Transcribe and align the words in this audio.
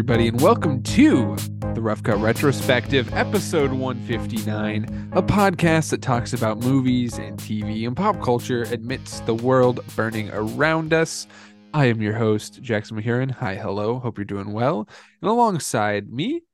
Everybody, 0.00 0.28
and 0.28 0.40
welcome 0.40 0.82
to 0.82 1.36
the 1.74 1.82
Rough 1.82 2.02
Cut 2.02 2.16
Retrospective, 2.20 3.12
episode 3.12 3.70
159, 3.70 5.10
a 5.12 5.22
podcast 5.22 5.90
that 5.90 6.00
talks 6.00 6.32
about 6.32 6.60
movies 6.60 7.18
and 7.18 7.36
TV 7.36 7.86
and 7.86 7.94
pop 7.94 8.18
culture 8.22 8.62
amidst 8.62 9.26
the 9.26 9.34
world 9.34 9.80
burning 9.96 10.30
around 10.32 10.94
us. 10.94 11.26
I 11.74 11.84
am 11.84 12.00
your 12.00 12.14
host, 12.14 12.62
Jackson 12.62 12.96
Mahurin. 12.96 13.28
Hi, 13.28 13.56
hello. 13.56 13.98
Hope 13.98 14.16
you're 14.16 14.24
doing 14.24 14.54
well. 14.54 14.88
And 15.20 15.30
alongside 15.30 16.10
me 16.10 16.44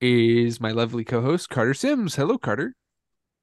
is 0.00 0.60
my 0.60 0.72
lovely 0.72 1.04
co 1.04 1.20
host, 1.20 1.48
Carter 1.48 1.74
Sims. 1.74 2.16
Hello, 2.16 2.38
Carter. 2.38 2.74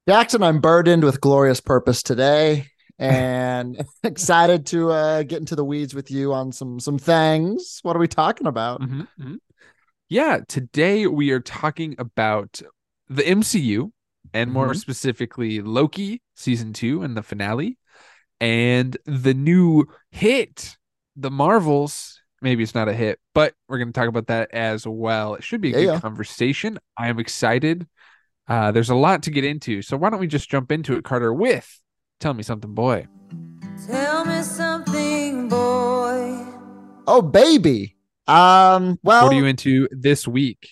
Jackson, 0.06 0.42
I'm 0.42 0.60
burdened 0.60 1.04
with 1.04 1.22
glorious 1.22 1.62
purpose 1.62 2.02
today 2.02 2.66
and 2.98 3.80
excited 4.02 4.66
to 4.66 4.90
uh, 4.90 5.22
get 5.22 5.38
into 5.40 5.56
the 5.56 5.64
weeds 5.64 5.94
with 5.94 6.10
you 6.10 6.32
on 6.32 6.52
some 6.52 6.80
some 6.80 6.98
things. 6.98 7.80
What 7.82 7.96
are 7.96 8.00
we 8.00 8.08
talking 8.08 8.46
about? 8.46 8.80
Mm-hmm, 8.80 9.00
mm-hmm. 9.00 9.34
Yeah, 10.08 10.40
today 10.48 11.06
we 11.06 11.30
are 11.32 11.40
talking 11.40 11.94
about 11.98 12.62
the 13.08 13.22
MCU 13.22 13.92
and 14.32 14.52
more 14.52 14.68
Mhm. 14.70 14.76
specifically 14.76 15.60
Loki 15.60 16.22
season 16.34 16.72
2 16.72 17.02
and 17.02 17.16
the 17.16 17.22
finale 17.22 17.78
and 18.40 18.96
the 19.04 19.34
new 19.34 19.86
hit, 20.10 20.76
The 21.16 21.30
Marvels. 21.30 22.20
Maybe 22.40 22.62
it's 22.62 22.74
not 22.74 22.88
a 22.88 22.92
hit, 22.94 23.18
but 23.34 23.54
we're 23.68 23.78
going 23.78 23.88
to 23.92 23.98
talk 23.98 24.08
about 24.08 24.28
that 24.28 24.52
as 24.52 24.86
well. 24.86 25.34
It 25.34 25.42
should 25.44 25.60
be 25.60 25.70
a 25.70 25.72
Yeah, 25.72 25.78
good 25.86 25.92
yeah. 25.94 26.00
conversation. 26.00 26.78
I 26.96 27.08
am 27.08 27.18
excited. 27.18 27.86
Uh, 28.46 28.70
there's 28.70 28.90
a 28.90 28.94
lot 28.94 29.24
to 29.24 29.30
get 29.30 29.44
into. 29.44 29.82
So 29.82 29.96
why 29.96 30.08
don't 30.10 30.20
we 30.20 30.26
just 30.28 30.48
jump 30.48 30.70
into 30.70 30.94
it, 30.96 31.04
Carter, 31.04 31.34
with 31.34 31.80
Tell 32.20 32.34
Me 32.34 32.42
Something 32.42 32.74
Boy. 32.74 33.06
Tell 33.86 34.24
me 34.24 34.42
something, 34.42 35.48
boy. 35.48 36.44
Oh, 37.06 37.22
baby. 37.22 37.96
Um, 38.26 38.98
well, 39.02 39.24
what 39.24 39.32
are 39.32 39.36
you 39.36 39.46
into 39.46 39.88
this 39.92 40.26
week? 40.26 40.68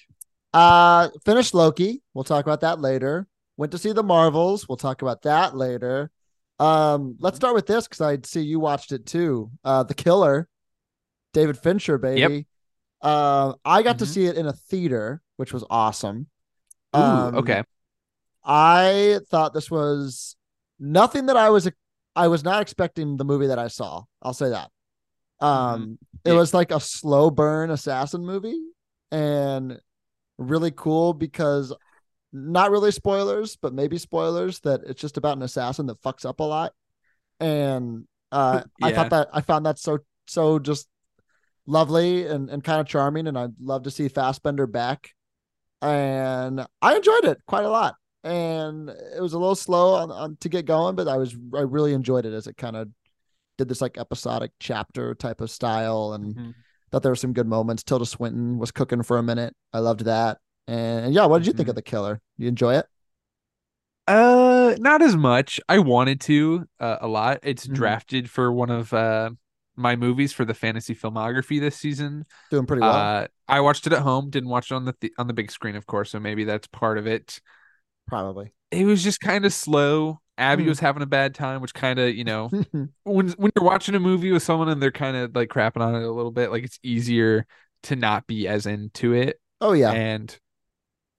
uh, 0.52 1.08
finished 1.24 1.54
Loki. 1.54 2.02
We'll 2.14 2.24
talk 2.24 2.44
about 2.44 2.62
that 2.62 2.80
later. 2.80 3.26
Went 3.56 3.72
to 3.72 3.78
see 3.78 3.92
the 3.92 4.02
Marvels. 4.02 4.68
We'll 4.68 4.76
talk 4.76 5.02
about 5.02 5.22
that 5.22 5.56
later. 5.56 6.10
Um, 6.58 7.16
let's 7.20 7.36
start 7.36 7.54
with 7.54 7.66
this 7.66 7.86
because 7.86 8.00
I 8.00 8.18
see 8.24 8.40
you 8.42 8.58
watched 8.58 8.90
it 8.92 9.06
too. 9.06 9.50
Uh, 9.64 9.82
The 9.84 9.94
Killer, 9.94 10.48
David 11.32 11.58
Fincher, 11.58 11.96
baby. 11.98 12.20
Yep. 12.20 12.44
Uh, 13.02 13.52
I 13.64 13.82
got 13.82 13.98
to 14.00 14.04
Mhm. 14.04 14.08
see 14.08 14.26
it 14.26 14.36
in 14.36 14.46
a 14.46 14.52
theater, 14.52 15.22
which 15.36 15.52
was 15.52 15.64
awesome. 15.70 16.26
Ooh, 16.96 17.00
Um, 17.00 17.34
okay. 17.36 17.62
I 18.44 19.20
thought 19.30 19.54
this 19.54 19.70
was 19.70 20.36
nothing 20.78 21.26
that 21.26 21.36
I 21.36 21.50
was 21.50 21.68
I 22.14 22.28
was 22.28 22.44
not 22.44 22.62
expecting 22.62 23.16
the 23.16 23.24
movie 23.24 23.48
that 23.48 23.58
I 23.58 23.68
saw. 23.68 24.04
I'll 24.22 24.34
say 24.34 24.50
that. 24.50 24.70
Um 25.44 25.98
it 26.24 26.32
Yeah. 26.32 26.38
was 26.38 26.54
like 26.54 26.72
a 26.72 26.80
slow 26.80 27.30
burn 27.30 27.70
assassin 27.70 28.24
movie 28.26 28.60
and 29.12 29.80
really 30.38 30.72
cool 30.72 31.14
because 31.14 31.72
not 32.32 32.70
really 32.70 32.92
spoilers, 32.92 33.56
but 33.56 33.74
maybe 33.74 33.98
spoilers 33.98 34.60
that 34.60 34.82
it's 34.86 35.00
just 35.00 35.16
about 35.16 35.36
an 35.36 35.42
assassin 35.42 35.86
that 35.86 36.02
fucks 36.02 36.26
up 36.28 36.40
a 36.40 36.44
lot. 36.44 36.72
And 37.40 38.06
uh 38.32 38.62
I 38.82 38.90
thought 38.90 39.10
that 39.10 39.28
I 39.32 39.40
found 39.42 39.66
that 39.66 39.78
so 39.78 40.00
so 40.26 40.58
just 40.58 40.88
lovely 41.66 42.26
and, 42.26 42.50
and 42.50 42.62
kind 42.64 42.80
of 42.80 42.86
charming 42.86 43.26
and 43.26 43.38
I'd 43.38 43.54
love 43.60 43.84
to 43.84 43.90
see 43.90 44.08
Fassbender 44.08 44.66
back. 44.66 45.10
And 45.82 46.66
I 46.82 46.96
enjoyed 46.96 47.24
it 47.24 47.38
quite 47.46 47.64
a 47.64 47.70
lot 47.70 47.96
and 48.26 48.90
it 48.90 49.20
was 49.22 49.32
a 49.32 49.38
little 49.38 49.54
slow 49.54 49.94
on, 49.94 50.10
on 50.10 50.36
to 50.40 50.48
get 50.48 50.66
going, 50.66 50.96
but 50.96 51.08
I 51.08 51.16
was 51.16 51.34
I 51.54 51.60
really 51.60 51.94
enjoyed 51.94 52.26
it 52.26 52.32
as 52.34 52.46
it 52.46 52.56
kind 52.56 52.76
of 52.76 52.88
did 53.58 53.68
this 53.68 53.80
like 53.80 53.98
episodic 53.98 54.52
chapter 54.60 55.14
type 55.14 55.40
of 55.40 55.50
style, 55.50 56.12
and 56.14 56.36
Mhm. 56.36 56.54
thought 56.90 57.02
there 57.02 57.12
were 57.12 57.16
some 57.16 57.32
good 57.32 57.46
moments. 57.48 57.82
Tilda 57.82 58.06
Swinton 58.06 58.58
was 58.58 58.70
cooking 58.72 59.02
for 59.02 59.18
a 59.18 59.22
minute. 59.22 59.54
I 59.72 59.78
loved 59.80 60.00
that, 60.06 60.38
and 60.66 61.14
yeah, 61.14 61.26
what 61.26 61.38
did 61.38 61.46
you 61.46 61.52
think 61.54 61.68
Mhm. 61.68 61.70
of 61.70 61.76
the 61.76 61.82
killer? 61.82 62.20
You 62.38 62.48
enjoy 62.48 62.74
it? 62.76 62.86
Uh, 64.06 64.76
not 64.78 65.02
as 65.02 65.16
much. 65.16 65.60
I 65.68 65.78
wanted 65.78 66.20
to 66.22 66.66
uh, 66.78 66.98
a 67.00 67.08
lot. 67.08 67.40
It's 67.42 67.66
Mhm. 67.66 67.74
drafted 67.74 68.30
for 68.30 68.52
one 68.52 68.70
of 68.70 68.92
uh 68.92 69.30
my 69.78 69.94
movies 69.94 70.32
for 70.32 70.46
the 70.46 70.54
fantasy 70.54 70.94
filmography 70.94 71.60
this 71.60 71.76
season. 71.76 72.24
Doing 72.50 72.64
pretty 72.66 72.80
well. 72.80 72.94
Uh, 72.94 73.26
I 73.46 73.60
watched 73.60 73.86
it 73.86 73.92
at 73.92 74.00
home. 74.00 74.30
Didn't 74.30 74.48
watch 74.48 74.70
it 74.70 74.74
on 74.74 74.84
the 74.86 74.94
th- 74.94 75.12
on 75.18 75.26
the 75.26 75.34
big 75.34 75.50
screen, 75.50 75.76
of 75.76 75.86
course. 75.86 76.10
So 76.10 76.20
maybe 76.20 76.44
that's 76.44 76.66
part 76.68 76.98
of 76.98 77.06
it. 77.06 77.40
Probably. 78.06 78.52
It 78.70 78.84
was 78.84 79.02
just 79.02 79.20
kind 79.20 79.44
of 79.44 79.52
slow. 79.52 80.20
Abby 80.38 80.64
Hmm. 80.64 80.68
was 80.68 80.80
having 80.80 81.02
a 81.02 81.06
bad 81.06 81.34
time, 81.34 81.62
which 81.62 81.72
kind 81.74 81.98
of 81.98 82.14
you 82.14 82.24
know 82.24 82.50
when 83.04 83.28
when 83.30 83.52
you're 83.56 83.64
watching 83.64 83.94
a 83.94 84.00
movie 84.00 84.32
with 84.32 84.42
someone 84.42 84.68
and 84.68 84.82
they're 84.82 84.90
kind 84.92 85.16
of 85.16 85.34
like 85.34 85.48
crapping 85.48 85.80
on 85.80 85.94
it 85.94 86.02
a 86.04 86.10
little 86.10 86.30
bit, 86.30 86.50
like 86.50 86.64
it's 86.64 86.78
easier 86.82 87.46
to 87.84 87.96
not 87.96 88.26
be 88.26 88.46
as 88.48 88.66
into 88.66 89.14
it. 89.14 89.40
oh 89.60 89.72
yeah, 89.72 89.92
And 89.92 90.36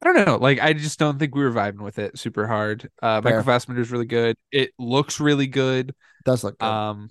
I 0.04 0.14
don't 0.14 0.26
know, 0.28 0.38
like 0.38 0.60
I 0.60 0.74
just 0.74 1.00
don't 1.00 1.18
think 1.18 1.34
we 1.36 1.44
were 1.44 1.52
vibing 1.52 1.82
with 1.82 1.98
it 2.00 2.20
super 2.20 2.46
hard. 2.48 2.90
Uh 3.02 3.22
Fair. 3.22 3.38
Michael 3.38 3.44
Fassbender's 3.54 3.92
really 3.92 4.06
good. 4.06 4.36
It 4.52 4.72
looks 4.78 5.20
really 5.20 5.48
good. 5.48 5.96
does 6.26 6.44
look 6.44 6.60
good. 6.60 6.68
Um 6.68 7.10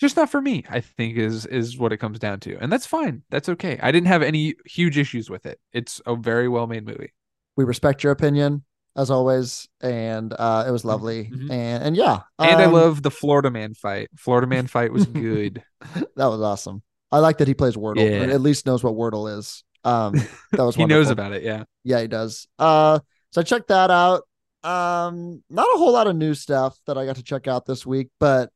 just 0.00 0.16
not 0.16 0.30
for 0.30 0.40
me, 0.40 0.64
I 0.68 0.80
think 0.80 1.16
is 1.18 1.46
is 1.46 1.78
what 1.78 1.92
it 1.92 1.98
comes 1.98 2.18
down 2.18 2.40
to. 2.40 2.56
And 2.58 2.72
that's 2.72 2.86
fine. 2.86 3.22
That's 3.30 3.48
okay. 3.50 3.78
I 3.82 3.92
didn't 3.92 4.08
have 4.08 4.22
any 4.22 4.54
huge 4.66 4.98
issues 4.98 5.30
with 5.30 5.46
it. 5.46 5.60
It's 5.72 6.00
a 6.06 6.16
very 6.16 6.48
well 6.48 6.66
made 6.66 6.84
movie. 6.86 7.12
we 7.56 7.64
respect 7.64 8.02
your 8.02 8.12
opinion 8.12 8.64
as 8.96 9.10
always, 9.10 9.68
and 9.80 10.32
uh, 10.32 10.64
it 10.66 10.70
was 10.70 10.84
lovely. 10.84 11.26
Mhm. 11.26 11.50
And 11.50 11.84
and 11.84 11.96
yeah, 11.96 12.20
And 12.38 12.60
I 12.60 12.64
um, 12.64 12.72
love 12.72 13.02
the 13.02 13.10
Florida 13.10 13.50
Man 13.50 13.74
fight. 13.74 14.08
Florida 14.16 14.46
Man 14.46 14.66
fight 14.68 14.92
was 14.92 15.06
good. 15.06 15.62
that 15.94 16.26
was 16.26 16.40
awesome. 16.40 16.82
I 17.12 17.18
like 17.18 17.38
that 17.38 17.48
he 17.48 17.54
plays 17.54 17.76
Wordle, 17.76 17.98
Yeah. 17.98 18.32
at 18.32 18.40
least 18.40 18.66
knows 18.66 18.84
what 18.84 18.94
Wordle 18.94 19.36
is. 19.38 19.64
Um, 19.84 20.14
that 20.52 20.64
was 20.64 20.76
he 20.76 20.84
knows 20.86 21.10
about 21.10 21.32
it, 21.32 21.42
yeah. 21.42 21.64
Yeah, 21.84 22.00
he 22.02 22.06
does. 22.08 22.46
Uh, 22.58 23.00
so 23.32 23.40
I 23.40 23.44
checked 23.44 23.68
that 23.68 23.90
out. 23.90 24.22
Um, 24.62 25.42
not 25.48 25.66
a 25.74 25.78
whole 25.78 25.92
lot 25.92 26.06
of 26.06 26.14
new 26.16 26.34
stuff 26.34 26.78
that 26.86 26.98
I 26.98 27.06
got 27.06 27.16
to 27.16 27.22
check 27.22 27.48
out 27.48 27.64
this 27.66 27.86
week, 27.86 28.08
but 28.20 28.50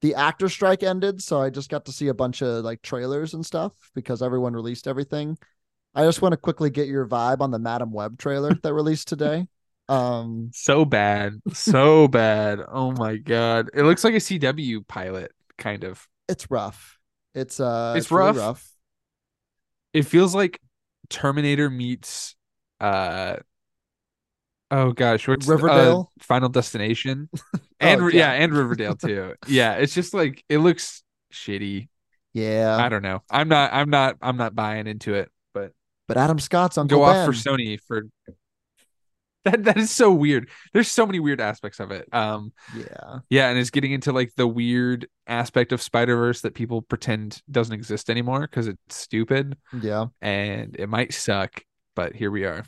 the 0.00 0.14
actor 0.14 0.48
strike 0.48 0.82
ended, 0.82 1.22
so 1.22 1.40
I 1.40 1.50
just 1.50 1.68
got 1.70 1.84
to 1.86 1.92
see 1.92 2.08
a 2.08 2.14
bunch 2.14 2.42
of 2.42 2.64
like 2.64 2.80
trailers 2.82 3.34
and 3.34 3.44
stuff 3.44 3.72
because 3.94 4.22
everyone 4.22 4.54
released 4.54 4.86
everything. 4.86 5.36
I 5.94 6.04
just 6.04 6.20
want 6.22 6.32
to 6.32 6.36
quickly 6.38 6.70
get 6.70 6.88
your 6.88 7.06
vibe 7.06 7.40
on 7.40 7.50
the 7.50 7.58
Madame 7.58 7.92
Web 7.92 8.18
trailer 8.18 8.54
that 8.62 8.74
released 8.74 9.06
today. 9.08 9.46
Um, 9.88 10.50
So 10.52 10.84
bad. 10.84 11.40
So 11.52 12.08
bad. 12.08 12.60
Oh 12.68 12.92
my 12.92 13.16
god. 13.16 13.70
It 13.74 13.82
looks 13.82 14.04
like 14.04 14.14
a 14.14 14.20
CW 14.20 14.86
pilot, 14.86 15.32
kind 15.58 15.84
of. 15.84 16.06
it's 16.28 16.50
rough. 16.50 16.98
It's 17.34 17.60
uh, 17.60 17.94
It's 17.96 18.10
really 18.10 18.26
rough. 18.28 18.36
rough. 18.36 18.70
it 19.92 20.02
feels 20.04 20.34
like 20.34 20.60
Terminator 21.10 21.70
meets 21.70 22.34
uh 22.80 23.36
oh 24.70 24.92
gosh, 24.92 25.28
what's 25.28 25.48
uh, 25.48 25.52
Riverdale? 25.52 26.12
Final 26.20 26.48
Destination. 26.48 27.28
and 27.80 28.00
Oh, 28.02 28.08
yeah. 28.08 28.32
yeah. 28.32 28.44
and 28.44 28.52
Riverdale 28.54 28.96
too. 28.96 29.34
yeah, 29.48 29.74
it's 29.74 29.94
just 29.94 30.14
like 30.14 30.42
it 30.48 30.58
looks 30.58 31.02
shitty. 31.32 31.88
Yeah, 32.32 32.76
I 32.76 32.88
don't 32.88 33.02
know. 33.02 33.22
I'm 33.30 33.48
not 33.48 33.72
I'm 33.72 33.90
not 33.90 34.16
I'm 34.20 34.36
not 34.36 34.54
buying 34.54 34.86
into 34.86 35.14
it, 35.14 35.30
but 35.52 35.72
but 36.08 36.16
Adam 36.16 36.38
Scott's 36.38 36.78
Uncle 36.78 36.98
go 37.00 37.06
Ben. 37.06 37.16
off 37.16 37.26
for 37.26 37.32
Sony 37.32 37.78
for 37.86 38.04
that 39.44 39.64
that 39.64 39.76
is 39.76 39.90
so 39.90 40.12
weird. 40.12 40.48
There's 40.72 40.90
so 40.90 41.06
many 41.06 41.20
weird 41.20 41.40
aspects 41.40 41.80
of 41.80 41.90
it. 41.90 42.08
Um 42.12 42.52
yeah, 42.76 43.18
yeah, 43.30 43.48
and 43.48 43.58
it's 43.58 43.70
getting 43.70 43.92
into 43.92 44.12
like 44.12 44.34
the 44.36 44.46
weird 44.46 45.06
aspect 45.26 45.72
of 45.72 45.80
Spider-Verse 45.80 46.42
that 46.42 46.54
people 46.54 46.82
pretend 46.82 47.40
doesn't 47.50 47.74
exist 47.74 48.10
anymore 48.10 48.42
because 48.42 48.66
it's 48.68 48.96
stupid 48.96 49.56
yeah. 49.80 50.06
and 50.20 50.76
it 50.78 50.88
might 50.88 51.14
suck, 51.14 51.62
but 51.94 52.14
here 52.14 52.30
we 52.30 52.44
are. 52.44 52.64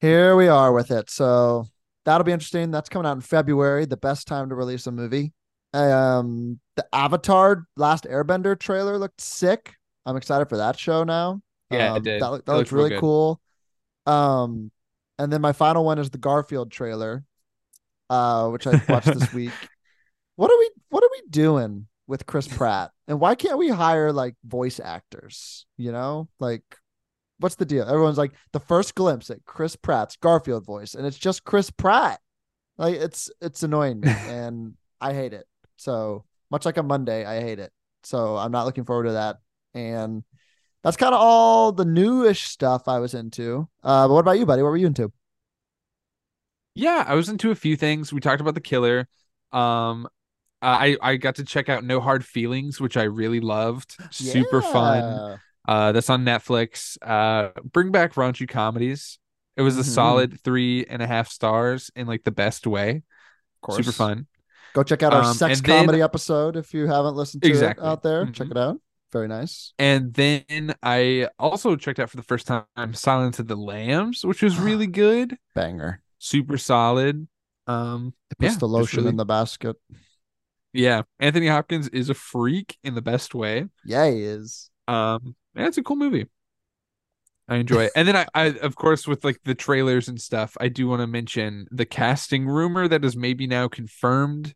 Here 0.00 0.36
we 0.36 0.48
are 0.48 0.72
with 0.72 0.90
it. 0.90 1.08
So 1.08 1.66
that'll 2.04 2.24
be 2.24 2.32
interesting. 2.32 2.70
That's 2.70 2.88
coming 2.88 3.06
out 3.06 3.16
in 3.16 3.22
February, 3.22 3.86
the 3.86 3.96
best 3.96 4.28
time 4.28 4.50
to 4.50 4.54
release 4.54 4.86
a 4.86 4.92
movie. 4.92 5.32
Um, 5.72 6.60
the 6.76 6.86
Avatar 6.92 7.66
Last 7.76 8.04
Airbender 8.04 8.58
trailer 8.58 8.98
looked 8.98 9.20
sick. 9.20 9.74
I'm 10.06 10.16
excited 10.16 10.48
for 10.48 10.58
that 10.58 10.78
show 10.78 11.04
now. 11.04 11.40
Yeah, 11.70 11.94
it 11.94 11.96
um, 11.96 12.02
did. 12.02 12.22
That, 12.22 12.30
that 12.44 12.52
looks 12.52 12.70
looked 12.70 12.72
really 12.72 12.98
cool. 12.98 13.40
Um, 14.06 14.70
and 15.18 15.32
then 15.32 15.40
my 15.40 15.52
final 15.52 15.84
one 15.84 15.98
is 15.98 16.10
the 16.10 16.18
Garfield 16.18 16.70
trailer, 16.70 17.24
uh, 18.10 18.48
which 18.48 18.66
I 18.66 18.82
watched 18.88 19.12
this 19.12 19.32
week. 19.34 19.52
What 20.36 20.50
are 20.50 20.58
we 20.58 20.70
What 20.88 21.04
are 21.04 21.10
we 21.12 21.22
doing 21.30 21.86
with 22.06 22.26
Chris 22.26 22.48
Pratt? 22.48 22.90
And 23.06 23.20
why 23.20 23.34
can't 23.34 23.58
we 23.58 23.68
hire 23.68 24.12
like 24.12 24.34
voice 24.44 24.80
actors? 24.80 25.66
You 25.76 25.92
know, 25.92 26.28
like 26.40 26.64
what's 27.38 27.56
the 27.56 27.64
deal? 27.64 27.86
Everyone's 27.88 28.18
like 28.18 28.32
the 28.52 28.60
first 28.60 28.94
glimpse 28.94 29.30
at 29.30 29.44
Chris 29.44 29.76
Pratt's 29.76 30.16
Garfield 30.16 30.64
voice, 30.64 30.94
and 30.94 31.06
it's 31.06 31.18
just 31.18 31.44
Chris 31.44 31.70
Pratt. 31.70 32.20
Like 32.78 32.96
it's 32.96 33.30
it's 33.40 33.62
annoying 33.62 34.00
me, 34.00 34.10
and 34.28 34.74
I 35.00 35.12
hate 35.12 35.32
it. 35.32 35.46
So 35.76 36.24
much 36.50 36.64
like 36.64 36.76
a 36.76 36.82
Monday, 36.82 37.24
I 37.24 37.40
hate 37.40 37.58
it. 37.58 37.72
So 38.02 38.36
I'm 38.36 38.52
not 38.52 38.66
looking 38.66 38.84
forward 38.84 39.04
to 39.04 39.12
that. 39.12 39.38
And 39.74 40.22
that's 40.84 40.96
kind 40.96 41.14
of 41.14 41.20
all 41.20 41.72
the 41.72 41.84
newish 41.84 42.44
stuff 42.44 42.86
I 42.86 42.98
was 43.00 43.14
into. 43.14 43.68
Uh, 43.82 44.06
but 44.06 44.14
what 44.14 44.20
about 44.20 44.38
you, 44.38 44.46
buddy? 44.46 44.62
What 44.62 44.68
were 44.68 44.76
you 44.76 44.86
into? 44.86 45.10
Yeah, 46.74 47.04
I 47.06 47.14
was 47.14 47.28
into 47.28 47.50
a 47.50 47.54
few 47.54 47.76
things. 47.76 48.12
We 48.12 48.20
talked 48.20 48.40
about 48.40 48.54
the 48.54 48.60
killer. 48.60 49.08
Um, 49.52 50.08
I 50.60 50.96
I 51.00 51.16
got 51.16 51.36
to 51.36 51.44
check 51.44 51.68
out 51.68 51.84
No 51.84 52.00
Hard 52.00 52.24
Feelings, 52.24 52.80
which 52.80 52.96
I 52.96 53.04
really 53.04 53.40
loved. 53.40 53.96
Super 54.10 54.60
fun. 54.62 55.38
Uh, 55.66 55.92
that's 55.92 56.10
on 56.10 56.24
Netflix. 56.24 56.98
Uh, 57.00 57.50
bring 57.64 57.90
back 57.92 58.14
raunchy 58.14 58.48
comedies. 58.48 59.18
It 59.56 59.62
was 59.62 59.78
a 59.78 59.82
Mhm. 59.82 59.94
solid 59.94 60.40
three 60.42 60.84
and 60.84 61.00
a 61.00 61.06
half 61.06 61.28
stars 61.28 61.90
in 61.94 62.06
like 62.06 62.24
the 62.24 62.32
best 62.32 62.66
way. 62.66 63.02
Of 63.62 63.76
Super 63.76 63.92
fun. 63.92 64.26
Go 64.74 64.82
check 64.82 65.02
out 65.02 65.14
our 65.14 65.22
Um, 65.22 65.34
sex 65.34 65.58
and 65.60 65.66
then- 65.66 65.80
comedy 65.86 66.02
episode 66.02 66.56
if 66.56 66.74
you 66.74 66.86
haven't 66.88 67.14
listened 67.14 67.42
to 67.44 67.48
Exactly. 67.48 67.86
it 67.86 67.88
out 67.88 68.02
there. 68.02 68.26
Check 68.26 68.48
Mhm. 68.48 68.50
it 68.50 68.56
out. 68.58 68.80
Very 69.14 69.28
nice. 69.28 69.72
And 69.78 70.12
then 70.12 70.74
I 70.82 71.28
also 71.38 71.76
checked 71.76 72.00
out 72.00 72.10
for 72.10 72.16
the 72.16 72.22
first 72.24 72.48
time 72.48 72.64
Silence 72.94 73.38
of 73.38 73.46
the 73.46 73.54
Lambs, 73.56 74.24
which 74.24 74.42
was 74.42 74.58
really 74.58 74.88
good. 74.88 75.36
Banger. 75.54 76.02
Super 76.18 76.58
solid. 76.58 77.28
Um, 77.68 78.12
It 78.32 78.38
puts 78.38 78.52
Yeah, 78.54 78.58
the 78.58 78.68
lotion 78.68 78.98
really- 78.98 79.10
in 79.10 79.16
the 79.16 79.24
basket. 79.24 79.76
yeah, 80.72 81.02
Anthony 81.20 81.46
Hopkins 81.46 81.86
is 81.88 82.10
a 82.10 82.14
freak 82.14 82.76
in 82.82 82.96
the 82.96 83.02
best 83.02 83.36
way. 83.36 83.66
Yeah, 83.84 84.10
he 84.10 84.22
is. 84.24 84.68
Um, 84.88 85.36
yeah, 85.54 85.68
it's 85.68 85.78
a 85.78 85.82
cool 85.84 85.94
movie. 85.96 86.26
I 87.46 87.56
enjoy 87.56 87.84
it. 87.84 87.92
And 87.94 88.08
then 88.08 88.16
I, 88.16 88.26
I 88.34 88.44
of 88.46 88.74
course 88.74 89.06
with 89.06 89.24
like 89.24 89.38
the 89.44 89.54
trailers 89.54 90.08
and 90.08 90.20
stuff, 90.20 90.56
I 90.60 90.66
do 90.68 90.88
want 90.88 91.02
to 91.02 91.06
mention 91.06 91.68
the 91.70 91.84
casting 91.86 92.46
rumor 92.48 92.88
that 92.88 93.04
is 93.04 93.16
maybe 93.16 93.46
now 93.46 93.68
confirmed 93.68 94.54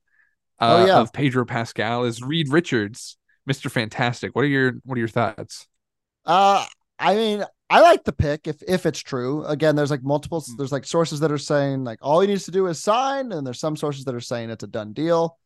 uh 0.59 0.79
Oh, 0.83 0.87
yeah. 0.87 0.99
of 0.99 1.13
Pedro 1.13 1.45
Pascal 1.45 2.05
is 2.05 2.23
Reed 2.23 2.49
Richards, 2.49 3.17
Mr. 3.49 3.71
Fantastic. 3.71 4.35
What 4.35 4.45
are 4.45 4.49
your 4.49 4.75
what 4.85 4.97
are 4.97 4.99
your 4.99 5.09
thoughts? 5.09 5.67
Uh 6.25 6.65
I 6.99 7.15
mean, 7.15 7.45
I 7.71 7.81
like 7.81 8.05
the 8.05 8.13
pick 8.13 8.47
if 8.47 8.63
if 8.67 8.85
it's 8.87 9.01
true. 9.01 9.45
Again, 9.45 9.77
there's 9.77 9.91
like 9.91 10.03
multiple 10.03 10.41
Mm. 10.41 10.57
there's 10.59 10.73
like 10.73 10.85
sources 10.85 11.21
that 11.21 11.33
are 11.33 11.39
saying 11.39 11.85
like 11.85 11.99
all 12.03 12.21
he 12.21 12.27
needs 12.27 12.45
to 12.45 12.51
do 12.51 12.67
is 12.67 12.83
sign, 12.83 13.33
and 13.33 13.47
there's 13.47 13.61
some 13.61 13.77
sources 13.77 14.05
that 14.05 14.15
are 14.15 14.21
saying 14.21 14.51
it's 14.51 14.65
a 14.65 14.69
done 14.69 14.93
deal. 14.93 15.39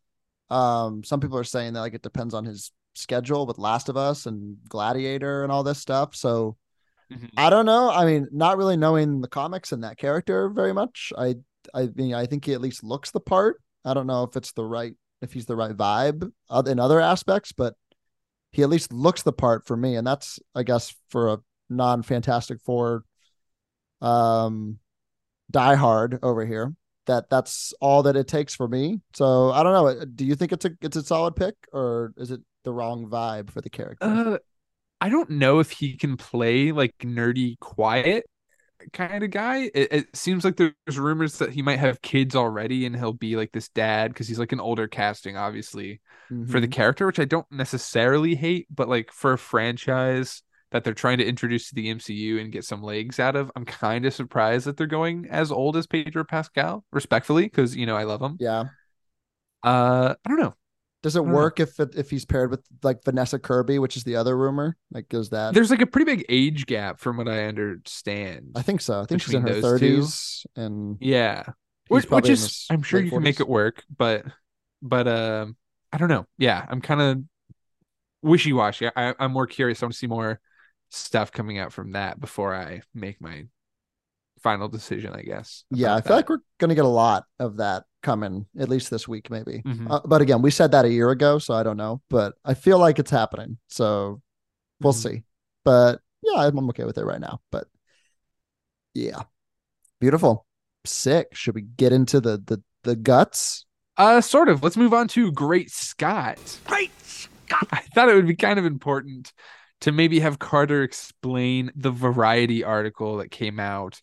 Um, 0.50 1.02
some 1.04 1.20
people 1.20 1.38
are 1.38 1.44
saying 1.44 1.74
that 1.74 1.80
like 1.80 1.94
it 1.94 2.02
depends 2.02 2.34
on 2.34 2.44
his 2.44 2.72
schedule 2.94 3.46
with 3.46 3.58
Last 3.58 3.88
of 3.88 3.96
Us 3.96 4.26
and 4.26 4.56
Gladiator 4.68 5.42
and 5.44 5.52
all 5.52 5.62
this 5.62 5.78
stuff. 5.78 6.14
So 6.14 6.56
I 7.36 7.50
don't 7.50 7.66
know. 7.66 7.90
I 7.90 8.06
mean, 8.06 8.28
not 8.32 8.56
really 8.56 8.76
knowing 8.76 9.20
the 9.20 9.28
comics 9.28 9.72
and 9.72 9.84
that 9.84 9.98
character 9.98 10.48
very 10.48 10.72
much. 10.72 11.12
I 11.16 11.36
I 11.74 11.88
mean, 11.94 12.14
I 12.14 12.26
think 12.26 12.44
he 12.44 12.54
at 12.54 12.60
least 12.60 12.82
looks 12.82 13.10
the 13.10 13.20
part. 13.20 13.60
I 13.84 13.94
don't 13.94 14.06
know 14.06 14.24
if 14.24 14.36
it's 14.36 14.52
the 14.52 14.64
right 14.64 14.94
if 15.20 15.32
he's 15.32 15.46
the 15.46 15.56
right 15.56 15.76
vibe 15.76 16.30
in 16.66 16.78
other 16.80 17.00
aspects, 17.00 17.52
but 17.52 17.74
he 18.52 18.62
at 18.62 18.68
least 18.68 18.92
looks 18.92 19.22
the 19.22 19.32
part 19.32 19.66
for 19.66 19.76
me, 19.76 19.96
and 19.96 20.06
that's 20.06 20.38
I 20.54 20.62
guess 20.62 20.94
for 21.08 21.28
a 21.32 21.38
non 21.68 22.02
Fantastic 22.02 22.60
Four, 22.60 23.04
um, 24.00 24.78
die 25.50 25.74
hard 25.74 26.18
over 26.22 26.44
here. 26.44 26.74
That 27.06 27.30
that's 27.30 27.72
all 27.80 28.04
that 28.04 28.16
it 28.16 28.28
takes 28.28 28.54
for 28.54 28.68
me. 28.68 29.00
So 29.14 29.50
I 29.50 29.62
don't 29.62 29.72
know. 29.72 30.04
Do 30.04 30.24
you 30.24 30.34
think 30.34 30.52
it's 30.52 30.64
a 30.64 30.70
it's 30.80 30.96
a 30.96 31.02
solid 31.02 31.34
pick, 31.34 31.56
or 31.72 32.12
is 32.16 32.30
it 32.30 32.40
the 32.64 32.72
wrong 32.72 33.08
vibe 33.08 33.50
for 33.50 33.60
the 33.60 33.70
character? 33.70 34.06
Uh, 34.06 34.38
I 35.00 35.08
don't 35.08 35.30
know 35.30 35.58
if 35.58 35.72
he 35.72 35.96
can 35.96 36.16
play 36.16 36.70
like 36.70 36.96
nerdy, 36.98 37.58
quiet 37.58 38.24
kind 38.92 39.22
of 39.24 39.30
guy. 39.30 39.70
It, 39.74 39.92
it 39.92 40.16
seems 40.16 40.44
like 40.44 40.56
there's 40.56 40.98
rumors 40.98 41.38
that 41.38 41.50
he 41.52 41.62
might 41.62 41.78
have 41.78 42.02
kids 42.02 42.34
already, 42.36 42.86
and 42.86 42.96
he'll 42.96 43.12
be 43.12 43.36
like 43.36 43.52
this 43.52 43.68
dad 43.68 44.08
because 44.12 44.28
he's 44.28 44.38
like 44.38 44.52
an 44.52 44.60
older 44.60 44.88
casting, 44.88 45.36
obviously, 45.36 46.00
for 46.44 46.60
the 46.60 46.66
Mhm. 46.66 46.68
character, 46.68 47.06
which 47.06 47.18
I 47.20 47.24
don't 47.24 47.50
necessarily 47.50 48.34
hate, 48.34 48.66
but 48.70 48.88
like 48.88 49.10
for 49.12 49.32
a 49.34 49.38
franchise 49.38 50.42
that 50.70 50.84
they're 50.84 50.94
trying 50.94 51.18
to 51.18 51.26
introduce 51.26 51.68
to 51.68 51.74
the 51.74 51.88
MCU 51.90 52.38
and 52.38 52.52
get 52.52 52.64
some 52.64 52.82
legs 52.82 53.20
out 53.20 53.36
of, 53.36 53.50
I'm 53.56 53.64
kind 53.64 54.06
of 54.06 54.14
surprised 54.14 54.66
that 54.66 54.76
they're 54.76 54.86
going 54.86 55.26
as 55.30 55.52
old 55.52 55.76
as 55.76 55.86
Pedro 55.86 56.24
Pascal, 56.24 56.84
respectfully, 56.92 57.44
because 57.44 57.76
you 57.76 57.86
know 57.86 57.96
I 57.96 58.04
love 58.04 58.22
him. 58.22 58.38
yeah. 58.38 58.68
Uh, 59.62 60.14
I 60.24 60.28
don't 60.28 60.38
know. 60.40 60.54
Does 61.02 61.16
it 61.16 61.24
work 61.24 61.58
if 61.60 61.80
it, 61.80 61.94
if 61.96 62.10
he's 62.10 62.24
paired 62.24 62.50
with 62.50 62.60
like 62.82 63.04
Vanessa 63.04 63.38
Kirby, 63.38 63.78
which 63.80 63.96
is 63.96 64.04
the 64.04 64.16
other 64.16 64.36
rumor? 64.36 64.76
Like, 64.92 65.08
does 65.08 65.30
that? 65.30 65.52
There's 65.52 65.70
like 65.70 65.82
a 65.82 65.86
pretty 65.86 66.04
big 66.04 66.24
age 66.28 66.66
gap 66.66 67.00
from 67.00 67.16
what 67.16 67.28
I 67.28 67.44
understand. 67.46 68.52
I 68.54 68.62
think 68.62 68.80
so. 68.80 69.00
I 69.00 69.06
think 69.06 69.20
she's 69.20 69.34
in 69.34 69.42
between 69.42 69.44
her 69.44 69.54
those 69.54 69.80
two. 69.80 70.02
thirties, 70.02 70.46
and 70.56 70.96
Yeah. 71.00 71.44
Which, 71.88 72.04
which 72.04 72.08
probably 72.08 72.30
in 72.30 72.34
is 72.34 72.42
his 72.42 72.66
I'm 72.70 72.82
sure 72.82 73.00
late 73.00 73.06
you 73.06 73.10
can 73.12 73.22
make 73.22 73.38
40s. 73.38 73.40
it 73.40 73.48
work, 73.48 73.82
but 73.94 74.24
but 74.80 75.08
um 75.08 75.56
I 75.92 75.98
don't 75.98 76.08
know. 76.08 76.26
Yeah, 76.38 76.64
I'm 76.68 76.80
kind 76.80 77.00
of 77.02 77.22
wishy-washy. 78.22 78.88
I 78.96 79.14
I'm 79.18 79.32
more 79.32 79.46
curious. 79.46 79.82
I 79.82 79.86
want 79.86 79.92
to 79.94 79.98
see 79.98 80.06
more 80.06 80.40
stuff 80.90 81.32
coming 81.32 81.58
out 81.58 81.72
from 81.72 81.92
that 81.92 82.20
before 82.20 82.54
I 82.54 82.82
make 82.94 83.20
my 83.20 83.46
final 84.42 84.68
decision, 84.68 85.12
I 85.14 85.22
guess. 85.22 85.64
Yeah, 85.70 85.94
I 85.94 85.98
about 85.98 86.06
feel 86.06 86.16
like 86.16 86.28
we're 86.28 86.38
gonna 86.58 86.74
get 86.74 86.84
a 86.84 86.88
lot 86.88 87.24
of 87.38 87.58
that 87.58 87.84
coming 88.02 88.46
at 88.58 88.68
least 88.68 88.90
this 88.90 89.06
week, 89.06 89.30
maybe. 89.30 89.62
Mhm. 89.64 89.90
Uh, 89.90 90.00
but 90.04 90.20
again, 90.22 90.42
we 90.42 90.50
said 90.50 90.72
that 90.72 90.84
a 90.84 90.90
year 90.90 91.10
ago, 91.10 91.38
so 91.38 91.54
I 91.54 91.62
don't 91.62 91.76
know. 91.76 92.02
But 92.10 92.34
I 92.44 92.54
feel 92.54 92.78
like 92.78 92.98
it's 92.98 93.10
happening, 93.10 93.58
so 93.68 94.20
we'll 94.80 94.92
Mhm. 94.92 95.02
see. 95.02 95.24
But 95.64 96.00
yeah, 96.22 96.40
I'm 96.40 96.58
I'm 96.58 96.68
okay 96.70 96.84
with 96.84 96.98
it 96.98 97.04
right 97.04 97.20
now. 97.20 97.40
But 97.50 97.68
yeah, 98.94 99.22
beautiful, 100.00 100.46
sick. 100.84 101.28
Should 101.34 101.54
we 101.54 101.62
get 101.62 101.92
into 101.92 102.20
the 102.20 102.38
the 102.44 102.62
the 102.82 102.96
guts? 102.96 103.66
Uh 103.96 104.20
sort 104.20 104.48
of. 104.48 104.62
Let's 104.62 104.76
move 104.76 104.94
on 104.94 105.08
to 105.08 105.30
Great 105.32 105.70
Scott. 105.70 106.38
Great 106.66 106.90
Scott. 107.04 107.68
I 107.70 107.80
thought 107.94 108.08
it 108.08 108.14
would 108.14 108.26
be 108.26 108.36
kind 108.36 108.58
of 108.58 108.64
important 108.64 109.32
to 109.82 109.92
maybe 109.92 110.20
have 110.20 110.38
Carter 110.38 110.82
explain 110.82 111.70
the 111.74 111.90
variety 111.90 112.64
article 112.64 113.18
that 113.18 113.30
came 113.30 113.58
out 113.60 114.00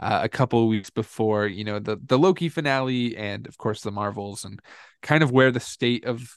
uh, 0.00 0.20
a 0.22 0.28
couple 0.28 0.66
weeks 0.66 0.90
before, 0.90 1.46
you 1.46 1.62
know, 1.62 1.78
the 1.78 1.98
the 2.04 2.18
Loki 2.18 2.48
finale 2.48 3.16
and 3.16 3.46
of 3.46 3.58
course 3.58 3.82
the 3.82 3.90
Marvels 3.90 4.44
and 4.44 4.60
kind 5.02 5.22
of 5.22 5.30
where 5.30 5.50
the 5.50 5.60
state 5.60 6.04
of 6.06 6.36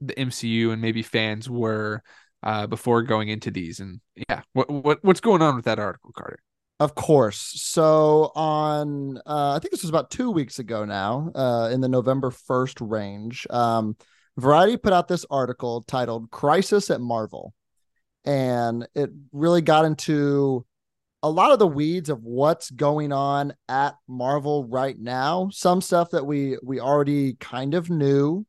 the 0.00 0.14
MCU 0.14 0.70
and 0.72 0.80
maybe 0.80 1.02
fans 1.02 1.48
were 1.50 2.02
uh 2.44 2.68
before 2.68 3.02
going 3.02 3.28
into 3.28 3.50
these 3.50 3.80
and 3.80 4.00
yeah, 4.28 4.42
what 4.52 4.70
what 4.70 4.98
what's 5.02 5.20
going 5.20 5.42
on 5.42 5.56
with 5.56 5.64
that 5.64 5.78
article, 5.78 6.12
Carter? 6.12 6.38
Of 6.78 6.94
course. 6.94 7.38
So 7.38 8.30
on 8.36 9.18
uh 9.26 9.54
I 9.56 9.58
think 9.58 9.72
this 9.72 9.82
was 9.82 9.90
about 9.90 10.10
2 10.10 10.30
weeks 10.30 10.58
ago 10.58 10.84
now, 10.84 11.32
uh 11.34 11.70
in 11.72 11.80
the 11.80 11.88
November 11.88 12.30
1st 12.30 12.88
range. 12.88 13.46
Um 13.50 13.96
Variety 14.36 14.76
put 14.76 14.92
out 14.92 15.08
this 15.08 15.26
article 15.30 15.82
titled 15.88 16.30
Crisis 16.30 16.90
at 16.90 17.00
Marvel. 17.00 17.54
And 18.24 18.86
it 18.94 19.10
really 19.32 19.62
got 19.62 19.84
into 19.84 20.64
a 21.28 21.30
lot 21.30 21.52
of 21.52 21.58
the 21.58 21.66
weeds 21.66 22.08
of 22.08 22.24
what's 22.24 22.70
going 22.70 23.12
on 23.12 23.52
at 23.68 23.94
Marvel 24.08 24.64
right 24.64 24.98
now. 24.98 25.50
Some 25.52 25.80
stuff 25.82 26.10
that 26.12 26.24
we 26.24 26.56
we 26.62 26.80
already 26.80 27.34
kind 27.34 27.74
of 27.74 27.90
knew 27.90 28.46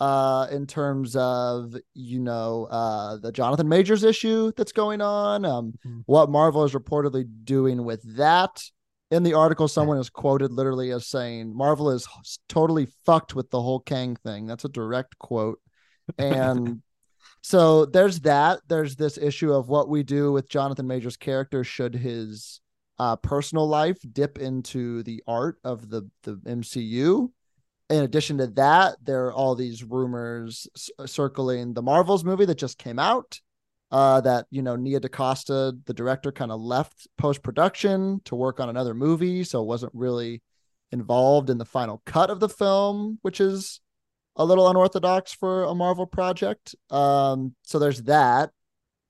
uh 0.00 0.46
in 0.50 0.66
terms 0.66 1.16
of 1.16 1.74
you 1.94 2.18
know 2.20 2.66
uh 2.70 3.16
the 3.18 3.32
Jonathan 3.32 3.68
Majors 3.68 4.04
issue 4.04 4.52
that's 4.56 4.72
going 4.72 5.00
on 5.00 5.44
um 5.44 5.74
Mhm. 5.86 6.02
what 6.06 6.30
Marvel 6.30 6.64
is 6.64 6.72
reportedly 6.72 7.24
doing 7.44 7.84
with 7.84 8.02
that 8.16 8.62
in 9.10 9.22
the 9.22 9.34
article 9.34 9.66
someone 9.68 9.98
is 9.98 10.10
quoted 10.10 10.52
literally 10.52 10.90
as 10.92 11.06
saying 11.06 11.56
Marvel 11.56 11.90
is 11.90 12.06
totally 12.48 12.86
fucked 13.06 13.34
with 13.34 13.50
the 13.50 13.60
whole 13.62 13.80
Kang 13.80 14.16
thing 14.16 14.46
that's 14.46 14.64
a 14.64 14.68
direct 14.68 15.18
quote 15.18 15.60
and 16.16 16.82
so 17.48 17.86
there's 17.86 18.20
that 18.20 18.60
there's 18.68 18.96
this 18.96 19.18
issue 19.18 19.52
of 19.52 19.68
what 19.68 19.88
we 19.88 20.02
do 20.02 20.32
with 20.32 20.48
Jonathan 20.48 20.86
Majors 20.86 21.16
character 21.16 21.64
should 21.64 21.94
his 21.94 22.60
uh 22.98 23.16
personal 23.16 23.66
life 23.68 23.98
dip 24.12 24.38
into 24.38 25.02
the 25.02 25.22
art 25.26 25.58
of 25.64 25.88
the 25.88 26.08
the 26.22 26.34
MCU 26.46 27.30
in 27.90 28.02
addition 28.02 28.38
to 28.38 28.46
that, 28.48 28.96
there 29.02 29.26
are 29.26 29.32
all 29.32 29.54
these 29.54 29.82
rumors 29.82 30.68
c- 30.76 30.92
circling 31.06 31.72
the 31.72 31.82
Marvels 31.82 32.24
movie 32.24 32.44
that 32.44 32.58
just 32.58 32.78
came 32.78 32.98
out. 32.98 33.40
Uh, 33.90 34.20
that 34.20 34.46
you 34.50 34.60
know, 34.60 34.76
Nia 34.76 35.00
DaCosta, 35.00 35.72
the 35.86 35.94
director, 35.94 36.30
kind 36.30 36.52
of 36.52 36.60
left 36.60 37.08
post 37.16 37.42
production 37.42 38.20
to 38.26 38.34
work 38.34 38.60
on 38.60 38.68
another 38.68 38.92
movie, 38.92 39.44
so 39.44 39.62
wasn't 39.62 39.94
really 39.94 40.42
involved 40.92 41.48
in 41.48 41.56
the 41.56 41.64
final 41.64 42.02
cut 42.04 42.28
of 42.28 42.38
the 42.38 42.50
film, 42.50 43.18
which 43.22 43.40
is 43.40 43.80
a 44.38 44.44
little 44.44 44.68
unorthodox 44.68 45.32
for 45.32 45.64
a 45.64 45.74
Marvel 45.74 46.06
project. 46.06 46.74
Um, 46.90 47.54
so 47.64 47.78
there's 47.78 48.02
that. 48.02 48.50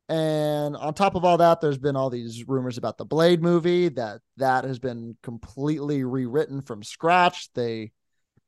And 0.09 0.75
on 0.75 0.95
top 0.95 1.15
of 1.15 1.25
all 1.25 1.37
that, 1.37 1.61
there's 1.61 1.77
been 1.77 1.97
all 1.97 2.09
these 2.09 2.49
rumors 2.49 2.79
about 2.79 2.97
the 2.97 3.05
Blade 3.05 3.43
movie 3.43 3.91
that 3.91 4.23
that 4.39 4.65
has 4.65 4.79
been 4.79 5.17
completely 5.23 6.03
rewritten 6.03 6.63
from 6.63 6.83
scratch. 6.83 7.53
They 7.53 7.93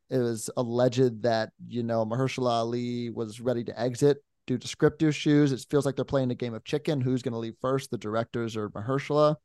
it 0.09 0.19
was 0.19 0.49
alleged 0.57 1.23
that 1.23 1.51
you 1.67 1.83
know 1.83 2.07
Mahershala 2.07 2.51
Ali 2.51 3.11
was 3.11 3.41
ready 3.41 3.63
to 3.65 3.79
exit 3.79 4.25
due 4.47 4.57
to 4.57 4.67
script 4.67 5.03
issues. 5.03 5.53
It 5.53 5.65
feels 5.71 5.85
like 5.85 5.97
they're 5.97 6.05
playing 6.05 6.31
a 6.31 6.35
game 6.35 6.55
of 6.55 6.65
chicken. 6.65 7.03
Who's 7.03 7.23
going 7.23 7.35
to 7.35 7.39
leave 7.39 7.57
first, 7.61 7.91
the 7.91 7.99
directors 7.99 8.57
or 8.57 8.71
Mahershala? 8.71 9.37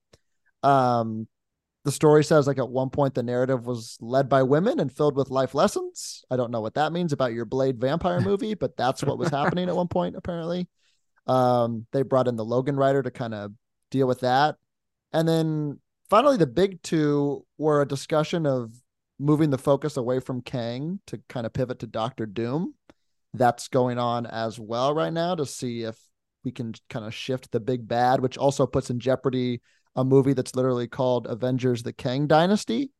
Um, 0.63 1.27
the 1.85 1.91
story 1.91 2.23
says 2.23 2.47
like 2.47 2.57
at 2.57 2.67
one 2.67 2.89
point 2.89 3.13
the 3.13 3.21
narrative 3.21 3.67
was 3.67 3.95
led 4.01 4.27
by 4.27 4.41
women 4.41 4.79
and 4.79 4.91
filled 4.91 5.15
with 5.15 5.29
life 5.29 5.53
lessons. 5.53 6.25
I 6.31 6.35
don't 6.35 6.49
know 6.49 6.59
what 6.59 6.73
that 6.73 6.91
means 6.91 7.13
about 7.13 7.31
your 7.31 7.45
Blade 7.45 7.79
vampire 7.79 8.19
movie, 8.21 8.55
but 8.55 8.75
that's 8.75 9.03
what 9.03 9.19
was 9.19 9.29
happening 9.29 9.69
at 9.69 9.75
one 9.75 9.87
point 9.87 10.15
apparently. 10.15 10.67
Um, 11.27 11.85
they 11.93 12.01
brought 12.01 12.27
in 12.27 12.35
the 12.35 12.43
Logan 12.43 12.75
writer 12.75 13.03
to 13.03 13.11
kind 13.11 13.35
of 13.35 13.51
deal 13.91 14.07
with 14.07 14.21
that, 14.21 14.57
and 15.13 15.27
then 15.27 15.79
finally 16.09 16.37
the 16.37 16.47
big 16.47 16.81
two 16.81 17.45
were 17.57 17.81
a 17.81 17.87
discussion 17.87 18.47
of 18.47 18.71
moving 19.19 19.51
the 19.51 19.57
focus 19.57 19.95
away 19.95 20.19
from 20.19 20.41
Kang 20.41 20.99
to 21.07 21.21
kind 21.29 21.45
of 21.45 21.53
pivot 21.53 21.79
to 21.79 21.87
Doctor 21.87 22.25
Doom. 22.25 22.73
That's 23.35 23.67
going 23.67 23.99
on 23.99 24.25
as 24.25 24.59
well 24.59 24.93
right 24.93 25.13
now 25.13 25.35
to 25.35 25.45
see 25.45 25.83
if 25.83 25.97
we 26.43 26.51
can 26.51 26.73
kind 26.89 27.05
of 27.05 27.13
shift 27.13 27.51
the 27.51 27.59
big 27.59 27.87
bad, 27.87 28.21
which 28.21 28.37
also 28.37 28.65
puts 28.65 28.89
in 28.89 28.99
jeopardy 28.99 29.61
a 29.95 30.03
movie 30.03 30.33
that's 30.33 30.55
literally 30.55 30.87
called 30.87 31.27
Avengers: 31.27 31.83
The 31.83 31.93
Kang 31.93 32.27
Dynasty. 32.27 32.91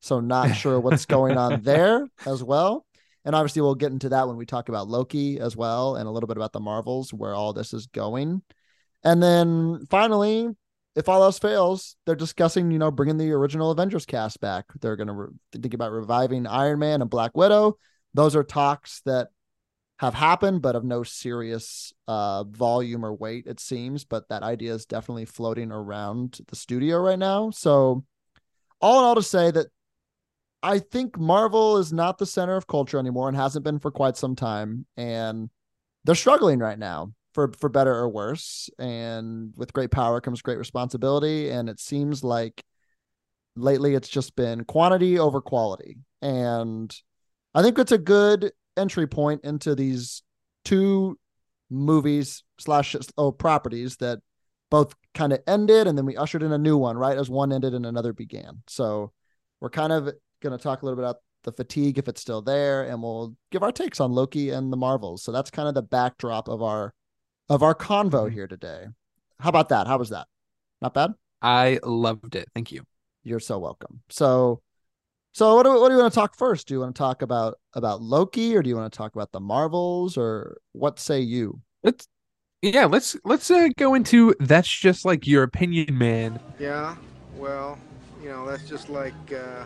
So 0.00 0.18
not 0.18 0.56
sure 0.56 0.80
what's 0.80 1.06
going 1.06 1.38
on 1.38 1.62
there 1.62 2.08
as 2.26 2.42
well. 2.42 2.84
And 3.24 3.36
obviously, 3.36 3.62
we'll 3.62 3.76
get 3.76 3.92
into 3.92 4.08
that 4.08 4.26
when 4.26 4.36
we 4.36 4.46
talk 4.46 4.68
about 4.68 4.88
Loki 4.88 5.38
as 5.38 5.56
well, 5.56 5.96
and 5.96 6.08
a 6.08 6.10
little 6.10 6.26
bit 6.26 6.36
about 6.36 6.52
the 6.52 6.60
Marvels, 6.60 7.12
where 7.12 7.34
all 7.34 7.52
this 7.52 7.72
is 7.72 7.86
going. 7.86 8.42
And 9.04 9.22
then 9.22 9.86
finally, 9.90 10.48
if 10.94 11.08
all 11.08 11.22
else 11.22 11.38
fails, 11.38 11.96
they're 12.04 12.14
discussing, 12.14 12.70
you 12.70 12.78
know, 12.78 12.90
bringing 12.90 13.16
the 13.16 13.32
original 13.32 13.70
Avengers 13.70 14.06
cast 14.06 14.40
back. 14.40 14.66
They're 14.80 14.96
going 14.96 15.06
to 15.06 15.12
re- 15.12 15.28
think 15.52 15.74
about 15.74 15.92
reviving 15.92 16.46
Iron 16.46 16.80
Man 16.80 17.00
and 17.00 17.10
Black 17.10 17.36
Widow. 17.36 17.78
Those 18.14 18.36
are 18.36 18.44
talks 18.44 19.00
that 19.06 19.28
have 20.02 20.14
happened, 20.14 20.60
but 20.60 20.74
of 20.74 20.82
no 20.82 21.04
serious 21.04 21.92
uh, 22.08 22.42
volume 22.42 23.04
or 23.04 23.14
weight, 23.14 23.46
it 23.46 23.60
seems. 23.60 24.04
But 24.04 24.28
that 24.30 24.42
idea 24.42 24.74
is 24.74 24.84
definitely 24.84 25.26
floating 25.26 25.70
around 25.70 26.40
the 26.48 26.56
studio 26.56 26.98
right 26.98 27.18
now. 27.18 27.50
So, 27.50 28.04
all 28.80 28.98
in 28.98 29.04
all, 29.04 29.14
to 29.14 29.22
say 29.22 29.52
that 29.52 29.68
I 30.60 30.80
think 30.80 31.20
Marvel 31.20 31.78
is 31.78 31.92
not 31.92 32.18
the 32.18 32.26
center 32.26 32.56
of 32.56 32.66
culture 32.66 32.98
anymore 32.98 33.28
and 33.28 33.36
hasn't 33.36 33.64
been 33.64 33.78
for 33.78 33.92
quite 33.92 34.16
some 34.16 34.34
time. 34.34 34.86
And 34.96 35.50
they're 36.02 36.16
struggling 36.16 36.58
right 36.58 36.78
now 36.78 37.12
for 37.32 37.52
for 37.56 37.68
better 37.68 37.94
or 37.94 38.08
worse. 38.08 38.68
And 38.80 39.52
with 39.56 39.72
great 39.72 39.92
power 39.92 40.20
comes 40.20 40.42
great 40.42 40.58
responsibility. 40.58 41.48
And 41.48 41.68
it 41.68 41.78
seems 41.78 42.24
like 42.24 42.64
lately 43.54 43.94
it's 43.94 44.08
just 44.08 44.34
been 44.34 44.64
quantity 44.64 45.20
over 45.20 45.40
quality. 45.40 45.98
And 46.20 46.92
I 47.54 47.62
think 47.62 47.78
it's 47.78 47.92
a 47.92 47.98
good 47.98 48.50
entry 48.76 49.06
point 49.06 49.42
into 49.44 49.74
these 49.74 50.22
two 50.64 51.18
movies 51.70 52.44
slash 52.58 52.94
oh 53.16 53.32
properties 53.32 53.96
that 53.96 54.20
both 54.70 54.94
kind 55.14 55.32
of 55.32 55.40
ended 55.46 55.86
and 55.86 55.96
then 55.98 56.06
we 56.06 56.16
ushered 56.16 56.42
in 56.42 56.52
a 56.52 56.58
new 56.58 56.76
one 56.76 56.96
right 56.96 57.18
as 57.18 57.28
one 57.28 57.52
ended 57.52 57.74
and 57.74 57.84
another 57.86 58.12
began. 58.12 58.62
So 58.66 59.12
we're 59.60 59.70
kind 59.70 59.92
of 59.92 60.10
going 60.42 60.56
to 60.56 60.62
talk 60.62 60.82
a 60.82 60.84
little 60.84 60.96
bit 60.96 61.04
about 61.04 61.16
the 61.44 61.52
fatigue 61.52 61.98
if 61.98 62.08
it's 62.08 62.20
still 62.20 62.40
there 62.40 62.84
and 62.84 63.02
we'll 63.02 63.34
give 63.50 63.62
our 63.62 63.72
takes 63.72 64.00
on 64.00 64.12
loki 64.12 64.50
and 64.50 64.72
the 64.72 64.76
marvels. 64.76 65.22
So 65.22 65.32
that's 65.32 65.50
kind 65.50 65.68
of 65.68 65.74
the 65.74 65.82
backdrop 65.82 66.48
of 66.48 66.62
our 66.62 66.94
of 67.48 67.62
our 67.62 67.74
convo 67.74 68.28
Mhm. 68.28 68.32
here 68.32 68.46
today. 68.46 68.86
How 69.40 69.48
about 69.48 69.68
that? 69.70 69.86
How 69.86 69.98
was 69.98 70.10
that? 70.10 70.26
Not 70.80 70.94
bad? 70.94 71.14
I 71.42 71.80
loved 71.82 72.34
it. 72.36 72.48
Thank 72.54 72.72
you. 72.72 72.84
you're 73.24 73.40
so 73.40 73.56
welcome. 73.58 74.02
So 74.08 74.62
so 75.32 75.56
what 75.56 75.64
do, 75.64 75.80
what 75.80 75.88
do 75.88 75.94
you 75.94 76.00
want 76.00 76.12
to 76.12 76.18
talk 76.18 76.36
first 76.36 76.68
do 76.68 76.74
you 76.74 76.80
want 76.80 76.94
to 76.94 76.98
talk 76.98 77.22
about 77.22 77.58
about 77.74 78.00
loki 78.02 78.56
or 78.56 78.62
do 78.62 78.68
you 78.68 78.76
want 78.76 78.92
to 78.92 78.96
talk 78.96 79.14
about 79.14 79.32
the 79.32 79.40
marvels 79.40 80.16
or 80.16 80.58
what 80.72 80.98
say 80.98 81.20
you 81.20 81.60
Let's 81.82 82.06
yeah, 82.62 82.84
let's 82.84 83.16
let's 83.24 83.50
uh, 83.50 83.68
go 83.76 83.94
into 83.94 84.34
that's 84.38 84.68
just 84.68 85.04
like 85.04 85.26
your 85.26 85.42
opinion, 85.42 85.98
man. 85.98 86.38
Yeah, 86.60 86.94
well, 87.36 87.76
you 88.22 88.28
know, 88.28 88.46
that's 88.46 88.68
just 88.68 88.88
like 88.88 89.14
uh, 89.32 89.64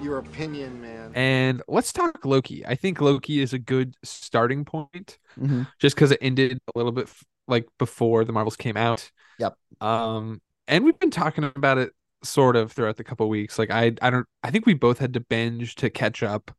your 0.00 0.18
opinion, 0.18 0.80
man. 0.80 1.10
And 1.14 1.60
let's 1.66 1.92
talk 1.92 2.24
Loki. 2.24 2.64
I 2.64 2.76
think 2.76 3.00
Loki 3.00 3.40
is 3.40 3.52
a 3.52 3.58
good 3.58 3.96
starting 4.04 4.64
point 4.64 5.18
Mhm. 5.36 5.66
just 5.80 5.96
because 5.96 6.12
it 6.12 6.18
ended 6.20 6.60
a 6.72 6.78
little 6.78 6.92
bit 6.92 7.06
f- 7.06 7.24
like 7.48 7.66
before 7.78 8.24
the 8.24 8.32
Marvels 8.32 8.56
came 8.56 8.76
out. 8.76 9.10
Yep. 9.40 9.56
Um, 9.80 10.40
and 10.68 10.84
we've 10.84 10.98
been 11.00 11.10
talking 11.10 11.42
about 11.42 11.78
it 11.78 11.92
sort 12.22 12.56
of 12.56 12.72
throughout 12.72 12.96
the 12.96 13.04
couple 13.04 13.28
weeks. 13.28 13.58
Like 13.58 13.70
I, 13.70 13.92
I 14.02 14.10
don't, 14.10 14.26
I 14.42 14.50
think 14.50 14.66
we 14.66 14.74
both 14.74 14.98
had 14.98 15.14
to 15.14 15.20
binge 15.20 15.76
to 15.76 15.90
catch 15.90 16.22
up. 16.22 16.50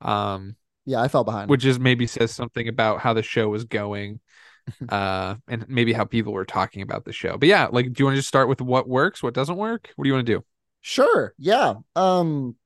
Um, 0.00 0.56
yeah 0.86 1.00
i 1.00 1.08
fell 1.08 1.24
behind 1.24 1.48
which 1.50 1.64
is 1.64 1.78
maybe 1.78 2.06
says 2.06 2.30
something 2.30 2.68
about 2.68 3.00
how 3.00 3.12
the 3.14 3.22
show 3.22 3.48
was 3.48 3.64
going, 3.64 4.20
uh, 4.88 5.34
and 5.48 5.66
maybe 5.68 5.92
how 5.92 6.04
people 6.04 6.32
were 6.32 6.44
talking 6.44 6.82
about 6.82 7.04
the 7.04 7.12
show. 7.12 7.36
But 7.36 7.48
yeah, 7.48 7.68
like, 7.70 7.92
do 7.92 8.00
you 8.00 8.04
want 8.06 8.14
to 8.14 8.18
just 8.18 8.28
start 8.28 8.48
with 8.48 8.60
what 8.60 8.88
works, 8.88 9.22
what 9.22 9.34
doesn't 9.34 9.56
work? 9.56 9.90
What 9.96 10.04
do 10.04 10.08
you 10.08 10.14
want 10.14 10.26
to 10.26 10.32
do? 10.34 10.44
Sure. 10.80 11.34
Yeah. 11.38 11.74
Um 11.96 12.56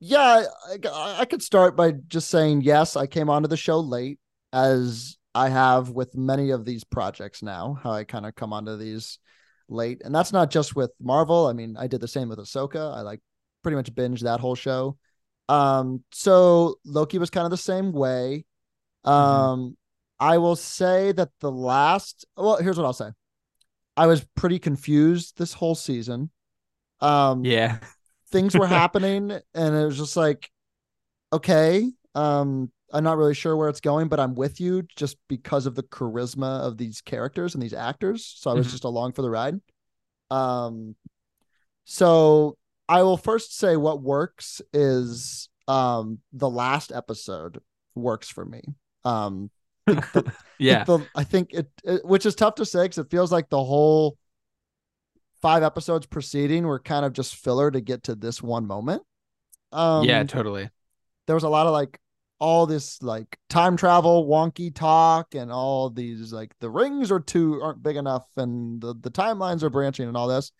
yeah, 0.00 0.44
I, 0.86 1.16
I 1.20 1.24
could 1.24 1.42
start 1.42 1.76
by 1.76 1.92
just 2.06 2.28
saying 2.30 2.62
yes, 2.62 2.94
I 2.94 3.06
came 3.06 3.28
onto 3.28 3.48
the 3.48 3.56
show 3.56 3.80
late 3.80 4.20
as 4.52 5.16
I 5.34 5.48
have 5.48 5.90
with 5.90 6.16
many 6.16 6.50
of 6.50 6.64
these 6.64 6.84
projects 6.84 7.42
now, 7.42 7.78
how 7.82 7.90
I 7.90 8.04
kind 8.04 8.24
of 8.24 8.34
come 8.34 8.52
onto 8.52 8.76
these 8.76 9.18
late. 9.68 10.02
And 10.04 10.14
that's 10.14 10.32
not 10.32 10.50
just 10.50 10.76
with 10.76 10.90
Marvel. 11.00 11.46
I 11.46 11.52
mean, 11.52 11.76
I 11.76 11.86
did 11.86 12.00
the 12.00 12.08
same 12.08 12.28
with 12.28 12.38
Ahsoka. 12.38 12.94
I 12.96 13.02
like 13.02 13.20
pretty 13.62 13.76
much 13.76 13.94
binged 13.94 14.20
that 14.20 14.40
whole 14.40 14.54
show. 14.54 14.96
Um 15.48 16.04
so 16.12 16.76
Loki 16.84 17.18
was 17.18 17.30
kind 17.30 17.44
of 17.44 17.50
the 17.50 17.56
same 17.56 17.92
way. 17.92 18.44
Um 19.04 19.76
I 20.20 20.38
will 20.38 20.56
say 20.56 21.12
that 21.12 21.30
the 21.40 21.50
last 21.50 22.26
well, 22.36 22.56
here's 22.56 22.76
what 22.76 22.84
I'll 22.86 22.92
say. 22.92 23.10
I 23.96 24.06
was 24.06 24.24
pretty 24.36 24.58
confused 24.58 25.38
this 25.38 25.52
whole 25.52 25.74
season. 25.74 26.30
Um 27.00 27.44
Yeah. 27.44 27.78
things 28.30 28.56
were 28.56 28.66
happening 28.78 29.32
and 29.54 29.74
it 29.76 29.84
was 29.84 29.98
just 29.98 30.16
like 30.16 30.50
okay 31.32 31.90
um 32.14 32.70
i'm 32.92 33.04
not 33.04 33.16
really 33.16 33.34
sure 33.34 33.56
where 33.56 33.68
it's 33.68 33.80
going 33.80 34.08
but 34.08 34.18
i'm 34.20 34.34
with 34.34 34.60
you 34.60 34.82
just 34.96 35.16
because 35.28 35.66
of 35.66 35.74
the 35.74 35.82
charisma 35.84 36.60
of 36.60 36.76
these 36.78 37.00
characters 37.00 37.54
and 37.54 37.62
these 37.62 37.74
actors 37.74 38.34
so 38.38 38.50
i 38.50 38.54
was 38.54 38.66
Mhm. 38.66 38.70
just 38.70 38.84
along 38.84 39.12
for 39.12 39.22
the 39.22 39.30
ride 39.30 39.60
um 40.30 40.94
so 41.84 42.56
i 42.88 43.02
will 43.02 43.16
first 43.16 43.56
say 43.56 43.76
what 43.76 44.02
works 44.02 44.60
is 44.72 45.48
um 45.66 46.18
the 46.32 46.48
last 46.48 46.92
episode 46.92 47.60
works 47.94 48.28
for 48.28 48.44
me 48.44 48.62
um 49.04 49.50
yeah. 50.58 50.84
the, 50.84 51.06
I 51.14 51.24
think 51.24 51.54
it, 51.54 51.66
it, 51.82 52.04
which 52.04 52.26
is 52.26 52.34
tough 52.34 52.56
to 52.56 52.66
say 52.66 52.84
because 52.84 52.98
it 52.98 53.10
feels 53.10 53.32
like 53.32 53.48
the 53.48 53.64
whole 53.64 54.18
five 55.40 55.62
episodes 55.62 56.04
preceding 56.04 56.66
were 56.66 56.78
kind 56.78 57.06
of 57.06 57.14
just 57.14 57.36
filler 57.36 57.70
to 57.70 57.80
get 57.80 58.02
to 58.02 58.14
this 58.14 58.42
one 58.42 58.66
moment. 58.66 59.02
Um, 59.72 60.04
yeah, 60.04 60.22
totally. 60.24 60.68
there 61.26 61.34
was 61.34 61.44
a 61.44 61.48
lot 61.48 61.66
of 61.66 61.72
like 61.72 61.98
all 62.40 62.66
this 62.66 63.02
like 63.02 63.36
time 63.48 63.76
travel 63.76 64.26
wonky 64.28 64.72
talk 64.74 65.34
and 65.34 65.50
all 65.50 65.90
these 65.90 66.32
like 66.32 66.52
the 66.60 66.70
rings 66.70 67.10
are 67.10 67.18
too 67.20 67.60
aren't 67.62 67.82
big 67.82 67.96
enough 67.96 68.26
and 68.36 68.80
the, 68.80 68.94
the 69.00 69.10
timelines 69.10 69.62
are 69.62 69.70
branching 69.70 70.06
and 70.06 70.16
all 70.16 70.28
this. 70.28 70.52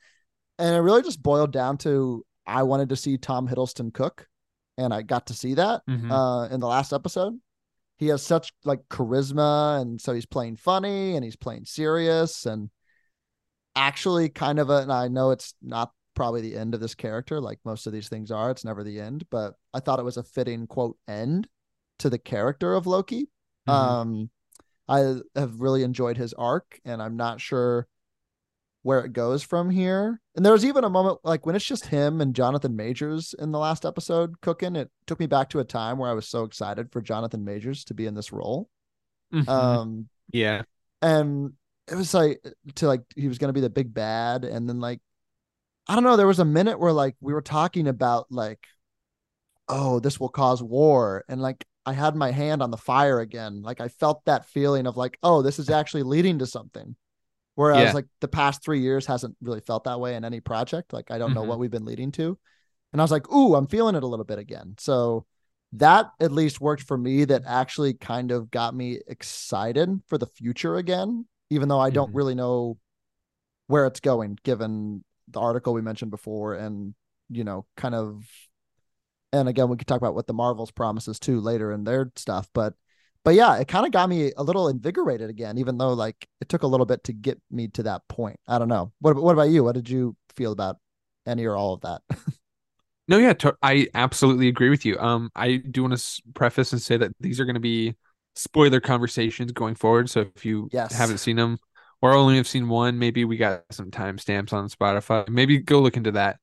And 0.58 0.74
it 0.74 0.80
really 0.80 1.02
just 1.02 1.22
boiled 1.22 1.52
down 1.52 1.78
to 1.78 2.24
i 2.46 2.62
wanted 2.62 2.88
to 2.88 2.96
see 2.96 3.16
tom 3.18 3.46
hiddleston 3.46 3.92
cook 3.92 4.26
and 4.76 4.92
i 4.92 5.02
got 5.02 5.26
to 5.26 5.34
see 5.34 5.54
that 5.54 5.82
Mhm. 5.88 6.10
uh 6.10 6.52
in 6.52 6.60
the 6.60 6.66
last 6.66 6.92
episode. 6.92 7.38
He 7.98 8.06
has 8.08 8.22
such 8.22 8.52
like 8.64 8.80
charisma 8.88 9.80
and 9.80 10.00
so 10.00 10.12
he's 10.12 10.26
playing 10.26 10.56
funny 10.56 11.14
and 11.16 11.24
he's 11.24 11.36
playing 11.36 11.64
serious 11.64 12.46
and 12.46 12.70
actually 13.76 14.28
kind 14.28 14.58
of 14.58 14.70
a 14.70 14.78
and 14.78 14.92
i 14.92 15.06
know 15.08 15.30
it's 15.30 15.54
not 15.62 15.92
probably 16.14 16.40
the 16.40 16.56
end 16.56 16.74
of 16.74 16.80
this 16.80 16.94
character 16.96 17.40
like 17.40 17.58
most 17.64 17.86
of 17.86 17.92
these 17.92 18.08
things 18.08 18.30
are 18.32 18.50
it's 18.50 18.64
never 18.64 18.82
the 18.82 18.98
end 19.00 19.24
but 19.30 19.54
i 19.72 19.78
thought 19.78 20.00
it 20.00 20.04
was 20.04 20.16
a 20.16 20.22
fitting 20.24 20.66
quote 20.66 20.96
end 21.06 21.46
to 21.98 22.10
the 22.10 22.18
character 22.18 22.74
of 22.74 22.86
loki 22.86 23.28
Mhm. 23.68 23.72
um 23.72 24.30
i 24.88 24.98
have 25.38 25.60
really 25.60 25.82
enjoyed 25.82 26.16
his 26.16 26.32
arc 26.34 26.80
and 26.84 27.02
i'm 27.02 27.16
not 27.16 27.40
sure 27.40 27.86
where 28.82 29.00
it 29.04 29.12
goes 29.12 29.42
from 29.42 29.68
here 29.70 30.20
and 30.36 30.44
there 30.46 30.52
was 30.52 30.64
even 30.64 30.84
a 30.84 30.88
moment 30.90 31.18
like 31.24 31.44
when 31.44 31.54
it's 31.56 31.64
just 31.64 31.86
him 31.86 32.20
and 32.20 32.34
jonathan 32.34 32.76
majors 32.76 33.34
in 33.38 33.50
the 33.52 33.58
last 33.58 33.84
episode 33.84 34.40
cooking 34.40 34.76
it 34.76 34.90
took 35.06 35.20
me 35.20 35.26
back 35.26 35.50
to 35.50 35.58
a 35.58 35.64
time 35.64 35.98
where 35.98 36.08
i 36.10 36.14
was 36.14 36.28
so 36.28 36.44
excited 36.44 36.90
for 36.92 37.02
jonathan 37.02 37.44
majors 37.44 37.84
to 37.84 37.94
be 37.94 38.06
in 38.06 38.14
this 38.14 38.32
role 38.32 38.68
Mhm. 39.34 39.48
um 39.48 40.08
yeah. 40.32 40.62
and 41.02 41.52
it 41.86 41.94
was 41.96 42.14
like 42.14 42.40
to 42.76 42.86
like 42.86 43.02
he 43.16 43.28
was 43.28 43.38
gonna 43.38 43.52
be 43.52 43.60
the 43.62 43.70
big 43.70 43.92
bad, 43.92 44.44
and 44.44 44.68
then 44.68 44.78
like 44.80 45.00
I 45.86 45.94
don't 45.94 46.04
know, 46.04 46.16
there 46.18 46.26
was 46.26 46.38
a 46.38 46.44
minute 46.44 46.78
where 46.78 46.92
like 46.92 47.16
we 47.20 47.32
were 47.32 47.40
talking 47.40 47.88
about 47.88 48.26
like, 48.30 48.60
oh, 49.70 49.98
this 50.00 50.20
will 50.20 50.28
cause 50.28 50.62
war, 50.62 51.24
and 51.28 51.40
like 51.40 51.64
I 51.88 51.92
had 51.94 52.14
my 52.14 52.30
hand 52.30 52.62
on 52.62 52.70
the 52.70 52.76
fire 52.76 53.20
again, 53.20 53.62
like 53.62 53.80
I 53.80 53.88
felt 53.88 54.24
that 54.26 54.46
feeling 54.46 54.86
of 54.86 54.96
like, 54.96 55.18
oh, 55.22 55.42
this 55.42 55.58
is 55.58 55.70
actually 55.70 56.02
leading 56.04 56.38
to 56.40 56.46
something. 56.46 56.94
Whereas 57.54 57.86
Yeah. 57.88 57.92
like 57.92 58.06
the 58.20 58.28
past 58.28 58.62
three 58.62 58.80
years 58.80 59.06
hasn't 59.06 59.36
really 59.40 59.60
felt 59.60 59.84
that 59.84 59.98
way 60.00 60.14
in 60.14 60.24
any 60.24 60.40
project. 60.40 60.92
Like 60.92 61.10
I 61.10 61.18
don't 61.18 61.34
know 61.34 61.42
Mhm. 61.42 61.48
what 61.48 61.58
we've 61.58 61.70
been 61.70 61.84
leading 61.84 62.12
to, 62.12 62.38
and 62.92 63.00
I 63.00 63.04
was 63.04 63.10
like, 63.10 63.30
ooh, 63.32 63.54
I'm 63.56 63.66
feeling 63.66 63.96
it 63.96 64.02
a 64.04 64.06
little 64.06 64.24
bit 64.24 64.38
again. 64.38 64.74
So 64.78 65.26
that 65.72 66.12
at 66.20 66.32
least 66.32 66.60
worked 66.60 66.82
for 66.82 66.96
me 66.96 67.24
that 67.26 67.42
actually 67.46 67.94
kind 67.94 68.30
of 68.30 68.50
got 68.50 68.74
me 68.74 69.00
excited 69.06 70.00
for 70.06 70.16
the 70.16 70.26
future 70.26 70.76
again 70.76 71.26
even 71.50 71.68
though 71.68 71.78
i 71.78 71.90
don't 71.90 72.10
Mhm. 72.10 72.16
really 72.16 72.34
know 72.34 72.78
where 73.66 73.86
it's 73.86 74.00
going 74.00 74.38
given 74.44 75.04
the 75.28 75.40
article 75.40 75.74
we 75.74 75.82
mentioned 75.82 76.10
before 76.10 76.54
and 76.54 76.94
you 77.28 77.44
know 77.44 77.66
kind 77.76 77.94
of 77.94 78.24
and 79.32 79.48
again 79.48 79.68
we 79.68 79.76
could 79.76 79.86
talk 79.86 79.98
about 80.00 80.14
what 80.14 80.26
the 80.26 80.32
marvels 80.34 80.70
promises 80.70 81.18
too 81.18 81.40
later 81.40 81.72
in 81.72 81.84
their 81.84 82.10
stuff 82.16 82.48
but 82.54 82.74
but 83.24 83.34
yeah 83.34 83.56
it 83.56 83.68
kind 83.68 83.86
of 83.86 83.92
got 83.92 84.08
me 84.08 84.32
a 84.36 84.42
little 84.42 84.68
invigorated 84.68 85.30
again 85.30 85.58
even 85.58 85.78
though 85.78 85.92
like 85.92 86.28
it 86.40 86.48
took 86.48 86.62
a 86.62 86.66
little 86.66 86.86
bit 86.86 87.04
to 87.04 87.12
get 87.12 87.40
me 87.50 87.68
to 87.68 87.82
that 87.84 88.06
point 88.08 88.38
i 88.48 88.58
don't 88.58 88.68
know 88.68 88.92
what, 89.00 89.16
what 89.16 89.32
about 89.32 89.50
you 89.50 89.64
what 89.64 89.74
did 89.74 89.88
you 89.88 90.16
feel 90.36 90.52
about 90.52 90.76
any 91.26 91.44
or 91.44 91.56
all 91.56 91.74
of 91.74 91.80
that 91.82 92.02
No, 93.06 93.16
yeah, 93.18 93.32
to- 93.34 93.56
I 93.62 93.88
absolutely 93.94 94.48
agree 94.48 94.68
with 94.68 94.84
you. 94.84 94.98
Um, 94.98 95.30
I 95.34 95.56
do 95.56 95.82
want 95.82 95.96
to 95.98 96.22
preface 96.34 96.72
and 96.72 96.82
say 96.82 96.96
that 96.98 97.12
these 97.20 97.40
are 97.40 97.44
going 97.46 97.54
to 97.54 97.60
be 97.60 97.96
spoiler 98.36 98.80
conversations 98.80 99.52
going 99.52 99.74
forward. 99.74 100.10
So 100.10 100.30
if 100.34 100.44
you 100.44 100.70
Yes. 100.70 100.90
haven't 100.90 101.18
seen 101.18 101.36
them 101.36 101.58
or 102.02 102.12
only 102.12 102.36
have 102.36 102.46
seen 102.46 102.68
one, 102.68 102.98
maybe 102.98 103.24
we 103.24 103.36
got 103.38 103.64
some 103.70 103.90
timestamps 103.90 104.52
on 104.52 104.68
Spotify. 104.68 105.26
Maybe 105.28 105.58
go 105.58 105.80
look 105.80 105.96
into 105.96 106.12
that. 106.12 106.38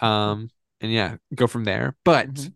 Um, 0.00 0.50
and 0.80 0.92
yeah, 0.92 1.16
go 1.34 1.46
from 1.46 1.64
there. 1.64 1.96
But 2.04 2.34
Mhm. 2.34 2.52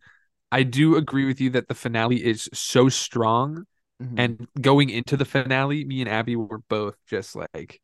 I 0.53 0.62
do 0.65 0.97
agree 0.97 1.27
with 1.27 1.41
you 1.41 1.50
that 1.50 1.69
the 1.69 1.75
finale 1.75 2.25
is 2.25 2.49
so 2.53 2.89
strong. 2.89 3.67
Mhm. 4.03 4.15
And 4.19 4.49
going 4.61 4.91
into 4.91 5.17
the 5.17 5.25
finale, 5.25 5.85
me 5.85 6.00
and 6.00 6.09
Abby 6.11 6.37
were 6.37 6.59
both 6.59 6.97
just 7.07 7.37
like 7.37 7.81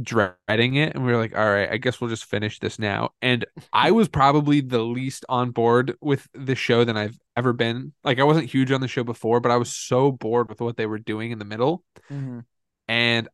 dreading 0.00 0.74
it. 0.76 0.94
And 0.94 1.04
we 1.06 1.12
were 1.12 1.18
like, 1.18 1.36
all 1.36 1.48
right, 1.50 1.70
I 1.70 1.78
guess 1.78 2.00
we'll 2.00 2.10
just 2.10 2.26
finish 2.26 2.58
this 2.58 2.78
now. 2.78 3.10
And 3.22 3.46
I 3.72 3.92
was 3.92 4.08
probably 4.08 4.60
the 4.60 4.82
least 4.82 5.24
on 5.28 5.50
board 5.50 5.96
with 6.00 6.28
the 6.34 6.54
show 6.54 6.84
than 6.84 6.96
I've 6.96 7.18
ever 7.36 7.52
been. 7.52 7.92
Like, 8.04 8.18
I 8.18 8.24
wasn't 8.24 8.50
huge 8.50 8.70
on 8.72 8.80
the 8.80 8.88
show 8.88 9.04
before, 9.04 9.40
but 9.40 9.50
I 9.52 9.56
was 9.56 9.72
so 9.72 10.12
bored 10.12 10.48
with 10.48 10.60
what 10.60 10.76
they 10.76 10.86
were 10.86 10.98
doing 10.98 11.30
in 11.30 11.38
the 11.38 11.44
middle. 11.44 11.82
Mhm. 12.10 12.44
And 12.88 13.28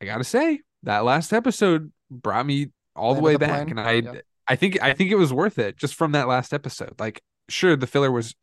I 0.00 0.04
gotta 0.06 0.24
say, 0.24 0.60
that 0.84 1.04
last 1.04 1.32
episode 1.32 1.92
brought 2.10 2.46
me 2.46 2.68
all 2.96 3.14
the 3.14 3.20
way 3.20 3.34
the 3.34 3.40
back. 3.40 3.66
plane. 3.66 3.78
And 3.78 3.80
I 3.80 3.92
Yeah. 3.92 4.20
I 4.50 4.56
think 4.56 4.82
I 4.82 4.94
think 4.94 5.12
it 5.12 5.16
was 5.16 5.32
worth 5.32 5.58
it 5.58 5.78
just 5.78 5.94
from 5.96 6.12
that 6.12 6.28
last 6.28 6.52
episode. 6.54 6.94
Like, 7.00 7.22
sure, 7.48 7.76
the 7.76 7.86
filler 7.88 8.12
was 8.12 8.34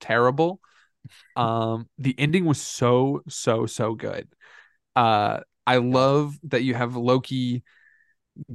terrible. 0.00 0.60
Um, 1.36 1.88
the 1.98 2.14
ending 2.18 2.44
was 2.46 2.60
so, 2.60 3.22
so, 3.28 3.66
so 3.66 3.94
good. 3.94 4.28
Uh 4.96 5.40
I 5.66 5.76
love 5.78 6.38
that 6.44 6.62
you 6.64 6.74
have 6.74 6.96
Loki 6.96 7.64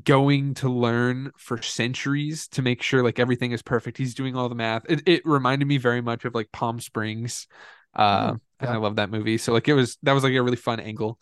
going 0.03 0.53
to 0.55 0.69
learn 0.69 1.31
for 1.37 1.61
centuries 1.61 2.47
to 2.49 2.61
make 2.61 2.81
sure 2.81 3.03
like 3.03 3.19
everything 3.19 3.51
is 3.51 3.61
perfect. 3.61 3.97
He's 3.97 4.15
doing 4.15 4.35
all 4.35 4.49
the 4.49 4.55
math. 4.55 4.83
It, 4.89 5.03
it 5.07 5.21
reminded 5.25 5.67
me 5.67 5.77
very 5.77 6.01
much 6.01 6.25
of 6.25 6.35
like 6.35 6.51
Palm 6.51 6.79
Springs. 6.79 7.47
Uh 7.95 8.33
Mhm, 8.33 8.41
and. 8.59 8.71
I 8.71 8.77
love 8.77 8.97
that 8.97 9.09
movie. 9.11 9.37
So 9.37 9.53
like 9.53 9.67
it 9.67 9.73
was 9.73 9.97
that 10.03 10.13
was 10.13 10.23
like 10.23 10.33
a 10.33 10.41
really 10.41 10.57
fun 10.57 10.79
angle. 10.79 11.19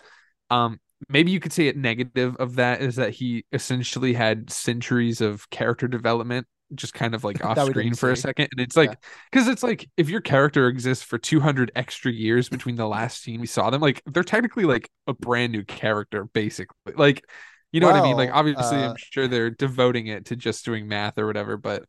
Um 0.55 0.79
maybe 1.09 1.31
you 1.31 1.39
could 1.39 1.53
say 1.53 1.67
it 1.67 1.77
negative 1.77 2.35
of 2.37 2.55
that 2.55 2.81
is 2.81 2.95
that 2.95 3.11
he 3.11 3.45
essentially 3.51 4.13
had 4.13 4.49
centuries 4.49 5.21
of 5.21 5.49
character 5.49 5.87
development 5.87 6.47
just 6.73 6.93
kind 6.93 7.13
of 7.13 7.23
like 7.23 7.43
off 7.45 7.59
screen 7.65 7.93
for 7.93 8.11
a 8.11 8.17
second. 8.17 8.47
And 8.51 8.59
it's 8.59 8.75
like 8.75 8.97
because 9.31 9.47
it's 9.47 9.63
like 9.63 9.89
if 9.97 10.09
your 10.09 10.21
character 10.21 10.67
exists 10.67 11.03
for 11.03 11.17
200 11.17 11.71
extra 11.75 12.11
years 12.11 12.49
between 12.49 12.75
the 12.75 12.87
last 12.87 13.21
scene 13.21 13.39
we 13.39 13.47
saw 13.47 13.69
them 13.69 13.81
like 13.81 14.01
they're 14.05 14.23
technically 14.23 14.63
like 14.63 14.89
a 15.07 15.13
brand 15.13 15.51
new 15.51 15.63
character 15.63 16.25
basically. 16.33 16.93
Like 16.95 17.25
you 17.71 17.81
know 17.81 17.87
what 17.87 17.95
i 17.97 18.01
mean? 18.01 18.15
Like 18.15 18.31
obviously 18.31 18.77
uh, 18.77 18.91
i'm 18.91 18.95
sure 18.97 19.27
they're 19.27 19.49
devoting 19.49 20.07
it 20.07 20.25
to 20.25 20.35
just 20.35 20.63
doing 20.63 20.87
math 20.87 21.17
or 21.17 21.27
whatever 21.27 21.57
but 21.57 21.85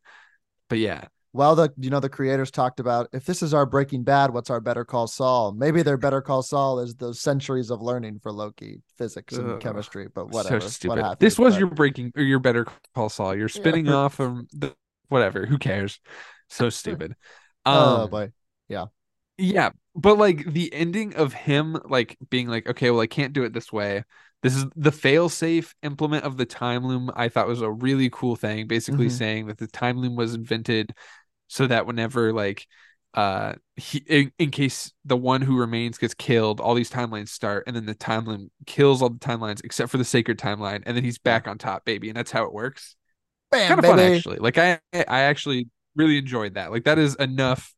but 0.69 0.79
yeah 0.79 1.05
Well, 1.37 1.55
the 1.55 1.71
you 1.77 1.91
know 1.91 1.99
the 1.99 2.09
creators 2.09 2.49
talked 2.49 2.79
about 2.79 3.09
if 3.13 3.23
this 3.25 3.43
is 3.43 3.53
our 3.53 3.67
Breaking 3.67 4.03
Bad, 4.03 4.33
what's 4.33 4.49
our 4.49 4.59
Better 4.59 4.83
Call 4.83 5.05
Saul? 5.05 5.51
Maybe 5.51 5.83
their 5.83 5.95
Better 5.95 6.19
Call 6.19 6.41
Saul 6.41 6.79
is 6.79 6.95
those 6.95 7.19
centuries 7.19 7.69
of 7.69 7.79
learning 7.79 8.19
for 8.23 8.31
Loki, 8.31 8.81
physics 8.97 9.33
and 9.33 9.51
Ugh, 9.51 9.61
chemistry. 9.61 10.07
But 10.13 10.31
whatever, 10.31 10.59
so 10.59 10.65
what 10.65 10.73
stupid 10.73 10.97
have 10.97 11.19
this 11.19 11.37
was 11.37 11.53
but- 11.53 11.59
your 11.59 11.69
breaking 11.69 12.11
or 12.17 12.23
your 12.23 12.39
better 12.39 12.65
call 12.95 13.09
saul 13.09 13.35
you're 13.35 13.49
spinning 13.49 13.87
off 13.87 14.13
from 14.15 14.47
the 14.51 14.73
whatever 15.09 15.45
who 15.45 15.59
cares 15.59 15.99
so 16.49 16.71
stupid 16.71 17.15
oh 17.67 18.07
um 18.07 18.09
boy, 18.09 18.31
Yeah, 18.67 18.85
yeah 19.37 19.69
but 19.95 20.17
like 20.17 20.45
the 20.45 20.73
ending 20.73 21.15
of 21.15 21.33
him 21.33 21.77
like 21.85 22.17
being 22.29 22.47
like, 22.47 22.67
okay, 22.67 22.91
well, 22.91 23.01
I 23.01 23.07
can't 23.07 23.33
do 23.33 23.43
it 23.43 23.53
this 23.53 23.71
way. 23.71 24.03
This 24.43 24.55
is 24.55 24.65
the 24.75 24.91
fail-safe 24.91 25.73
implement 25.81 26.23
of 26.23 26.37
the 26.37 26.45
time 26.45 26.85
loom. 26.85 27.09
I 27.15 27.27
thought 27.29 27.47
was 27.47 27.61
a 27.61 27.71
really 27.71 28.09
cool 28.11 28.35
thing, 28.35 28.67
basically 28.67 29.07
Mhm. 29.07 29.11
saying 29.11 29.47
that 29.47 29.57
the 29.57 29.65
time 29.65 29.97
loom 29.97 30.15
was 30.15 30.35
invented 30.35 30.93
so 31.47 31.67
that 31.67 31.85
whenever 31.85 32.33
like 32.33 32.65
uh 33.13 33.53
he 33.75 33.99
in, 34.07 34.31
in 34.37 34.51
case 34.51 34.91
the 35.05 35.17
one 35.17 35.41
who 35.41 35.57
remains 35.59 35.97
gets 35.97 36.13
killed, 36.13 36.59
all 36.59 36.75
these 36.75 36.91
timelines 36.91 37.29
start, 37.29 37.63
and 37.67 37.75
then 37.75 37.85
the 37.85 37.95
timeline 37.95 38.49
kills 38.65 39.01
all 39.01 39.09
the 39.09 39.19
timelines 39.19 39.61
except 39.63 39.91
for 39.91 39.97
the 39.97 40.05
sacred 40.05 40.37
timeline, 40.39 40.83
and 40.85 40.95
then 40.97 41.03
he's 41.03 41.17
back 41.19 41.47
on 41.47 41.57
top, 41.57 41.85
baby, 41.85 42.09
and 42.09 42.17
that's 42.17 42.31
how 42.31 42.43
it 42.45 42.53
works. 42.53 42.95
bam, 43.51 43.69
kind 43.69 43.79
of 43.79 43.83
baby. 43.83 43.91
fun 43.91 43.99
actually. 43.99 44.37
Like 44.37 44.57
I 44.57 44.79
I 44.93 45.21
actually 45.23 45.69
really 45.95 46.17
enjoyed 46.17 46.55
that. 46.55 46.71
Like 46.71 46.85
that 46.85 46.99
is 46.99 47.15
enough 47.15 47.73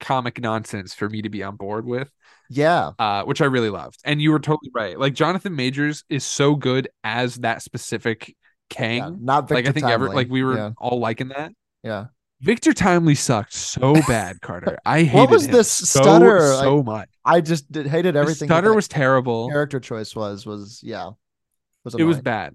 comic 0.00 0.40
nonsense 0.40 0.94
for 0.94 1.08
me 1.08 1.22
to 1.22 1.28
be 1.30 1.42
on 1.42 1.56
board 1.56 1.86
with 1.86 2.10
Yeah, 2.48 2.92
uh, 2.98 3.24
which 3.24 3.40
I 3.40 3.46
really 3.46 3.70
loved. 3.70 4.00
And 4.04 4.20
you 4.22 4.30
were 4.32 4.40
totally 4.40 4.70
right. 4.74 4.98
Like 4.98 5.14
Jonathan 5.14 5.56
Majors 5.56 6.04
is 6.08 6.24
so 6.24 6.54
good 6.56 6.88
as 7.04 7.36
that 7.36 7.62
specific 7.62 8.36
Kang. 8.70 9.02
yeah, 9.04 9.10
not 9.18 9.48
Victor 9.48 9.54
like 9.54 9.66
I 9.66 9.72
think 9.72 9.88
ever 9.88 10.10
like 10.10 10.28
we 10.30 10.42
were 10.44 10.56
Yeah, 10.56 10.70
all 10.78 11.00
liking 11.00 11.28
that. 11.28 11.52
yeah. 11.82 12.06
Victor 12.44 12.72
Timely 12.74 13.14
sucked 13.14 13.54
so 13.54 13.94
bad, 14.08 14.40
Carter. 14.42 14.78
I 14.84 15.02
hated 15.02 15.14
What 15.14 15.30
was 15.30 15.46
him 15.46 15.52
this 15.52 15.70
so, 15.70 16.00
stutter? 16.02 16.40
so 16.40 16.76
Like, 16.76 16.84
much. 16.86 17.08
I 17.24 17.40
just 17.40 17.70
did, 17.72 17.86
hated 17.86 18.16
everything. 18.16 18.48
that 18.48 18.54
stutter 18.54 18.74
was 18.74 18.86
terrible. 18.86 19.48
character 19.48 19.80
choice 19.80 20.14
was 20.14 20.44
was 20.44 20.80
yeah, 20.82 21.10
was 21.84 21.94
It 21.94 22.04
was 22.04 22.20
bad. 22.20 22.54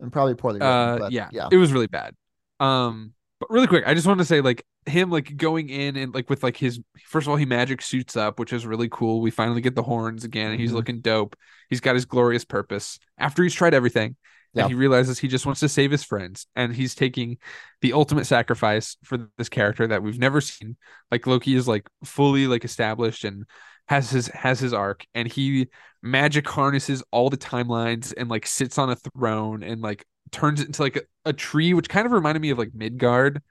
and 0.00 0.12
probably 0.12 0.34
poorly 0.34 0.58
written. 0.58 0.68
Uh, 0.68 0.98
but 0.98 1.12
yeah, 1.12 1.28
yeah, 1.32 1.48
it 1.52 1.56
was 1.56 1.72
really 1.72 1.86
bad. 1.86 2.14
Um, 2.60 3.12
but 3.38 3.50
really 3.50 3.68
quick, 3.68 3.84
I 3.86 3.94
just 3.94 4.06
want 4.08 4.18
to 4.18 4.24
say 4.24 4.40
like 4.40 4.64
him 4.84 5.10
like 5.10 5.36
going 5.36 5.68
in 5.68 5.96
and 5.96 6.12
like 6.12 6.28
with 6.28 6.42
like 6.42 6.56
his 6.56 6.80
first 7.06 7.26
of 7.26 7.30
all 7.30 7.36
he 7.36 7.46
magic 7.46 7.82
suits 7.82 8.16
up, 8.16 8.40
which 8.40 8.52
is 8.52 8.66
really 8.66 8.88
cool. 8.90 9.20
We 9.20 9.30
finally 9.30 9.60
get 9.60 9.76
the 9.76 9.82
horns 9.84 10.24
again, 10.24 10.50
and 10.50 10.60
he's 10.60 10.72
Mhm. 10.72 10.74
looking 10.74 11.00
dope. 11.02 11.36
He's 11.70 11.80
got 11.80 11.94
his 11.94 12.04
glorious 12.04 12.44
purpose 12.44 12.98
after 13.16 13.44
he's 13.44 13.54
tried 13.54 13.74
everything, 13.74 14.16
Yeah. 14.54 14.62
and 14.62 14.70
he 14.72 14.74
realizes 14.74 15.18
he 15.18 15.28
just 15.28 15.46
wants 15.46 15.60
to 15.60 15.68
save 15.68 15.90
his 15.90 16.04
friends, 16.04 16.46
and 16.56 16.74
he's 16.74 16.94
taking 16.94 17.38
the 17.82 17.92
ultimate 17.92 18.26
sacrifice 18.26 18.96
for 19.04 19.28
this 19.36 19.48
character 19.48 19.86
that 19.86 20.02
we've 20.02 20.18
never 20.18 20.40
seen. 20.40 20.76
Like 21.10 21.26
Loki 21.26 21.54
is 21.54 21.68
like 21.68 21.88
fully 22.04 22.46
like 22.46 22.64
established 22.64 23.24
and 23.24 23.44
has 23.88 24.10
his 24.10 24.28
has 24.28 24.58
his 24.60 24.72
arc, 24.72 25.04
and 25.14 25.28
he 25.28 25.68
magic 26.02 26.48
harnesses 26.48 27.02
all 27.10 27.28
the 27.30 27.36
timelines 27.36 28.14
and 28.16 28.28
like 28.28 28.46
sits 28.46 28.78
on 28.78 28.90
a 28.90 28.96
throne 28.96 29.62
and 29.62 29.80
like 29.80 30.04
turns 30.30 30.60
it 30.60 30.66
into 30.66 30.82
like 30.82 30.96
a, 30.96 31.02
a 31.26 31.32
tree, 31.32 31.74
which 31.74 31.88
kind 31.88 32.06
of 32.06 32.12
reminded 32.12 32.40
me 32.40 32.50
of 32.50 32.58
like 32.58 32.70
Midgard 32.74 33.42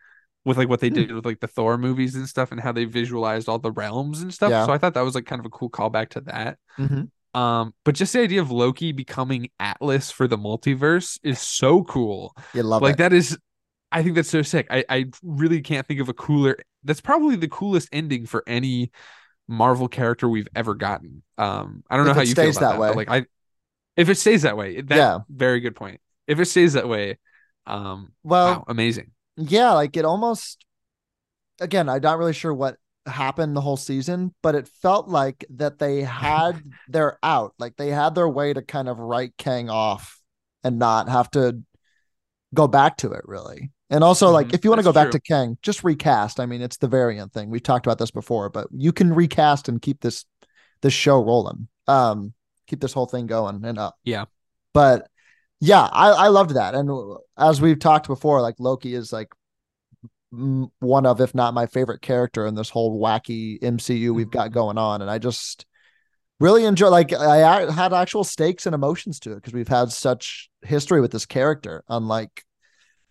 with 0.46 0.58
like 0.58 0.70
what 0.70 0.80
they 0.80 0.88
Hmm. 0.90 0.94
did 0.96 1.12
with 1.12 1.26
like 1.26 1.40
the 1.42 1.48
Thor 1.48 1.78
movies 1.78 2.16
and 2.16 2.28
stuff 2.28 2.52
and 2.52 2.62
how 2.62 2.72
they 2.72 2.86
visualized 2.86 3.50
all 3.50 3.60
the 3.60 3.72
realms 3.72 4.22
and 4.22 4.34
stuff. 4.34 4.50
Yeah. 4.50 4.66
So 4.66 4.72
I 4.72 4.78
thought 4.78 4.94
that 4.94 5.02
was 5.02 5.14
like 5.16 5.26
kind 5.26 5.40
of 5.40 5.46
a 5.46 5.50
cool 5.50 5.70
callback 5.70 6.10
to 6.10 6.22
that. 6.22 6.58
Mhm. 6.80 7.10
Um, 7.38 7.74
but 7.86 7.96
just 7.96 8.14
the 8.14 8.22
idea 8.22 8.42
of 8.42 8.52
Loki 8.52 8.92
becoming 8.92 9.50
Atlas 9.60 10.10
for 10.12 10.28
the 10.28 10.38
multiverse 10.38 11.20
is 11.24 11.40
so 11.40 11.84
cool. 11.84 12.36
you 12.54 12.64
love 12.64 12.84
like 12.84 12.94
it. 12.94 12.98
that 12.98 13.14
is 13.14 13.38
I 13.92 14.04
think 14.04 14.16
that's 14.16 14.30
so 14.30 14.42
sick. 14.42 14.68
I, 14.70 14.84
I 14.90 15.06
really 15.24 15.62
can't 15.62 15.88
think 15.88 16.00
of 16.02 16.10
a 16.10 16.14
cooler 16.14 16.58
that's 16.84 17.02
probably 17.02 17.36
the 17.36 17.48
coolest 17.48 17.90
ending 17.92 18.26
for 18.26 18.44
any 18.48 18.92
Marvel 19.48 19.88
character 19.88 20.28
we've 20.30 20.48
ever 20.56 20.76
gotten. 20.76 21.24
Um 21.38 21.84
I 21.90 21.98
don't 21.98 22.06
know 22.06 22.14
how 22.14 22.22
you 22.22 22.36
feel 22.36 22.50
stays 22.50 22.58
about 22.58 22.62
that 22.62 22.70
that, 22.74 22.80
way. 22.80 22.88
but 22.90 22.98
like 22.98 23.10
I 23.10 23.26
if 23.98 24.10
it 24.10 24.16
stays 24.16 24.44
that 24.44 24.58
way, 24.58 24.82
that 24.82 24.98
Yeah. 24.98 25.20
very 25.30 25.60
good 25.60 25.76
point. 25.76 26.02
If 26.28 26.40
it 26.40 26.46
stays 26.46 26.74
that 26.74 26.90
way, 26.90 27.20
um 27.66 28.14
Well, 28.24 28.60
wow, 28.60 28.66
amazing. 28.68 29.12
yeah, 29.38 29.74
like 29.74 29.96
it 29.98 30.06
almost 30.06 30.66
again, 31.60 31.90
I'm 31.90 32.02
not 32.02 32.18
really 32.18 32.34
sure 32.34 32.54
what 32.54 32.78
happened 33.08 33.56
the 33.56 33.62
whole 33.62 33.78
season, 33.78 34.34
but 34.44 34.56
it 34.56 34.68
felt 34.68 35.08
like 35.08 35.46
that 35.52 35.80
they 35.80 36.02
had 36.02 36.62
their 36.88 37.18
out, 37.24 37.54
like 37.60 37.78
they 37.78 37.90
had 37.90 38.16
their 38.16 38.30
way 38.30 38.54
to 38.54 38.62
kind 38.62 38.90
of 38.90 39.00
write 39.00 39.34
Kang 39.38 39.70
off 39.70 40.22
and 40.64 40.80
not 40.80 41.10
have 41.10 41.32
to 41.32 41.62
go 42.54 42.68
back 42.68 42.98
to 42.98 43.12
it 43.12 43.22
really. 43.26 43.72
And 43.90 44.04
also, 44.04 44.32
like, 44.32 44.48
Mhm, 44.48 44.54
if 44.54 44.64
you 44.66 44.70
want 44.70 44.80
to 44.80 44.84
go 44.84 44.92
back 44.92 45.12
to 45.12 45.20
Kang, 45.20 45.58
just 45.62 45.84
recast. 45.86 46.42
I 46.42 46.46
mean, 46.46 46.62
it's 46.62 46.76
the 46.78 46.90
variant 46.90 47.32
thing. 47.32 47.50
We've 47.50 47.64
talked 47.64 47.86
about 47.86 48.00
this 48.00 48.12
before, 48.12 48.50
but 48.50 48.68
you 48.72 48.92
can 48.92 49.14
recast 49.14 49.70
and 49.70 49.82
keep 49.82 50.02
this 50.02 50.26
this 50.82 50.94
show 50.94 51.24
rolling. 51.24 51.70
Um, 51.88 52.34
keep 52.68 52.82
this 52.82 52.92
whole 52.92 53.06
thing 53.06 53.28
going 53.28 53.64
and 53.64 53.80
up. 53.80 53.96
Yeah. 54.04 54.26
But 54.74 55.08
yeah, 55.62 55.84
I 55.84 56.10
I 56.10 56.28
loved 56.28 56.52
that. 56.52 56.76
And 56.76 57.18
as 57.38 57.62
we've 57.62 57.80
talked 57.80 58.08
before, 58.08 58.42
like 58.42 58.56
Loki 58.60 58.94
is 58.94 59.14
like 59.14 59.30
one 60.32 61.06
of, 61.06 61.22
if 61.22 61.34
not 61.34 61.54
my 61.54 61.66
favorite 61.66 62.02
character 62.02 62.46
in 62.46 62.56
this 62.56 62.70
whole 62.70 63.00
wacky 63.00 63.60
MCU 63.62 64.14
we've 64.14 64.32
got 64.32 64.52
going 64.52 64.78
on. 64.78 65.02
And 65.02 65.10
I 65.10 65.18
just 65.20 65.66
really 66.40 66.66
enjoy, 66.66 66.90
like, 66.90 67.14
I 67.14 67.72
had 67.72 67.94
actual 67.94 68.24
stakes 68.24 68.66
and 68.66 68.76
emotions 68.76 69.20
to 69.22 69.32
it 69.32 69.36
because 69.36 69.54
we've 69.54 69.68
had 69.68 69.92
such 69.92 70.50
history 70.64 71.02
with 71.02 71.12
this 71.12 71.26
character, 71.26 71.84
unlike 71.90 72.44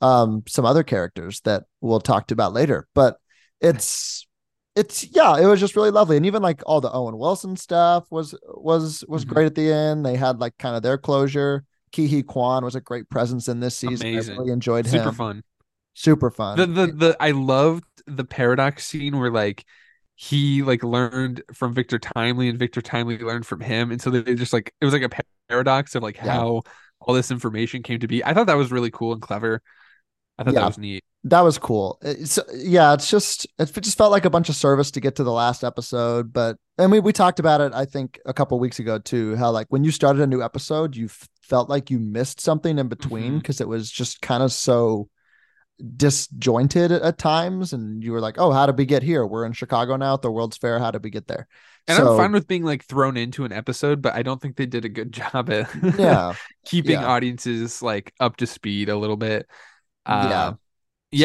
um 0.02 0.42
some 0.46 0.66
other 0.66 0.82
characters 0.82 1.40
that 1.40 1.64
we'll 1.80 2.00
talk 2.00 2.30
about 2.30 2.52
later. 2.52 2.86
But 2.94 3.16
it's, 3.62 4.26
it's 4.74 5.06
yeah, 5.16 5.38
it 5.38 5.46
was 5.46 5.58
just 5.58 5.74
really 5.74 5.90
lovely, 5.90 6.18
and 6.18 6.26
even 6.26 6.42
like 6.42 6.62
all 6.66 6.82
the 6.82 6.92
Owen 6.92 7.16
Wilson 7.16 7.56
stuff 7.56 8.04
was 8.10 8.34
was 8.46 9.02
was 9.08 9.24
Mhm. 9.24 9.28
great 9.28 9.46
at 9.46 9.54
the 9.54 9.72
end. 9.72 10.04
They 10.04 10.16
had 10.16 10.38
like 10.38 10.58
kind 10.58 10.76
of 10.76 10.82
their 10.82 10.98
closure. 10.98 11.64
Ke 11.92 12.10
Huy 12.10 12.22
Quan 12.22 12.62
was 12.62 12.74
a 12.74 12.80
great 12.82 13.08
presence 13.08 13.48
in 13.48 13.60
this 13.60 13.74
season. 13.78 14.08
Amazing. 14.08 14.34
I 14.34 14.38
really 14.38 14.52
enjoyed 14.52 14.84
Super 14.86 14.96
him. 14.98 15.04
Super 15.04 15.16
fun. 15.16 15.42
Super 15.98 16.30
fun. 16.30 16.58
The 16.58 16.66
the 16.66 16.86
the 16.88 17.16
I 17.18 17.30
loved 17.30 17.84
the 18.06 18.24
paradox 18.24 18.86
scene 18.86 19.18
where 19.18 19.30
like 19.30 19.64
he 20.14 20.62
like 20.62 20.84
learned 20.84 21.42
from 21.54 21.72
Victor 21.74 21.98
Timely 21.98 22.48
and 22.50 22.58
Victor 22.58 22.82
Timely 22.82 23.18
learned 23.18 23.46
from 23.46 23.60
him. 23.60 23.90
And 23.90 24.00
so 24.00 24.10
they 24.10 24.34
just 24.34 24.52
like 24.52 24.72
it 24.80 24.84
was 24.84 24.92
like 24.94 25.02
a 25.02 25.10
paradox 25.48 25.94
of 25.94 26.02
like 26.02 26.16
Yeah. 26.16 26.34
how 26.34 26.62
all 27.00 27.14
this 27.14 27.30
information 27.30 27.82
came 27.82 27.98
to 28.00 28.06
be. 28.06 28.22
I 28.24 28.34
thought 28.34 28.46
that 28.46 28.56
was 28.56 28.70
really 28.70 28.90
cool 28.90 29.12
and 29.14 29.22
clever. 29.22 29.62
I 30.38 30.44
thought 30.44 30.54
Yeah. 30.54 30.60
that 30.60 30.66
was 30.66 30.78
neat. 30.78 31.02
that 31.24 31.40
was 31.40 31.58
cool. 31.58 31.98
Uh, 32.04 32.10
it's, 32.10 32.38
yeah, 32.54 32.92
it's 32.92 33.08
just 33.10 33.46
it 33.58 33.72
just 33.82 33.96
felt 33.98 34.12
like 34.12 34.26
a 34.26 34.30
bunch 34.30 34.48
of 34.50 34.54
service 34.54 34.90
to 34.92 35.00
get 35.00 35.16
to 35.16 35.24
the 35.24 35.32
last 35.32 35.64
episode, 35.64 36.30
but 36.32 36.58
and 36.78 36.92
we 36.92 37.00
we 37.00 37.12
talked 37.12 37.40
about 37.40 37.60
it 37.62 37.72
I 37.72 37.86
think 37.86 38.20
a 38.26 38.34
couple 38.34 38.58
weeks 38.60 38.78
ago 38.78 38.98
too. 38.98 39.34
How 39.36 39.50
like 39.50 39.66
when 39.70 39.82
you 39.82 39.90
started 39.90 40.20
a 40.22 40.26
new 40.26 40.42
episode, 40.42 40.94
you 40.94 41.06
f- 41.06 41.26
felt 41.42 41.70
like 41.70 41.90
you 41.90 41.98
missed 41.98 42.40
something 42.40 42.78
in 42.78 42.88
between 42.88 43.24
mm-hmm. 43.24 43.38
because 43.38 43.62
it 43.62 43.68
was 43.68 43.90
just 43.90 44.20
kind 44.20 44.42
of 44.42 44.52
so 44.52 45.08
disjointed 45.96 46.92
at, 46.92 47.18
times, 47.18 47.72
and 47.72 48.02
you 48.02 48.12
were 48.12 48.20
like, 48.20 48.36
"Oh, 48.38 48.52
how 48.52 48.66
did 48.66 48.78
we 48.78 48.86
get 48.86 49.02
here? 49.02 49.26
We're 49.26 49.44
in 49.46 49.52
Chicago 49.52 49.96
now 49.96 50.14
at 50.14 50.22
the 50.22 50.30
World's 50.30 50.56
Fair. 50.56 50.78
How 50.78 50.90
did 50.90 51.04
we 51.04 51.10
get 51.10 51.26
there?" 51.26 51.46
And 51.88 51.96
So- 51.96 52.12
I'm 52.12 52.18
fine 52.18 52.32
with 52.32 52.46
being 52.48 52.64
like 52.64 52.84
thrown 52.84 53.16
into 53.16 53.44
an 53.44 53.52
episode, 53.52 54.02
but 54.02 54.14
I 54.14 54.22
don't 54.22 54.40
think 54.40 54.56
they 54.56 54.66
did 54.66 54.84
a 54.84 54.88
good 54.88 55.12
job 55.20 55.50
at 55.50 55.68
Yeah, 55.98 56.34
keeping 56.64 56.92
yeah. 57.00 57.06
audiences 57.06 57.82
like 57.82 58.12
up 58.20 58.36
to 58.38 58.46
speed 58.46 58.88
a 58.88 58.96
little 58.96 59.16
bit. 59.16 59.46
Uh, 60.04 60.26
Yeah. 60.30 60.52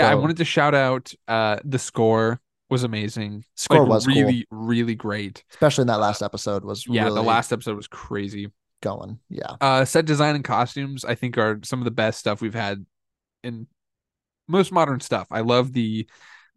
yeah. 0.05 0.09
I 0.09 0.15
wanted 0.15 0.37
to 0.37 0.45
shout 0.45 0.75
out 0.75 1.13
uh 1.27 1.57
the 1.63 1.79
score 1.79 2.39
was 2.69 2.83
amazing. 2.83 3.43
Score 3.55 3.79
like, 3.81 3.89
was 3.89 4.05
cool. 4.07 4.15
really, 4.15 4.45
really 4.51 4.95
great. 4.95 5.43
especially 5.51 5.81
in 5.83 5.87
that 5.87 5.99
last 5.99 6.21
episode 6.21 6.63
was 6.63 6.85
Yeah, 6.87 7.03
really 7.05 7.15
the 7.15 7.23
last 7.23 7.51
episode 7.51 7.75
was 7.75 7.87
crazy. 7.87 8.51
going. 8.81 9.19
Yeah, 9.29 9.55
Uh 9.61 9.85
set 9.85 10.05
design 10.05 10.35
and 10.35 10.43
costumes, 10.43 11.03
I 11.05 11.15
think, 11.15 11.37
are 11.37 11.59
some 11.63 11.79
of 11.79 11.85
the 11.85 11.91
best 11.91 12.19
stuff 12.19 12.41
we've 12.41 12.53
had 12.53 12.85
in 13.43 13.67
most 14.47 14.71
modern 14.71 14.99
stuff. 14.99 15.27
I 15.31 15.41
love 15.41 15.73
the 15.73 16.07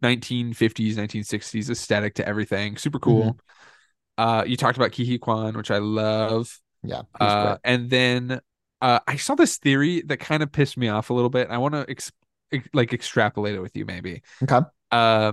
1950s, 0.03 0.95
1960s 0.95 1.69
aesthetic 1.69 2.15
to 2.15 2.27
everything. 2.27 2.77
Super 2.77 2.99
cool. 2.99 3.23
Mm-hmm. 3.23 3.39
Uh 4.17 4.43
you 4.43 4.57
talked 4.57 4.77
about 4.77 4.91
Ke 4.91 4.97
Huy 5.05 5.17
Quan, 5.17 5.55
which 5.57 5.71
I 5.71 5.77
love. 5.79 6.59
yeah, 6.83 7.01
Uh, 7.19 7.57
and 7.63 7.89
then 7.89 8.39
uh, 8.81 8.99
I 9.07 9.15
saw 9.15 9.35
this 9.35 9.57
theory 9.57 10.01
that 10.01 10.17
kind 10.17 10.43
of 10.43 10.51
pissed 10.51 10.77
me 10.77 10.89
off 10.89 11.09
a 11.09 11.13
little 11.13 11.29
bit. 11.29 11.49
I 11.49 11.57
want 11.57 11.73
to 11.73 11.85
ex- 11.89 12.11
ex- 12.51 12.69
like 12.73 12.93
extrapolate 12.93 13.55
it 13.55 13.59
with 13.61 13.75
you, 13.75 13.85
maybe. 13.85 14.21
Okay. 14.43 14.59
Uh, 14.91 15.31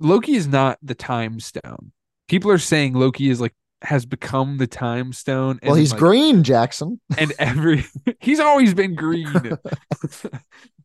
Loki 0.00 0.34
is 0.34 0.46
not 0.46 0.78
the 0.82 0.94
time 0.94 1.40
stone. 1.40 1.92
People 2.28 2.50
are 2.50 2.58
saying 2.58 2.94
Loki 2.94 3.30
is 3.30 3.40
like 3.40 3.54
has 3.82 4.04
become 4.06 4.58
the 4.58 4.66
time 4.66 5.12
stone. 5.12 5.58
Well, 5.62 5.74
he's 5.74 5.92
like, 5.92 6.00
green, 6.00 6.42
Jackson. 6.42 7.00
and 7.16 7.32
every 7.38 7.84
he's 8.20 8.40
always 8.40 8.74
been 8.74 8.94
green. 8.94 9.32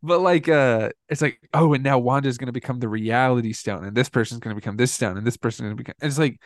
but 0.03 0.21
like 0.21 0.47
uh 0.47 0.89
it's 1.10 1.21
like 1.21 1.39
oh 1.53 1.73
and 1.73 1.84
now 1.84 1.97
Wanda's 1.97 2.38
going 2.38 2.47
to 2.47 2.53
become 2.53 2.79
the 2.79 2.88
reality 2.88 3.53
stone 3.53 3.84
and 3.84 3.97
this 3.97 4.08
person's 4.08 4.39
going 4.39 4.55
to 4.55 4.60
become 4.60 4.77
this 4.77 4.91
stone 4.91 5.17
and 5.17 5.25
this 5.25 5.38
person's 5.38 5.65
going 5.65 5.77
to 5.77 5.84
become 5.84 5.95
it's 6.01 6.19
like 6.19 6.39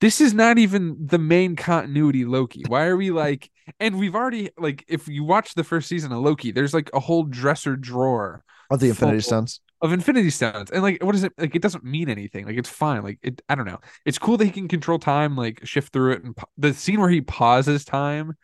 this 0.00 0.20
is 0.20 0.34
not 0.34 0.58
even 0.58 0.96
the 1.06 1.18
main 1.18 1.56
continuity 1.56 2.24
Loki. 2.24 2.64
Why 2.66 2.86
are 2.86 2.96
we 2.96 3.10
like 3.10 3.50
and 3.80 3.98
we've 3.98 4.14
already 4.14 4.50
like 4.58 4.84
if 4.88 5.08
you 5.08 5.24
watch 5.24 5.54
the 5.54 5.64
first 5.64 5.88
season 5.88 6.12
of 6.12 6.18
Loki 6.18 6.50
there's 6.50 6.74
like 6.74 6.90
a 6.92 7.00
whole 7.00 7.24
dresser 7.24 7.76
drawer 7.76 8.44
Of 8.70 8.80
the 8.80 8.88
Infinity 8.88 9.20
Stones. 9.20 9.60
Of 9.80 9.92
infinity 9.92 10.30
stones 10.30 10.70
and 10.70 10.82
like 10.82 11.02
what 11.02 11.14
is 11.14 11.22
it 11.24 11.32
like 11.38 11.54
it 11.54 11.62
doesn't 11.62 11.84
mean 11.84 12.08
anything 12.08 12.44
like 12.46 12.56
it's 12.56 12.68
fine 12.68 13.02
like 13.02 13.18
it 13.22 13.40
i 13.48 13.54
don't 13.54 13.66
know 13.66 13.78
it's 14.04 14.18
cool 14.18 14.36
that 14.36 14.44
he 14.44 14.50
can 14.50 14.66
control 14.68 14.98
time 14.98 15.36
like 15.36 15.60
shift 15.64 15.92
through 15.92 16.12
it 16.12 16.24
and 16.24 16.34
pa- 16.36 16.46
the 16.56 16.74
scene 16.74 17.00
where 17.00 17.08
he 17.10 17.20
pauses 17.20 17.84
time 17.84 18.34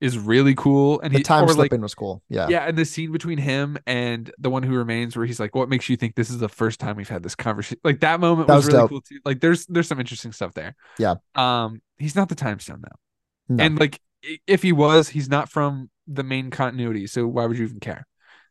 is 0.00 0.18
really 0.18 0.54
cool 0.54 1.00
and 1.00 1.12
The 1.12 1.18
he 1.18 1.22
time 1.24 1.44
or, 1.44 1.46
like 1.48 1.54
slipping 1.54 1.80
was 1.80 1.94
cool. 1.94 2.22
Yeah. 2.28 2.48
yeah 2.50 2.68
and 2.68 2.76
the 2.76 2.84
scene 2.84 3.12
between 3.12 3.38
him 3.38 3.78
and 3.86 4.30
the 4.38 4.50
one 4.50 4.62
who 4.62 4.76
remains 4.76 5.16
where 5.16 5.24
he's 5.24 5.40
like 5.40 5.54
what 5.54 5.68
makes 5.70 5.88
you 5.88 5.96
think 5.96 6.14
this 6.16 6.28
is 6.28 6.38
the 6.38 6.50
first 6.50 6.78
time 6.80 6.96
we've 6.96 7.08
had 7.08 7.22
this 7.22 7.34
conversation 7.34 7.78
like 7.82 8.00
that 8.00 8.20
moment 8.20 8.46
That 8.48 8.56
was, 8.56 8.66
was 8.66 8.74
really 8.74 8.82
dope. 8.84 8.90
cool 8.90 9.00
too 9.00 9.20
like 9.24 9.40
there's 9.40 9.64
there's 9.66 9.88
some 9.88 9.98
interesting 9.98 10.32
stuff 10.32 10.52
there 10.54 10.76
Yeah. 10.98 11.14
um 11.34 11.80
he's 11.98 12.14
not 12.14 12.28
the 12.28 12.34
time 12.34 12.58
stone 12.60 12.82
though 12.82 13.54
No. 13.56 13.64
and 13.64 13.78
like 13.80 14.00
if 14.46 14.62
he 14.62 14.72
was 14.72 15.08
he's 15.08 15.28
not 15.30 15.48
from 15.48 15.88
the 16.06 16.22
main 16.22 16.50
continuity 16.50 17.06
so 17.06 17.26
why 17.26 17.46
would 17.46 17.56
you 17.56 17.64
even 17.64 17.80
care 17.80 18.06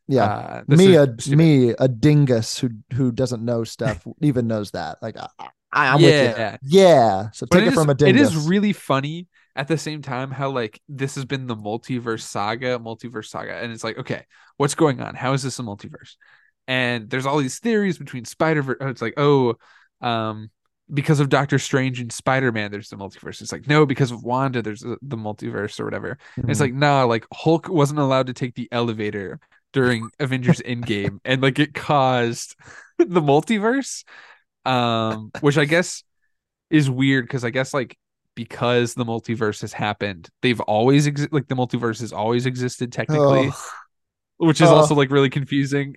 Yeah. 0.07 0.25
uh, 0.25 0.63
me 0.67 0.95
a 0.95 1.05
stupid. 1.19 1.37
me 1.37 1.69
a 1.79 1.87
dingus 1.87 2.59
who 2.59 2.69
who 2.93 3.11
doesn't 3.11 3.43
know 3.43 3.63
stuff 3.63 4.05
even 4.21 4.47
knows 4.47 4.71
that. 4.71 4.97
Like 5.01 5.15
I, 5.71 5.87
am 5.87 6.01
with 6.01 6.11
Yeah. 6.11 6.57
you. 6.61 6.79
Yeah. 6.79 7.29
So 7.31 7.45
But 7.49 7.57
take 7.59 7.67
it, 7.67 7.69
is- 7.69 7.73
from 7.75 7.89
a 7.89 7.93
It 7.93 7.97
dingus. 7.97 8.29
is 8.35 8.47
really 8.47 8.73
funny 8.73 9.27
at 9.55 9.67
the 9.67 9.77
same 9.77 10.01
time 10.01 10.31
how 10.31 10.49
like 10.51 10.81
this 10.89 11.15
has 11.15 11.25
been 11.25 11.47
the 11.47 11.55
multiverse 11.55 12.21
saga, 12.21 12.77
multiverse 12.79 13.27
saga, 13.27 13.55
and 13.57 13.71
it's 13.71 13.83
like, 13.83 13.97
okay, 13.97 14.25
what's 14.57 14.75
going 14.75 15.01
on? 15.01 15.15
How 15.15 15.33
is 15.33 15.43
this 15.43 15.59
a 15.59 15.63
multiverse? 15.63 16.15
And 16.67 17.09
there's 17.09 17.25
all 17.25 17.37
these 17.37 17.59
theories 17.59 17.97
between 17.97 18.25
Spider 18.25 18.61
Verse. 18.63 18.77
It's 18.81 19.01
like, 19.01 19.13
oh, 19.17 19.55
um, 20.01 20.49
because 20.93 21.19
of 21.19 21.29
Doctor 21.29 21.57
Strange 21.59 21.99
and 21.99 22.11
Spider 22.11 22.51
Man, 22.51 22.71
there's 22.71 22.89
the 22.89 22.95
multiverse. 22.95 23.41
It's 23.41 23.51
like, 23.51 23.67
no, 23.67 23.85
because 23.85 24.11
of 24.11 24.23
Wanda, 24.23 24.61
there's 24.61 24.81
the, 24.81 24.97
multiverse 25.01 25.79
or 25.79 25.85
whatever. 25.85 26.17
And 26.37 26.49
It's 26.49 26.59
Mhm. 26.59 26.63
like, 26.63 26.73
nah, 26.73 27.03
like 27.05 27.25
Hulk 27.33 27.69
wasn't 27.69 27.99
allowed 27.99 28.27
to 28.27 28.33
take 28.33 28.55
the 28.55 28.67
elevator 28.71 29.39
during 29.75 30.09
Avengers 30.19 30.59
Endgame, 30.61 31.19
and 31.23 31.43
like 31.43 31.59
it 31.59 31.75
caused 31.75 32.55
the 32.97 33.21
multiverse. 33.21 34.03
Um, 34.65 35.29
which 35.41 35.59
I 35.59 35.65
guess 35.65 36.03
is 36.71 36.89
weird 36.89 37.25
because 37.25 37.45
I 37.45 37.51
guess 37.51 37.71
like 37.71 37.95
because 38.33 38.95
the 38.95 39.05
multiverse 39.05 39.61
has 39.61 39.71
happened, 39.73 40.27
they've 40.41 40.59
always 40.61 41.07
exi- 41.07 41.31
like 41.31 41.47
the 41.47 41.55
multiverse 41.55 41.99
has 41.99 42.11
always 42.11 42.47
existed 42.47 42.91
technically, 42.91 43.51
Oh, 43.53 43.71
which 44.37 44.61
is 44.61 44.69
Oh. 44.69 44.75
also 44.75 44.95
like 44.95 45.11
really 45.11 45.29
confusing. 45.29 45.95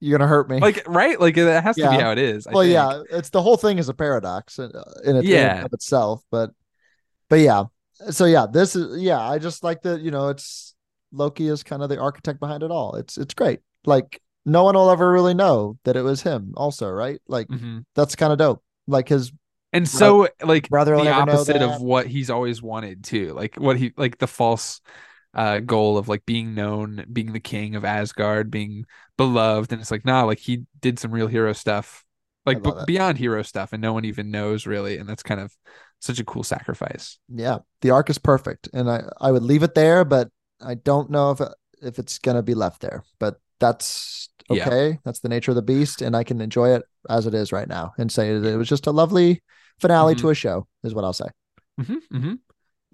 you're 0.00 0.18
gonna 0.18 0.28
hurt 0.28 0.50
me. 0.50 0.58
like, 0.58 0.82
right? 0.88 1.20
Like 1.20 1.36
it 1.36 1.62
has 1.62 1.76
to 1.76 1.88
be 1.88 1.96
how 1.96 2.10
it 2.10 2.18
is. 2.18 2.46
I 2.48 2.52
well, 2.52 2.62
think. 2.64 2.72
yeah, 2.72 3.02
it's 3.16 3.30
the 3.30 3.40
whole 3.40 3.56
thing 3.56 3.78
is 3.78 3.88
a 3.88 3.94
paradox 3.94 4.58
in, 4.58 4.72
uh, 4.74 4.82
in, 5.04 5.16
it, 5.16 5.24
in 5.24 5.30
Yeah. 5.30 5.56
and 5.58 5.66
of 5.66 5.72
itself, 5.72 6.22
but 6.32 6.50
but 7.30 7.36
yeah. 7.38 7.64
So 8.10 8.24
yeah, 8.24 8.46
this 8.52 8.74
is 8.74 9.00
yeah. 9.00 9.20
I 9.20 9.38
just 9.38 9.62
like 9.62 9.82
that. 9.82 10.00
You 10.00 10.10
know, 10.10 10.30
it's 10.30 10.73
Loki 11.14 11.48
is 11.48 11.62
kind 11.62 11.82
of 11.82 11.88
the 11.88 11.98
architect 11.98 12.40
behind 12.40 12.62
it 12.62 12.70
all. 12.70 12.96
It's 12.96 13.18
it's 13.18 13.34
great. 13.34 13.60
Like 13.86 14.20
no 14.44 14.64
one 14.64 14.74
will 14.74 14.90
ever 14.90 15.10
really 15.10 15.34
know 15.34 15.78
that 15.84 15.96
it 15.96 16.02
was 16.02 16.22
him. 16.22 16.52
Also, 16.56 16.88
right? 16.90 17.20
Like 17.28 17.48
Mhm. 17.48 17.84
that's 17.94 18.16
kind 18.16 18.32
of 18.32 18.38
dope. 18.38 18.62
Like 18.86 19.08
his 19.08 19.32
And 19.72 19.88
so 19.88 20.28
like 20.42 20.68
brother 20.68 20.96
the 20.96 21.08
opposite 21.10 21.62
of 21.62 21.80
what 21.80 22.06
he's 22.06 22.30
always 22.30 22.62
wanted 22.62 23.04
too. 23.04 23.32
Like 23.32 23.56
what 23.56 23.76
he 23.76 23.92
like 23.96 24.18
the 24.18 24.26
false 24.26 24.80
uh 25.34 25.58
goal 25.60 25.98
of 25.98 26.08
like 26.08 26.24
being 26.26 26.54
known, 26.54 27.04
being 27.12 27.32
the 27.32 27.40
king 27.40 27.74
of 27.74 27.84
Asgard, 27.84 28.50
being 28.50 28.84
beloved, 29.16 29.72
and 29.72 29.80
it's 29.80 29.90
like 29.90 30.04
nah, 30.04 30.24
like 30.24 30.38
he 30.38 30.64
did 30.80 30.98
some 30.98 31.10
real 31.10 31.26
hero 31.26 31.52
stuff, 31.52 32.04
like 32.46 32.62
b- 32.62 32.72
beyond 32.84 33.18
hero 33.18 33.42
stuff, 33.42 33.72
and 33.72 33.82
no 33.82 33.92
one 33.92 34.04
even 34.04 34.30
knows 34.30 34.66
really, 34.66 34.96
and 34.98 35.08
that's 35.08 35.22
kind 35.24 35.40
of 35.40 35.56
such 36.00 36.20
a 36.20 36.24
cool 36.24 36.44
sacrifice. 36.44 37.18
yeah, 37.28 37.58
the 37.80 37.90
arc 37.90 38.10
is 38.10 38.18
perfect, 38.18 38.68
and 38.72 38.90
I 38.90 39.04
I 39.20 39.32
would 39.32 39.42
leave 39.42 39.62
it 39.62 39.74
there, 39.74 40.04
but 40.04 40.30
I 40.60 40.74
don't 40.74 41.10
know 41.10 41.30
if 41.32 41.40
if 41.82 41.98
it's 41.98 42.18
gonna 42.18 42.42
be 42.42 42.54
left 42.54 42.80
there. 42.80 43.04
But 43.18 43.40
that's 43.60 44.28
Yeah. 44.50 44.66
okay. 44.66 44.98
That's 45.04 45.20
the 45.20 45.28
nature 45.28 45.50
of 45.52 45.56
the 45.56 45.62
beast, 45.62 46.02
and 46.02 46.16
I 46.16 46.24
can 46.24 46.40
enjoy 46.40 46.70
it 46.74 46.82
as 47.08 47.26
it 47.26 47.34
is 47.34 47.52
right 47.52 47.68
now, 47.68 47.92
and 47.98 48.10
say 48.10 48.38
that 48.38 48.52
it 48.52 48.56
was 48.56 48.68
just 48.68 48.86
a 48.86 48.92
lovely 48.92 49.42
finale 49.78 50.14
Mhm. 50.14 50.20
to 50.22 50.30
a 50.30 50.34
show, 50.34 50.66
is 50.82 50.94
what 50.94 51.04
I'll 51.04 51.12
say. 51.12 51.28
hmm 51.78 51.94
hmm 52.10 52.34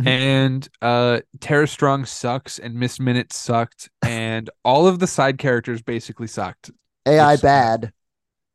Mhm. 0.01 0.07
And 0.07 0.69
uh 0.81 1.21
Tara 1.41 1.69
Strong 1.69 2.07
sucks 2.07 2.59
and 2.59 2.75
Miss 2.75 2.99
Minute 2.99 3.33
sucked 3.33 3.91
and 4.03 4.49
all 4.65 4.87
of 4.87 4.99
the 4.99 5.07
side 5.07 5.39
characters 5.39 5.83
basically 5.83 6.27
sucked. 6.27 6.71
AI 7.07 7.37
bad. 7.37 7.93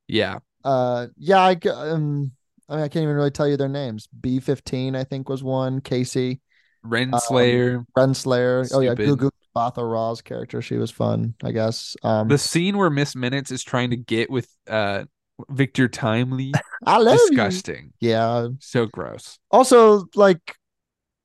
Yeah. 0.07 0.39
Uh, 0.63 1.07
yeah, 1.17 1.39
I 1.39 1.51
um, 1.69 2.31
I 2.67 2.75
mean, 2.75 2.83
I 2.83 2.87
can't 2.87 3.03
even 3.03 3.15
really 3.15 3.31
tell 3.31 3.47
you 3.47 3.57
their 3.57 3.69
names. 3.69 4.07
B 4.07 4.39
fifteen, 4.39 4.95
I 4.95 5.03
think, 5.03 5.29
was 5.29 5.43
one. 5.43 5.81
Casey, 5.81 6.41
Renslayer. 6.87 7.85
Renslayer. 7.97 8.69
Oh 8.73 8.79
yeah, 8.79 8.93
Stupid. 8.93 9.19
Gugu 9.19 9.29
Mbatha-Raw's 9.55 10.21
character. 10.21 10.61
She 10.61 10.75
was 10.75 10.91
fun, 10.91 11.35
I 11.43 11.51
guess. 11.51 11.95
Um, 12.03 12.27
the 12.27 12.37
scene 12.37 12.77
where 12.77 12.89
Miss 12.89 13.15
Minutes 13.15 13.51
is 13.51 13.63
trying 13.63 13.91
to 13.91 13.97
get 13.97 14.29
with 14.29 14.49
uh 14.67 15.05
Victor 15.49 15.87
Timely. 15.87 16.53
I 16.85 16.97
love 16.97 17.17
you. 17.17 17.29
disgusting. 17.29 17.93
Yeah. 17.99 18.47
So 18.59 18.85
gross. 18.85 19.39
Also, 19.51 20.05
like, 20.15 20.55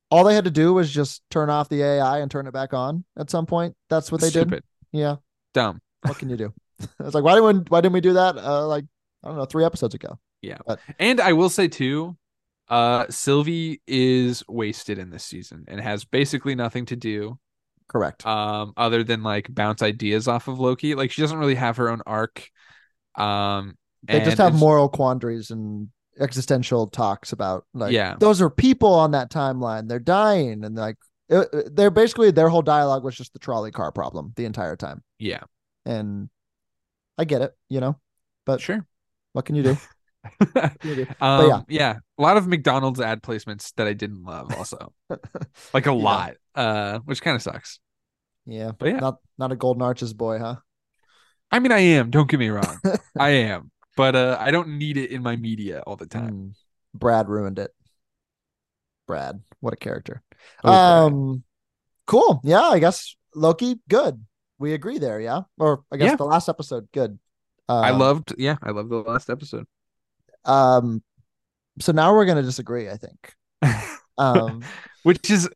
all 0.09 0.23
they 0.23 0.35
had 0.35 0.43
to 0.45 0.51
do 0.51 0.73
was 0.73 0.91
just 0.91 1.21
turn 1.29 1.49
off 1.49 1.69
the 1.69 1.81
AI 1.83 2.19
and 2.19 2.29
turn 2.29 2.47
it 2.47 2.51
back 2.51 2.73
on 2.73 3.05
at 3.17 3.29
some 3.29 3.45
point. 3.45 3.75
That's 3.89 4.11
what 4.11 4.19
they 4.21 4.27
did. 4.27 4.47
Stupid. 4.47 4.63
Yeah. 4.91 5.17
Dumb. 5.53 5.79
What 6.01 6.17
can 6.17 6.29
you 6.29 6.37
do? 6.37 6.53
it's 6.99 7.15
like, 7.15 7.23
why 7.23 7.35
didn't 7.35 7.69
why 7.69 7.81
didn't 7.81 7.93
we 7.93 8.01
do 8.01 8.13
that? 8.13 8.37
Uh, 8.37 8.67
like, 8.67 8.85
I 9.23 9.29
don't 9.29 9.37
know, 9.37 9.45
three 9.45 9.63
episodes 9.63 9.93
ago. 9.95 10.19
Yeah. 10.41 10.57
And 10.99 11.21
I 11.21 11.33
will 11.33 11.49
say 11.49 11.67
too, 11.67 12.17
uh 12.71 13.05
Sylvie 13.09 13.81
is 13.85 14.43
wasted 14.47 14.97
in 14.97 15.11
this 15.11 15.23
season 15.23 15.65
and 15.67 15.79
has 15.79 16.05
basically 16.05 16.55
nothing 16.55 16.85
to 16.87 16.95
do 16.95 17.37
Correct. 17.87 18.25
um 18.25 18.73
other 18.77 19.03
than 19.03 19.21
like 19.21 19.53
bounce 19.53 19.81
ideas 19.83 20.27
off 20.27 20.47
of 20.47 20.59
Loki. 20.59 20.95
Like 20.95 21.11
she 21.11 21.21
doesn't 21.21 21.37
really 21.37 21.55
have 21.55 21.77
her 21.77 21.89
own 21.89 22.01
arc. 22.07 22.49
Um 23.15 23.75
they 24.03 24.21
just 24.23 24.37
have 24.39 24.55
moral 24.55 24.89
quandaries 24.89 25.51
and 25.51 25.89
existential 26.19 26.87
talks 26.87 27.33
about 27.33 27.65
like 27.73 27.91
Yeah. 27.91 28.15
those 28.19 28.41
are 28.41 28.49
people 28.49 28.93
on 28.93 29.11
that 29.11 29.29
timeline 29.31 29.87
they're 29.87 29.99
dying 29.99 30.63
and 30.63 30.75
like 30.75 30.97
it, 31.29 31.47
it- 31.53 31.75
they're 31.75 31.91
basically 31.91 32.31
their 32.31 32.49
whole 32.49 32.61
dialogue 32.61 33.03
was 33.03 33.15
just 33.15 33.31
the 33.33 33.39
trolley 33.39 33.71
car 33.71 33.91
problem 33.91 34.33
the 34.35 34.45
entire 34.45 34.75
time 34.75 35.01
Yeah, 35.19 35.43
and 35.85 36.29
i 37.17 37.23
get 37.25 37.41
it 37.41 37.55
you 37.69 37.79
know 37.79 37.97
but 38.45 38.59
sure. 38.59 38.85
what 39.33 39.45
can 39.45 39.55
you 39.55 39.63
do 39.63 39.77
What 40.53 40.79
can 40.79 40.89
you 40.89 40.95
do? 41.05 41.07
um, 41.21 41.47
yeah. 41.49 41.61
yeah. 41.67 41.95
a 42.17 42.21
lot 42.21 42.37
of 42.37 42.47
McDonald's 42.47 42.99
ad 43.01 43.21
placements 43.23 43.73
that 43.75 43.87
I 43.87 43.93
didn't 43.93 44.23
love 44.23 44.53
also. 44.55 44.93
like 45.73 45.87
a 45.87 45.93
Yeah. 45.95 46.03
lot. 46.03 46.33
Uh 46.55 46.99
which 47.05 47.21
kind 47.21 47.35
of 47.35 47.41
sucks. 47.41 47.79
yeah 48.45 48.71
But 48.77 48.89
yeah. 48.89 48.99
not 48.99 49.17
not 49.37 49.51
a 49.51 49.55
golden 49.55 49.81
arches 49.81 50.13
boy 50.13 50.39
huh 50.39 50.55
I 51.51 51.59
mean, 51.59 51.71
I 51.73 51.79
am. 51.79 52.11
Don't 52.11 52.29
get 52.29 52.39
me 52.39 52.47
wrong. 52.47 52.79
I 53.19 53.29
am, 53.51 53.71
but 53.97 54.15
uh, 54.15 54.37
I 54.39 54.51
don't 54.51 54.77
need 54.77 54.95
it 54.95 55.11
in 55.11 55.21
my 55.21 55.35
media 55.35 55.83
all 55.85 55.97
the 55.97 56.07
time. 56.07 56.31
Mm, 56.31 56.51
Brad 56.93 57.27
ruined 57.27 57.59
it. 57.59 57.71
Brad, 59.05 59.41
what 59.59 59.73
a 59.73 59.77
character. 59.77 60.23
Oh, 60.63 60.71
um, 60.73 61.43
cool. 62.07 62.39
Yeah, 62.45 62.61
I 62.61 62.79
guess 62.79 63.17
Loki, 63.35 63.81
good. 63.89 64.23
We 64.59 64.73
agree 64.73 64.97
there. 64.97 65.19
Yeah, 65.19 65.41
or 65.59 65.83
I 65.91 65.97
guess 65.97 66.11
Yeah. 66.11 66.15
the 66.15 66.23
last 66.25 66.47
episode, 66.47 66.87
good. 66.93 67.19
Um, 67.67 67.83
I 67.83 67.89
loved. 67.91 68.33
Yeah, 68.37 68.55
I 68.63 68.71
loved 68.71 68.89
the 68.89 68.97
last 69.03 69.29
episode. 69.29 69.67
Um, 70.45 71.03
so 71.79 71.91
now 71.91 72.13
we're 72.13 72.25
gonna 72.25 72.43
disagree. 72.43 72.89
I 72.89 72.97
think. 72.97 73.33
Um, 74.17 74.63
which 75.03 75.29
is 75.29 75.49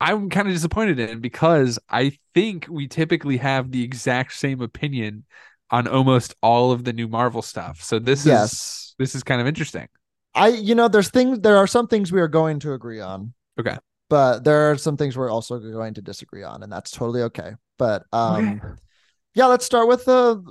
I'm 0.00 0.30
kind 0.30 0.48
of 0.48 0.54
disappointed 0.54 0.98
in 0.98 1.20
because 1.20 1.78
I 1.88 2.12
think 2.34 2.66
we 2.68 2.88
typically 2.88 3.36
have 3.36 3.70
the 3.70 3.84
exact 3.84 4.32
same 4.32 4.60
opinion 4.62 5.24
on 5.70 5.86
almost 5.86 6.34
all 6.42 6.72
of 6.72 6.84
the 6.84 6.92
new 6.92 7.06
Marvel 7.06 7.42
stuff. 7.42 7.82
So 7.82 7.98
this 7.98 8.26
is 8.26 8.94
this 8.98 9.14
is 9.14 9.22
kind 9.22 9.40
of 9.40 9.46
interesting. 9.46 9.88
I. 10.34 10.48
You 10.48 10.74
know, 10.74 10.88
there's 10.88 11.10
things. 11.10 11.40
There 11.40 11.56
are 11.56 11.66
some 11.66 11.86
things 11.86 12.10
we 12.12 12.20
are 12.20 12.28
going 12.28 12.60
to 12.60 12.72
agree 12.72 13.00
on. 13.00 13.34
Okay. 13.58 13.76
But 14.08 14.42
there 14.42 14.70
are 14.70 14.76
some 14.76 14.96
things 14.96 15.16
we're 15.16 15.30
also 15.30 15.58
going 15.58 15.94
to 15.94 16.02
disagree 16.02 16.42
on, 16.42 16.62
and 16.62 16.72
that's 16.72 16.90
totally 16.90 17.22
okay. 17.22 17.52
But 17.78 18.04
um, 18.12 18.60
yeah, 19.34 19.46
let's 19.46 19.64
start 19.64 19.88
with 19.88 20.04
the. 20.04 20.42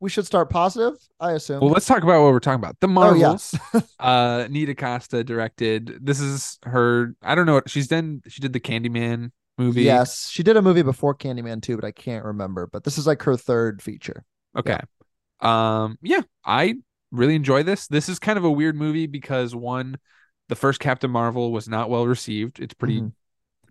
We 0.00 0.10
should 0.10 0.26
start 0.26 0.50
positive. 0.50 0.94
I 1.20 1.32
assume. 1.32 1.60
Well, 1.60 1.70
let's 1.70 1.86
talk 1.86 2.02
about 2.02 2.22
what 2.22 2.32
we're 2.32 2.40
talking 2.40 2.60
about. 2.62 2.76
The 2.80 2.88
Marvels. 2.88 3.54
Oh, 3.54 3.70
yeah. 3.74 3.80
Uh 4.00 4.48
Nia 4.48 4.66
DaCosta 4.66 5.24
directed. 5.24 5.98
This 6.00 6.20
is 6.20 6.58
her 6.64 7.14
I 7.22 7.34
don't 7.34 7.46
know 7.46 7.54
what 7.54 7.68
she's 7.70 7.88
done 7.88 8.22
she 8.28 8.40
did 8.40 8.52
the 8.52 8.60
Candyman 8.60 9.30
movie. 9.56 9.82
Yes, 9.82 10.28
she 10.30 10.42
did 10.42 10.56
a 10.56 10.62
movie 10.62 10.82
before 10.82 11.14
Candyman 11.14 11.60
too, 11.62 11.76
but 11.76 11.84
I 11.84 11.90
can't 11.92 12.24
remember. 12.24 12.66
But 12.66 12.84
this 12.84 12.96
is 12.98 13.06
like 13.06 13.22
her 13.24 13.36
third 13.36 13.82
feature. 13.82 14.24
Okay. 14.56 14.78
Um 15.40 15.98
yeah, 16.02 16.22
I 16.44 16.76
really 17.10 17.34
enjoy 17.34 17.62
this. 17.62 17.86
This 17.86 18.08
is 18.08 18.18
kind 18.18 18.38
of 18.38 18.44
a 18.44 18.50
weird 18.50 18.76
movie 18.76 19.06
because 19.06 19.54
one 19.54 19.96
the 20.48 20.56
first 20.56 20.80
Captain 20.80 21.10
Marvel 21.10 21.52
was 21.52 21.68
not 21.68 21.90
well 21.90 22.06
received. 22.06 22.58
It's 22.60 22.74
pretty 22.74 23.00
Mhm. 23.02 23.12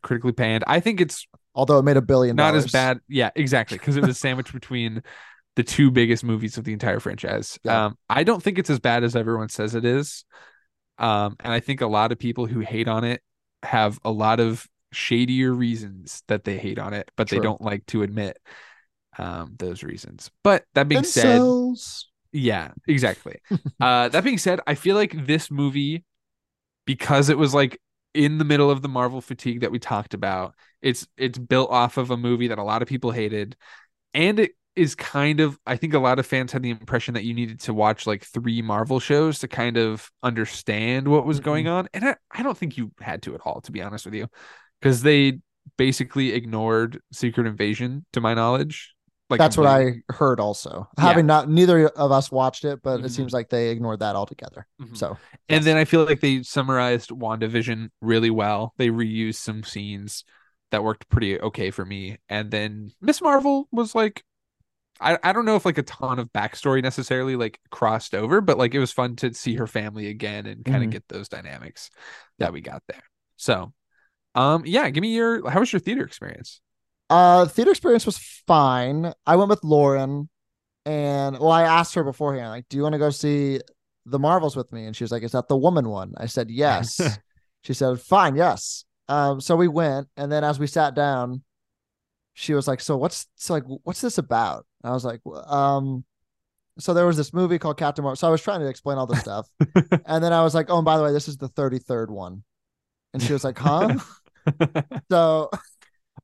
critically 0.02 0.32
panned. 0.32 0.64
I 0.68 0.80
think 0.80 1.02
it's 1.02 1.28
Although 1.56 1.80
it 1.80 1.84
made 1.84 1.98
a 1.98 2.02
billion 2.04 2.36
not 2.36 2.52
dollars. 2.52 2.66
as 2.66 2.72
bad. 2.72 3.00
Yeah, 3.08 3.32
exactly. 3.36 3.80
Because 3.80 3.98
it 3.98 4.06
was 4.06 4.20
sandwiched 4.20 4.54
between 4.54 5.02
the 5.58 5.64
two 5.64 5.90
biggest 5.90 6.24
movies 6.24 6.60
of 6.60 6.66
the 6.66 6.72
entire 6.72 7.00
franchise. 7.00 7.58
Yeah. 7.64 7.86
Um, 7.86 7.98
I 8.08 8.24
don't 8.24 8.44
think 8.44 8.60
it's 8.60 8.70
as 8.70 8.80
bad 8.80 9.04
as 9.04 9.16
everyone 9.16 9.50
says 9.50 9.74
it 9.74 9.86
is. 9.86 10.24
Um, 11.00 11.36
and 11.40 11.52
I 11.52 11.60
think 11.62 11.82
a 11.82 11.88
lot 11.88 12.12
of 12.12 12.20
people 12.20 12.46
who 12.46 12.60
hate 12.60 12.88
on 12.88 13.04
it 13.04 13.24
have 13.64 14.00
a 14.06 14.12
lot 14.12 14.40
of 14.40 14.68
shadier 14.92 15.52
reasons 15.52 16.22
that 16.28 16.44
they 16.44 16.60
hate 16.60 16.78
on 16.78 16.94
it, 16.94 17.10
but 17.18 17.30
they 17.30 17.40
don't 17.40 17.60
like 17.60 17.86
to 17.88 18.04
admit 18.04 18.38
um 19.18 19.56
those 19.58 19.82
reasons. 19.82 20.30
But 20.44 20.64
that 20.76 20.88
being 20.88 21.04
said, 21.04 21.42
yeah, 22.32 22.72
exactly. 22.88 23.40
uh 23.82 24.10
that 24.10 24.24
being 24.24 24.38
said, 24.38 24.60
I 24.68 24.76
feel 24.76 24.96
like 24.96 25.26
this 25.26 25.50
movie 25.50 26.06
because 26.86 27.30
it 27.30 27.38
was 27.38 27.56
like 27.56 27.82
in 28.14 28.38
the 28.38 28.46
middle 28.46 28.70
of 28.70 28.84
the 28.84 28.90
Marvel 28.90 29.22
fatigue 29.22 29.62
that 29.62 29.72
we 29.72 29.80
talked 29.80 30.14
about, 30.14 30.54
it's 30.84 31.08
it's 31.18 31.40
built 31.40 31.72
off 31.72 31.98
of 31.98 32.12
a 32.12 32.18
movie 32.18 32.50
that 32.50 32.60
a 32.60 32.64
lot 32.64 32.84
of 32.84 32.88
people 32.88 33.10
hated 33.10 33.56
and 34.14 34.40
it 34.40 34.52
is 34.78 34.96
kind 34.96 35.40
of 35.40 35.60
I 35.66 35.76
think 35.78 35.94
a 35.94 36.00
lot 36.00 36.20
of 36.20 36.26
fans 36.26 36.52
had 36.52 36.64
the 36.64 36.70
impression 36.70 37.14
that 37.16 37.24
you 37.24 37.34
needed 37.34 37.60
to 37.62 37.74
watch 37.74 38.08
like 38.08 38.24
three 38.26 38.62
Marvel 38.62 39.00
shows 39.00 39.40
to 39.40 39.48
kind 39.48 39.78
of 39.78 40.10
understand 40.24 41.08
what 41.08 41.26
was 41.26 41.40
Mm-mm. 41.40 41.44
going 41.44 41.68
on 41.68 41.88
and 41.94 42.06
I, 42.06 42.16
I 42.32 42.44
don't 42.44 42.58
think 42.58 42.78
you 42.78 42.92
had 43.00 43.22
to 43.24 43.36
at 43.36 43.42
all 43.46 43.62
to 43.62 43.72
be 43.72 43.82
honest 43.82 44.06
with 44.06 44.14
you 44.16 44.28
because 44.82 45.02
they 45.02 45.40
basically 45.78 46.34
ignored 46.34 47.02
Secret 47.12 47.48
Invasion 47.48 48.06
to 48.14 48.22
my 48.22 48.34
knowledge. 48.34 48.94
Like 49.30 49.40
That's 49.40 49.58
what. 49.58 49.68
I 49.68 49.96
heard. 50.10 50.40
Also, 50.40 50.88
Yeah. 51.02 51.04
having 51.04 51.26
not 51.26 51.50
neither 51.50 51.88
of 51.90 52.12
us 52.14 52.32
watched 52.32 52.64
it, 52.64 52.82
but 52.82 53.02
Mhm. 53.02 53.06
it 53.06 53.10
seems 53.10 53.34
like 53.34 53.50
they 53.50 53.70
ignored 53.70 54.00
that 54.00 54.16
altogether. 54.16 54.66
Mhm. 54.82 54.96
So, 54.96 55.18
And 55.50 55.64
yes. 55.64 55.66
then 55.66 55.78
I 55.78 55.86
feel 55.86 56.06
like 56.06 56.22
they 56.22 56.44
summarized 56.44 57.10
WandaVision 57.10 57.90
really 58.02 58.30
well. 58.30 58.74
They 58.78 58.90
reused 58.90 59.36
some 59.36 59.64
scenes 59.64 60.24
that 60.72 60.84
worked 60.84 61.10
pretty 61.10 61.40
okay 61.40 61.72
for 61.72 61.86
me. 61.86 62.18
And 62.30 62.52
then 62.52 62.92
Miss 63.02 63.22
Marvel 63.22 63.68
was 63.72 63.96
like 63.96 64.24
I, 65.00 65.18
I 65.24 65.34
don't 65.34 65.46
know 65.46 65.56
if 65.56 65.66
like 65.66 65.78
a 65.78 65.84
ton 65.84 66.20
of 66.20 66.32
backstory 66.34 66.82
necessarily 66.84 67.36
like 67.36 67.60
crossed 67.72 68.16
over, 68.16 68.42
but 68.42 68.58
like 68.58 68.74
it 68.74 68.80
was 68.80 68.92
fun 68.92 69.16
to 69.18 69.34
see 69.34 69.56
her 69.56 69.68
family 69.68 70.08
again 70.08 70.46
and 70.46 70.66
kind 70.66 70.84
of 70.84 70.90
Mhm. 70.90 70.92
get 70.92 71.08
those 71.08 71.30
dynamics 71.30 71.90
that 72.40 72.54
we 72.54 72.62
got 72.62 72.84
there. 72.88 73.04
So 73.38 73.74
um 74.36 74.64
yeah, 74.66 74.90
give 74.92 75.02
me 75.02 75.16
your 75.16 75.50
how 75.50 75.60
was 75.62 75.74
your 75.74 75.80
theater 75.82 76.06
experience? 76.06 76.62
Uh, 77.10 77.46
theater 77.46 77.72
experience 77.72 78.06
was 78.06 78.18
fine. 78.18 79.14
I 79.26 79.36
went 79.38 79.50
with 79.50 79.64
Lauren, 79.64 80.30
and 80.86 81.40
well, 81.40 81.52
I 81.52 81.64
asked 81.64 81.96
her 81.96 82.04
beforehand, 82.04 82.50
like, 82.50 82.70
"Do 82.70 82.78
you 82.78 82.84
want 82.84 82.94
to 82.94 83.00
go 83.00 83.12
see 83.12 83.62
the 84.06 84.20
Marvels 84.20 84.56
with 84.58 84.72
me?" 84.74 84.86
And 84.86 84.96
she 84.96 85.04
was 85.06 85.12
like, 85.12 85.24
"Is 85.24 85.34
that 85.34 85.48
the 85.50 85.58
woman 85.58 85.90
one?" 85.90 86.14
I 86.18 86.28
said, 86.28 86.52
"Yes." 86.52 87.20
she 87.64 87.74
said, 87.76 88.02
"Fine, 88.02 88.36
yes." 88.38 88.86
Um, 89.10 89.42
so 89.42 89.56
we 89.58 89.68
went, 89.70 90.10
and 90.18 90.32
then 90.32 90.44
as 90.44 90.60
we 90.60 90.68
sat 90.68 90.96
down, 90.96 91.44
she 92.40 92.54
was 92.54 92.68
like, 92.68 92.80
"So 92.82 92.96
what's 92.98 93.26
so 93.36 93.56
like 93.56 93.64
what's 93.84 94.00
this 94.00 94.20
about?" 94.20 94.68
I 94.84 94.92
was 94.92 95.04
like, 95.04 95.22
"Um." 95.48 96.06
So 96.78 96.94
there 96.94 97.08
was 97.08 97.18
this 97.18 97.34
movie 97.34 97.58
called 97.58 97.78
Captain 97.78 98.04
Marvel. 98.04 98.16
So 98.16 98.28
I 98.28 98.32
was 98.32 98.44
trying 98.44 98.60
to 98.60 98.68
explain 98.68 99.00
all 99.00 99.08
this 99.08 99.20
stuff, 99.22 99.50
and 100.06 100.24
then 100.24 100.32
I 100.34 100.44
was 100.44 100.54
like, 100.54 100.70
"Oh, 100.70 100.78
and 100.78 100.86
by 100.86 100.98
the 100.98 101.04
way, 101.04 101.12
this 101.12 101.28
is 101.28 101.38
the 101.38 101.48
thirty 101.48 101.80
third 101.80 102.12
one," 102.12 102.44
and 103.14 103.24
she 103.24 103.34
was 103.34 103.44
like, 103.44 103.58
"Huh?" 103.58 103.96
so 105.10 105.50
so 105.50 105.50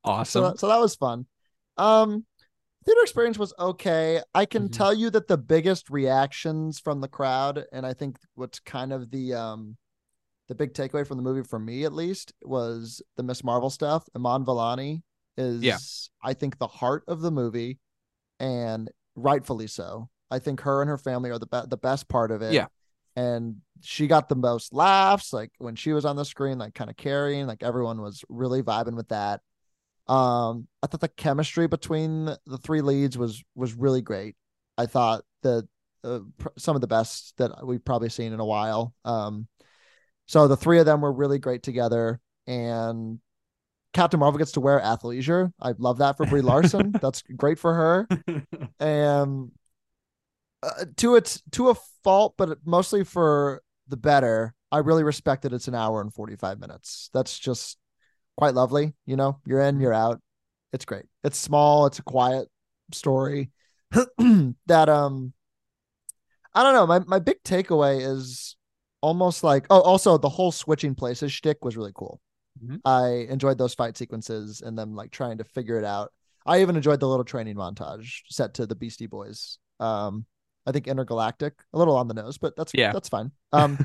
awesome. 0.04 0.44
that, 0.44 0.60
so 0.60 0.68
that 0.68 0.80
was 0.80 0.96
fun. 0.96 1.26
Um, 1.78 2.26
theater 2.86 3.02
experience 3.02 3.40
was 3.40 3.52
okay. 3.58 4.22
I 4.36 4.46
can 4.46 4.70
Mhm. 4.70 4.72
tell 4.72 4.94
you 4.94 5.10
that 5.10 5.28
the 5.28 5.38
biggest 5.40 5.90
reactions 5.90 6.80
from 6.80 7.02
the 7.02 7.08
crowd, 7.08 7.66
and 7.74 7.88
I 7.88 7.94
think 7.94 8.20
what's 8.36 8.60
kind 8.60 8.94
of 8.94 9.10
the 9.10 9.34
um 9.34 9.78
the 10.48 10.54
big 10.56 10.74
takeaway 10.74 11.08
from 11.08 11.18
the 11.18 11.24
movie 11.24 11.42
for 11.48 11.58
me 11.58 11.86
at 11.86 11.94
least 11.94 12.34
was 12.44 13.02
the 13.18 13.24
Miss 13.24 13.44
Marvel 13.44 13.72
stuff. 13.72 14.08
Iman 14.16 14.46
Vellani 14.46 15.02
is 15.38 16.10
I 16.22 16.34
think 16.34 16.58
the 16.58 16.68
heart 16.68 17.04
of 17.08 17.22
the 17.22 17.32
movie, 17.32 17.80
and 18.40 18.90
rightfully 19.16 19.68
so. 19.68 20.10
I 20.32 20.40
think 20.40 20.62
her 20.62 20.82
and 20.82 20.90
her 20.90 20.98
family 20.98 21.30
are 21.30 21.40
the 21.40 21.48
be- 21.48 21.68
the 21.68 21.78
best 21.78 22.08
part 22.10 22.32
of 22.32 22.42
it. 22.42 22.54
Yeah. 22.54 22.68
And 23.16 23.58
she 23.82 24.08
got 24.08 24.28
the 24.28 24.36
most 24.36 24.74
laughs, 24.74 25.32
like 25.32 25.52
when 25.60 25.76
she 25.76 25.94
was 25.94 26.06
on 26.06 26.16
the 26.16 26.26
screen, 26.26 26.58
like 26.58 26.74
kind 26.74 26.90
of 26.90 26.98
carrying, 26.98 27.46
like 27.46 27.62
everyone 27.62 28.02
was 28.02 28.26
really 28.30 28.64
vibing 28.64 28.96
with 28.96 29.10
that. 29.10 29.42
Um, 30.08 30.68
I 30.82 30.88
thought 30.88 31.02
the 31.02 31.08
chemistry 31.08 31.68
between 31.68 32.26
the 32.26 32.58
three 32.58 32.82
leads 32.82 33.18
was 33.18 33.44
was 33.56 33.74
really 33.74 34.02
great. 34.02 34.36
I 34.78 34.88
thought 34.88 35.24
that 35.44 35.68
uh, 36.04 36.20
pr- 36.38 36.50
some 36.58 36.76
of 36.76 36.82
the 36.82 36.88
best 36.88 37.38
that 37.38 37.66
we've 37.66 37.86
probably 37.86 38.10
seen 38.10 38.34
in 38.34 38.40
a 38.40 38.46
while. 38.46 38.94
Um, 39.06 39.48
so 40.26 40.48
the 40.48 40.58
three 40.58 40.80
of 40.80 40.86
them 40.86 41.02
were 41.02 41.14
really 41.14 41.40
great 41.40 41.64
together, 41.64 42.20
and 42.48 43.20
Captain 43.94 44.20
Marvel 44.20 44.40
gets 44.40 44.54
to 44.54 44.60
wear 44.60 44.80
athleisure. 44.80 45.52
I 45.62 45.74
love 45.78 46.00
that 46.00 46.18
for 46.18 46.26
Brie 46.26 46.42
Larson. 46.42 46.92
That's 47.02 47.22
great 47.22 47.60
for 47.60 47.74
her. 47.74 48.08
And 48.80 49.52
uh, 50.64 50.86
to 50.98 51.16
its 51.16 51.42
to 51.52 51.70
a 51.70 51.76
fault, 52.04 52.34
but 52.38 52.58
mostly 52.66 53.04
for 53.04 53.62
the 53.88 53.98
better. 53.98 54.56
I 54.72 54.80
really 54.80 55.04
respect 55.04 55.44
that 55.44 55.54
it's 55.54 55.68
an 55.68 55.76
hour 55.76 56.02
and 56.02 56.14
forty 56.14 56.36
five 56.36 56.60
minutes. 56.60 57.10
That's 57.14 57.38
just 57.38 57.78
quite 58.38 58.56
lovely. 58.56 58.94
You 59.06 59.16
know, 59.16 59.40
you're 59.46 59.62
in, 59.62 59.80
you're 59.80 59.94
out. 59.94 60.20
It's 60.72 60.86
great. 60.86 61.06
It's 61.24 61.38
small. 61.38 61.86
It's 61.86 62.00
a 62.00 62.04
quiet 62.04 62.48
story. 62.92 63.52
that 63.92 64.90
um, 64.90 65.34
I 66.56 66.64
don't 66.64 66.74
know. 66.74 66.88
My 66.88 67.00
my 67.00 67.20
big 67.20 67.44
takeaway 67.44 68.02
is 68.02 68.56
almost 69.02 69.44
like 69.44 69.68
oh, 69.70 69.82
also 69.82 70.18
the 70.18 70.30
whole 70.30 70.52
switching 70.52 70.96
places 70.96 71.32
shtick 71.32 71.64
was 71.64 71.78
really 71.78 71.92
cool. 71.94 72.20
Mhm. 72.64 72.82
I 72.86 73.32
enjoyed 73.32 73.58
those 73.58 73.74
fight 73.74 73.98
sequences 73.98 74.62
and 74.62 74.78
them 74.78 74.96
like 74.96 75.12
trying 75.12 75.38
to 75.40 75.44
figure 75.44 75.78
it 75.78 75.86
out. 75.86 76.12
I 76.46 76.62
even 76.62 76.76
enjoyed 76.76 77.00
the 77.00 77.08
little 77.08 77.24
training 77.26 77.56
montage 77.56 78.22
set 78.30 78.54
to 78.56 78.66
the 78.66 78.76
Beastie 78.76 79.08
Boys. 79.08 79.58
Um, 79.80 80.26
I 80.66 80.72
think 80.72 80.88
intergalactic, 80.88 81.54
a 81.74 81.78
little 81.78 81.96
on 81.96 82.08
the 82.08 82.14
nose, 82.14 82.38
but 82.38 82.56
that's 82.56 82.74
Yeah. 82.74 82.94
that's 82.94 83.10
fine. 83.10 83.32
Um, 83.54 83.78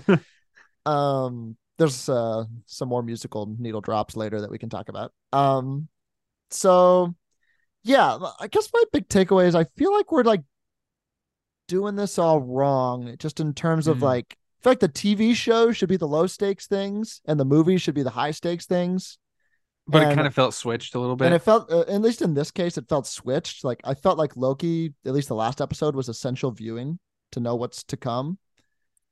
um, 0.86 1.56
there's 1.78 2.08
uh 2.08 2.44
some 2.66 2.88
more 2.88 3.02
musical 3.02 3.54
needle 3.58 3.80
drops 3.80 4.16
later 4.16 4.40
that 4.40 4.50
we 4.50 4.58
can 4.58 4.68
talk 4.70 4.88
about. 4.88 5.12
Um, 5.32 5.88
so 6.50 7.14
yeah, 7.84 8.18
I 8.40 8.48
guess 8.48 8.70
my 8.72 8.82
big 8.92 9.08
takeaway 9.08 9.46
is 9.46 9.54
I 9.54 9.64
feel 9.64 9.92
like 9.92 10.10
we're 10.10 10.22
like 10.24 10.42
doing 11.68 11.96
this 11.96 12.18
all 12.18 12.40
wrong, 12.40 13.14
just 13.18 13.40
in 13.40 13.54
terms 13.54 13.86
of 13.86 13.98
Mm. 13.98 14.02
like 14.02 14.36
I 14.58 14.62
feel 14.62 14.70
like 14.72 14.80
the 14.80 14.88
TV 14.88 15.34
show 15.34 15.70
should 15.72 15.88
be 15.88 15.96
the 15.96 16.08
low 16.08 16.26
stakes 16.26 16.66
things 16.66 17.20
and 17.26 17.38
the 17.38 17.44
movies 17.44 17.80
should 17.82 17.94
be 17.94 18.02
the 18.02 18.10
high 18.10 18.32
stakes 18.32 18.66
things. 18.66 19.18
but 19.86 20.02
it 20.02 20.14
kind 20.14 20.26
of 20.26 20.34
felt 20.34 20.52
switched 20.54 20.94
a 20.94 21.00
little 21.00 21.16
bit. 21.16 21.26
And 21.26 21.34
it 21.34 21.38
felt, 21.42 21.70
uh, 21.70 21.80
at 21.88 22.00
least 22.02 22.22
in 22.22 22.34
this 22.34 22.50
case, 22.50 22.76
it 22.76 22.88
felt 22.88 23.06
switched. 23.06 23.64
Like 23.64 23.80
I 23.84 23.94
felt 23.94 24.18
like 24.18 24.36
Loki, 24.36 24.94
at 25.06 25.12
least 25.14 25.28
the 25.28 25.34
last 25.34 25.60
episode, 25.60 25.94
was 25.94 26.08
essential 26.08 26.50
viewing 26.50 26.98
to 27.32 27.40
know 27.40 27.54
what's 27.54 27.84
to 27.84 27.96
come. 27.96 28.38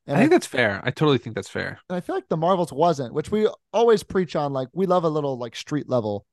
And 0.07 0.17
I 0.17 0.21
I, 0.21 0.23
think 0.23 0.33
that's 0.33 0.47
fair. 0.47 0.81
I 0.85 0.91
totally 0.91 1.19
think 1.19 1.35
that's 1.35 1.49
fair. 1.49 1.81
and 1.89 1.97
I 1.97 2.01
feel 2.01 2.15
like 2.15 2.29
the 2.29 2.37
Marvels 2.37 2.73
wasn't, 2.73 3.15
which 3.15 3.31
we 3.31 3.49
always 3.73 4.03
preach 4.03 4.37
on. 4.37 4.53
Like 4.53 4.69
we 4.73 4.87
love 4.87 5.05
a 5.05 5.09
little 5.09 5.39
like 5.39 5.57
street 5.57 5.89
level 5.89 6.27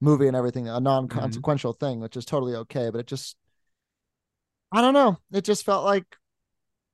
movie 0.00 0.26
and 0.26 0.36
everything, 0.36 0.68
a 0.68 0.80
non 0.80 1.08
consequential 1.08 1.72
thing, 1.72 2.00
which 2.00 2.16
is 2.16 2.24
totally 2.24 2.54
okay. 2.54 2.90
But 2.90 3.00
it 3.00 3.06
just, 3.06 3.36
I 4.72 4.80
don't 4.80 4.94
know. 4.94 5.18
It 5.32 5.44
just 5.44 5.64
felt 5.64 5.84
like 5.84 6.04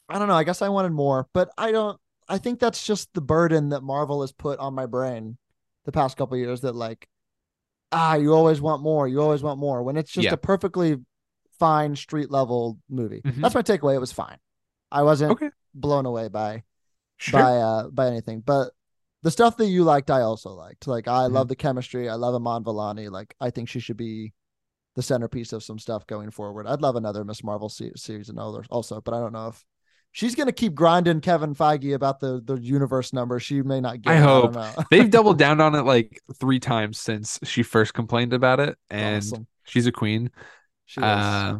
I 0.09 0.19
don't 0.19 0.29
know. 0.29 0.35
I 0.35 0.45
guess 0.45 0.63
I 0.63 0.69
wanted 0.69 0.93
more, 0.93 1.29
but 1.33 1.51
I 1.59 1.73
don't. 1.73 1.99
I 2.29 2.39
think 2.39 2.61
that's 2.61 2.85
just 2.87 3.13
the 3.15 3.21
burden 3.21 3.71
that 3.71 3.83
Marvel 3.83 4.21
has 4.21 4.33
put 4.33 4.59
on 4.59 4.75
my 4.75 4.87
brain 4.87 5.39
the 5.85 5.93
past 5.93 6.17
couple 6.17 6.35
of 6.35 6.41
years. 6.41 6.61
That 6.63 6.75
like, 6.75 7.09
ah, 7.93 8.15
you 8.15 8.33
always 8.35 8.61
want 8.61 8.83
more. 8.83 9.09
You 9.09 9.21
always 9.21 9.43
want 9.43 9.59
more. 9.59 9.83
When 9.83 9.97
it's 9.97 10.11
just 10.13 10.25
Yeah. 10.27 10.35
a 10.35 10.37
perfectly 10.39 10.97
fine 11.59 11.97
street 11.97 12.31
level 12.31 12.79
movie. 12.89 13.21
Mhm. 13.23 13.41
That's 13.43 13.55
my 13.55 13.63
takeaway. 13.63 13.95
It 13.95 14.01
was 14.01 14.13
fine. 14.13 14.39
I 14.93 15.03
wasn't 15.03 15.33
Okay. 15.33 15.51
blown 15.75 16.07
away 16.07 16.29
by 16.29 16.63
Sure. 17.17 17.41
by 17.41 17.57
uh 17.57 17.89
by 17.89 18.07
anything, 18.07 18.41
but 18.41 18.73
the 19.23 19.31
stuff 19.33 19.57
that 19.57 19.67
you 19.67 19.83
liked, 19.83 20.11
I 20.11 20.21
also 20.21 20.51
liked. 20.51 20.87
Like 20.87 21.09
I 21.09 21.27
Mhm. 21.29 21.33
love 21.33 21.49
the 21.49 21.57
chemistry. 21.57 22.09
I 22.09 22.15
love 22.15 22.35
Iman 22.35 22.63
Vellani. 22.65 23.11
Like 23.11 23.35
I 23.41 23.51
think 23.51 23.69
she 23.69 23.81
should 23.81 23.97
be 23.97 24.33
the 24.95 25.03
centerpiece 25.03 25.53
of 25.53 25.63
some 25.65 25.79
stuff 25.79 26.07
going 26.07 26.31
forward. 26.31 26.67
I'd 26.67 26.81
love 26.83 26.95
another 26.97 27.25
Miss 27.25 27.43
Marvel 27.43 27.69
se- 27.69 27.93
series 27.97 28.29
and 28.29 28.39
others 28.39 28.67
also, 28.71 29.01
but 29.01 29.15
I 29.15 29.19
don't 29.21 29.33
know 29.33 29.49
if 29.49 29.67
she's 30.19 30.35
gonna 30.35 30.53
keep 30.53 30.75
grinding 30.75 31.21
Kevin 31.21 31.55
Feige 31.55 31.95
about 31.95 32.19
the 32.19 32.43
the 32.45 32.57
universe 32.57 33.13
number. 33.13 33.39
She 33.39 33.63
may 33.63 33.81
not 33.81 34.03
get. 34.03 34.15
I 34.15 34.17
hope. 34.17 34.57
They've 34.91 35.09
doubled 35.09 35.39
down 35.39 35.61
on 35.61 35.75
it 35.77 35.83
like 35.83 36.21
three 36.35 36.59
times 36.59 36.99
since 36.99 37.39
she 37.45 37.63
first 37.63 37.95
complained 37.95 38.33
about 38.33 38.59
it, 38.61 38.77
and 38.91 39.19
Awesome. 39.19 39.47
she's 39.65 39.87
a 39.87 39.93
queen. 39.93 40.31
She 40.87 41.01
is. 41.01 41.05
Uh, 41.05 41.59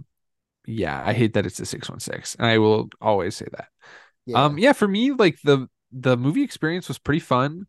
yeah, 0.67 1.03
I 1.05 1.13
hate 1.13 1.35
that 1.35 1.47
it's 1.47 1.61
a 1.61 1.67
six 1.67 1.89
one 1.89 2.01
six, 2.01 2.35
and 2.35 2.47
I 2.47 2.59
will 2.59 2.89
always 3.01 3.37
say 3.37 3.47
that. 3.53 3.69
yeah. 4.27 4.45
Um, 4.45 4.59
yeah, 4.59 4.73
for 4.73 4.89
me, 4.89 5.13
like 5.13 5.39
the 5.45 5.69
the 5.93 6.17
movie 6.17 6.43
experience 6.43 6.89
was 6.89 6.99
pretty 6.99 7.21
fun. 7.21 7.67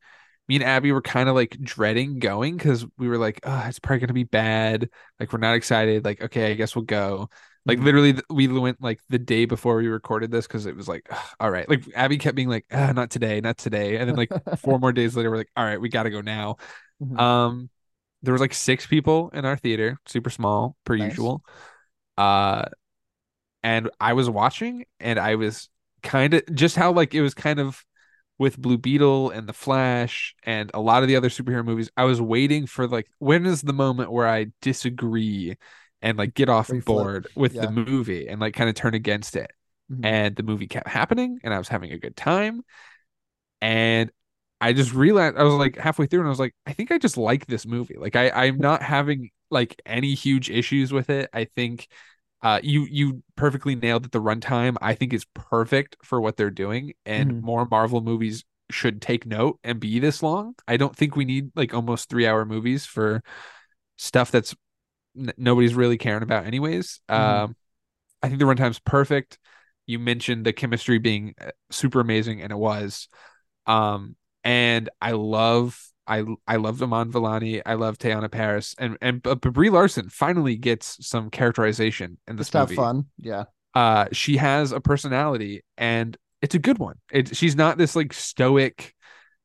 Me 0.47 0.56
and 0.56 0.63
Abby 0.63 0.91
were 0.91 1.02
kind 1.02 1.30
of 1.30 1.36
like 1.36 1.58
dreading 1.62 2.17
going 2.17 2.58
because 2.58 2.84
we 2.97 3.08
were 3.08 3.19
like, 3.19 3.39
oh, 3.43 3.63
it's 3.67 3.80
probably 3.80 3.99
gonna 3.99 4.13
be 4.13 4.23
bad. 4.23 4.89
Like 5.19 5.32
we're 5.32 5.39
not 5.39 5.56
excited. 5.56 6.04
Like 6.04 6.21
okay, 6.21 6.52
I 6.52 6.56
guess 6.56 6.75
we'll 6.75 6.86
go. 6.86 7.30
Like 7.65 7.80
Mhm. 7.80 7.84
literally, 7.84 8.15
we 8.30 8.48
went 8.48 8.82
like 8.82 9.00
the 9.10 9.19
day 9.19 9.45
before 9.45 9.76
we 9.78 9.88
recorded 9.88 10.32
this 10.32 10.48
because 10.48 10.65
it 10.65 10.76
was 10.76 10.88
like, 10.88 11.08
"Ugh, 11.12 11.26
all 11.39 11.52
right. 11.52 11.69
Like 11.69 11.84
Abby 11.95 12.17
kept 12.17 12.36
being 12.36 12.50
like, 12.50 12.65
ah, 12.72 12.91
not 12.93 13.12
today, 13.12 13.41
not 13.41 13.58
today, 13.58 13.98
and 13.98 14.08
then 14.10 14.15
like 14.15 14.32
four 14.56 14.80
more 14.80 14.91
days 14.93 15.15
later, 15.15 15.30
we're 15.30 15.38
like, 15.38 15.52
all 15.56 15.65
right, 15.65 15.80
we 15.80 15.89
gotta 15.89 16.10
go 16.10 16.22
now. 16.22 16.58
Mhm. 17.00 17.19
Um, 17.22 17.69
there 18.24 18.34
was 18.34 18.41
like 18.41 18.54
six 18.54 18.88
people 18.88 19.30
in 19.34 19.45
our 19.45 19.58
theater, 19.58 20.00
super 20.08 20.30
small 20.32 20.78
per 20.86 20.95
Nice. 20.98 20.98
usual. 20.98 21.43
Uh, 22.17 22.65
and 23.63 23.89
I 24.00 24.13
was 24.13 24.30
watching, 24.30 24.86
and 25.00 25.19
I 25.19 25.36
was 25.36 25.69
kind 26.04 26.34
of 26.34 26.43
just 26.56 26.76
how 26.76 26.91
like 26.91 27.13
it 27.13 27.22
was 27.22 27.34
kind 27.34 27.60
of 27.60 27.84
with 28.38 28.58
Blue 28.58 28.78
Beetle 28.78 29.32
and 29.32 29.48
The 29.48 29.54
Flash 29.54 30.36
and 30.43 30.72
a 30.74 30.80
lot 30.82 31.04
of 31.04 31.10
the 31.10 31.15
other 31.17 31.30
superhero 31.30 31.65
movies. 31.65 31.89
I 31.98 32.06
was 32.06 32.22
waiting 32.22 32.67
for 32.67 32.88
like 32.88 33.08
when 33.19 33.45
is 33.45 33.62
the 33.62 33.74
moment 33.74 34.12
where 34.12 34.28
I 34.28 34.48
disagree 34.62 35.58
and 36.02 36.18
like 36.18 36.34
get 36.34 36.50
off 36.50 36.70
Where 36.70 36.76
you 36.78 36.82
flip. 36.82 36.86
board 36.98 37.28
with 37.36 37.54
Yeah. 37.56 37.62
the 37.64 37.72
movie 37.72 38.28
and 38.28 38.40
like 38.42 38.54
kind 38.56 38.70
of 38.70 38.76
turn 38.76 38.94
against 38.96 39.36
it. 39.36 39.52
Mhm. 39.92 40.06
And 40.06 40.36
the 40.36 40.44
movie 40.44 40.68
kept 40.68 40.88
happening, 40.88 41.40
and 41.44 41.54
I 41.54 41.58
was 41.58 41.68
having 41.68 41.92
a 41.92 42.00
good 42.00 42.16
time. 42.16 42.64
And 43.62 44.12
I 44.62 44.74
just 44.74 44.94
realized 44.94 45.38
I 45.38 45.44
was 45.44 45.54
like 45.54 45.78
halfway 45.78 46.06
through, 46.08 46.20
and 46.20 46.28
I 46.28 46.30
was 46.30 46.40
like, 46.40 46.56
I 46.66 46.74
think 46.74 46.92
I 46.92 46.98
just 46.98 47.18
like 47.18 47.46
this 47.48 47.66
movie. 47.66 47.96
Like 47.98 48.16
I, 48.16 48.30
I'm 48.30 48.58
not 48.60 48.82
having 48.82 49.30
like 49.50 49.82
any 49.86 50.14
huge 50.14 50.50
issues 50.50 50.92
with 50.94 51.10
it. 51.10 51.30
I 51.34 51.46
think 51.46 51.88
uh 52.42 52.60
you 52.64 52.88
you 52.90 53.24
perfectly 53.36 53.76
nailed 53.76 54.06
it. 54.06 54.12
The 54.12 54.22
runtime 54.22 54.78
I 54.82 54.96
think 54.96 55.14
is 55.14 55.26
perfect 55.34 55.98
for 56.04 56.22
what 56.22 56.38
they're 56.38 56.52
doing, 56.52 56.94
and 57.06 57.34
Mhm. 57.34 57.42
more 57.42 57.66
Marvel 57.70 58.02
movies 58.02 58.44
should 58.72 59.02
take 59.02 59.26
note 59.26 59.60
and 59.64 59.80
be 59.80 60.00
this 60.00 60.22
long. 60.24 60.56
I 60.68 60.78
don't 60.78 60.96
think 60.96 61.16
we 61.16 61.26
need 61.26 61.52
like 61.56 61.74
almost 61.74 62.10
three 62.10 62.28
hour 62.28 62.46
movies 62.46 62.86
for 62.86 63.24
stuff 63.98 64.32
that's 64.32 64.56
n- 65.17 65.34
nobody's 65.38 65.76
really 65.76 65.98
caring 65.98 66.24
about 66.24 66.45
anyways. 66.45 67.00
Mhm. 67.10 67.15
Um, 67.15 67.56
I 68.22 68.28
think 68.28 68.39
the 68.39 68.45
runtime's 68.45 68.80
perfect. 68.80 69.39
You 69.86 70.00
mentioned 70.00 70.45
the 70.45 70.54
chemistry 70.54 71.00
being 71.00 71.36
uh, 71.41 71.52
super 71.72 72.00
amazing, 72.00 72.41
and 72.41 72.52
it 72.52 72.58
was. 72.58 73.08
Um, 73.65 74.15
and 74.43 74.89
I 75.02 75.12
love, 75.12 75.80
I 76.08 76.24
I 76.48 76.58
love 76.58 76.82
Iman 76.82 77.12
Vellani. 77.12 77.62
I 77.65 77.76
love 77.76 77.98
Teyonah 77.98 78.32
Parris, 78.32 78.76
and 78.78 78.98
and 79.02 79.22
but, 79.22 79.41
Brie 79.41 79.69
Larson 79.69 80.10
finally 80.10 80.58
gets 80.58 81.06
some 81.08 81.30
characterization 81.30 82.17
in 82.28 82.36
this 82.36 82.54
movie. 82.54 82.76
fun. 82.76 83.06
Yeah. 83.17 83.45
Uh, 83.74 84.08
she 84.12 84.38
has 84.38 84.72
a 84.72 84.80
personality, 84.80 85.63
and 85.78 86.17
it's 86.41 86.56
a 86.56 86.60
good 86.60 86.80
one. 86.80 86.95
It 87.12 87.36
she's 87.36 87.56
not 87.56 87.78
this 87.78 87.95
like 87.95 88.13
stoic, 88.13 88.95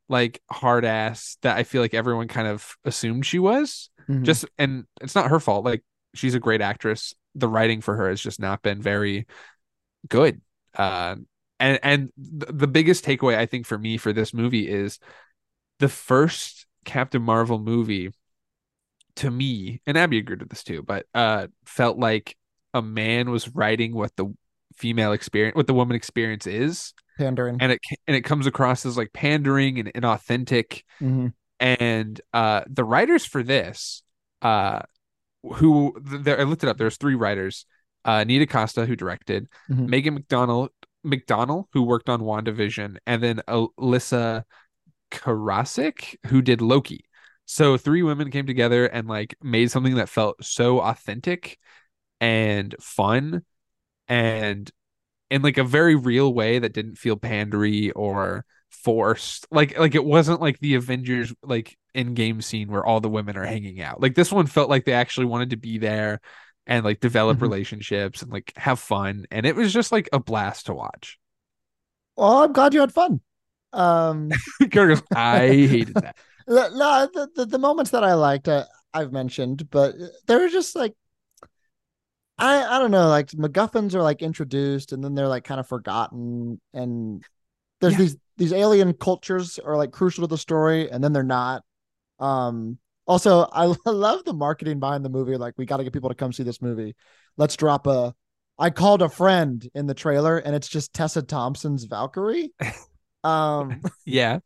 like 0.09 0.41
hard 0.51 0.85
ass 0.85 1.39
that 1.43 1.57
I 1.57 1.63
feel 1.65 1.83
like 1.83 1.95
everyone 1.95 2.29
kind 2.29 2.49
of 2.49 2.77
assumed 2.85 3.27
she 3.27 3.39
was. 3.39 3.91
Mhm. 4.09 4.23
just 4.23 4.45
and 4.59 4.85
it's 5.01 5.15
not 5.15 5.31
her 5.31 5.41
fault. 5.41 5.65
Like 5.65 5.83
she's 6.15 6.35
a 6.35 6.41
great 6.41 6.61
actress. 6.61 7.15
The 7.35 7.49
writing 7.49 7.81
for 7.81 7.97
her 7.97 8.09
has 8.11 8.21
just 8.21 8.39
not 8.39 8.63
been 8.63 8.83
very 8.83 9.27
good. 10.09 10.41
Uh 10.75 11.17
and 11.61 11.79
and 11.83 12.13
th- 12.19 12.53
the 12.53 12.67
biggest 12.67 13.05
takeaway 13.05 13.37
i 13.37 13.47
think 13.47 13.65
for 13.65 13.79
me 13.79 13.97
for 13.97 14.13
this 14.13 14.35
movie 14.35 14.69
is 14.69 14.99
the 15.79 15.89
first 15.89 16.67
captain 16.85 17.23
marvel 17.23 17.59
movie 17.61 18.11
to 19.17 19.31
me 19.31 19.81
and 19.87 19.97
abby 19.97 20.19
agreed 20.19 20.41
with 20.41 20.49
this 20.51 20.65
too 20.65 20.83
but 20.83 21.07
uh 21.15 21.47
felt 21.65 21.97
like 21.97 22.37
a 22.75 22.83
man 22.83 23.31
was 23.31 23.55
writing 23.55 23.95
what 23.95 24.15
the 24.17 24.35
female 24.75 25.13
experience 25.13 25.55
what 25.55 25.69
the 25.69 25.75
woman 25.75 25.95
experience 25.95 26.47
is 26.47 26.93
pandering. 27.17 27.59
and 27.61 27.73
it 27.73 27.81
and 28.07 28.17
it 28.17 28.23
comes 28.23 28.47
across 28.47 28.85
as 28.87 28.97
like 28.97 29.13
pandering 29.13 29.79
and 29.79 29.93
inauthentic 29.95 30.83
Mhm. 31.01 31.33
and 31.61 32.21
uh 32.33 32.63
the 32.69 32.85
writers 32.85 33.25
for 33.25 33.43
this 33.43 34.03
uh 34.43 34.81
who 35.43 35.95
there 36.01 36.41
I 36.41 36.45
looked 36.45 36.65
it 36.65 36.69
up 36.69 36.79
there's 36.79 36.97
three 36.97 37.15
writers 37.15 37.67
uh 38.05 38.25
Nia 38.25 38.41
DaCosta 38.41 38.87
who 38.87 38.97
directed 38.97 39.49
Mhm. 39.71 39.89
Megan 39.89 40.15
McDonald 40.15 40.71
mcdonald 41.03 41.67
who 41.73 41.83
worked 41.83 42.09
on 42.09 42.21
WandaVision 42.23 42.97
and 43.07 43.23
then 43.23 43.43
Elissa 43.47 44.45
Karasik 45.11 46.17
who 46.27 46.43
did 46.43 46.61
Loki 46.61 47.05
so 47.47 47.77
three 47.77 48.03
women 48.03 48.31
came 48.31 48.47
together 48.47 48.87
and 48.87 49.07
like 49.07 49.37
made 49.43 49.71
something 49.71 49.97
that 49.97 50.09
felt 50.09 50.43
so 50.43 50.81
authentic 50.81 51.59
and 52.21 52.75
fun 52.81 53.43
and 54.09 54.71
in 55.35 55.43
like 55.43 55.59
a 55.59 55.65
very 55.65 55.97
real 55.97 56.33
way 56.33 56.59
that 56.61 56.73
didn't 56.75 56.97
feel 56.97 57.17
pandery 57.17 57.93
or 57.97 58.45
forced. 58.71 59.47
Like 59.51 59.79
like 59.79 59.95
it 59.95 60.05
wasn't 60.05 60.41
like 60.41 60.59
the 60.61 60.75
avengers 60.77 61.35
like 61.43 61.77
Endgame 61.95 62.43
scene 62.43 62.71
where 62.71 62.85
all 62.85 63.01
the 63.01 63.09
women 63.11 63.37
are 63.37 63.47
hanging 63.47 63.81
out. 63.83 64.01
Like 64.03 64.15
this 64.15 64.33
one 64.33 64.47
felt 64.47 64.71
like 64.71 64.85
they 64.85 64.93
actually 64.95 65.27
wanted 65.27 65.51
to 65.51 65.57
be 65.57 65.79
there 65.79 66.21
and 66.67 66.85
like 66.85 67.01
develop 67.01 67.39
Mhm. 67.39 67.43
relationships 67.43 68.23
and 68.23 68.33
like 68.33 68.53
have 68.57 68.81
fun. 68.81 69.27
And 69.31 69.47
it 69.47 69.57
was 69.57 69.73
just 69.73 69.93
like 69.93 70.09
a 70.13 70.21
blast 70.21 70.67
to 70.67 70.75
watch. 70.75 71.19
Well, 72.17 72.43
I'm 72.45 72.53
glad 72.53 72.75
you 72.75 72.81
had 72.81 72.93
fun. 72.93 73.21
Um, 73.73 74.31
i 75.15 75.49
hated 75.49 75.97
that. 75.99 76.17
The, 76.47 76.69
no, 76.75 77.09
the, 77.13 77.31
the 77.35 77.47
the 77.47 77.59
moments 77.59 77.93
that 77.93 78.05
I 78.05 78.13
liked, 78.15 78.49
uh, 78.49 78.67
I've 78.93 79.13
mentioned, 79.13 79.71
but 79.71 79.95
they 80.27 80.37
were 80.37 80.51
just 80.51 80.77
like, 80.77 80.95
I 82.39 82.77
I 82.77 82.79
don't 82.79 82.91
know, 82.91 83.09
like 83.09 83.29
MacGuffins 83.29 83.95
are 83.95 84.03
like 84.03 84.23
introduced 84.23 84.93
and 84.93 85.03
then 85.05 85.15
they're 85.15 85.29
like 85.29 85.45
kind 85.45 85.61
of 85.61 85.69
forgotten, 85.69 86.61
and 86.73 87.25
there's 87.81 87.95
Yeah. 87.95 87.99
these 87.99 88.17
these 88.39 88.53
alien 88.53 88.95
cultures 88.95 89.59
are 89.61 89.77
like 89.77 89.93
crucial 89.93 90.23
to 90.25 90.29
the 90.29 90.39
story, 90.39 90.91
and 90.91 91.03
then 91.05 91.13
they're 91.13 91.23
not. 91.25 91.65
Um. 92.21 92.79
Also, 93.07 93.43
I 93.53 93.67
love 93.87 94.25
the 94.25 94.35
marketing 94.35 94.81
behind 94.81 95.05
the 95.05 95.11
movie. 95.11 95.37
Like, 95.37 95.55
we 95.59 95.67
got 95.67 95.79
to 95.79 95.85
get 95.85 95.93
people 95.95 96.11
to 96.11 96.15
come 96.17 96.33
see 96.33 96.45
this 96.45 96.63
movie. 96.63 96.97
Let's 97.39 97.57
drop 97.57 97.87
a. 97.89 98.15
I 98.59 98.71
called 98.71 99.03
a 99.03 99.09
friend 99.11 99.69
in 99.75 99.87
the 99.89 99.95
trailer, 99.95 100.39
and 100.39 100.55
it's 100.57 100.69
just 100.69 100.95
Tessa 100.95 101.23
Thompson's 101.23 101.85
Valkyrie. 101.85 102.53
Um 103.25 103.83
yeah 104.05 104.41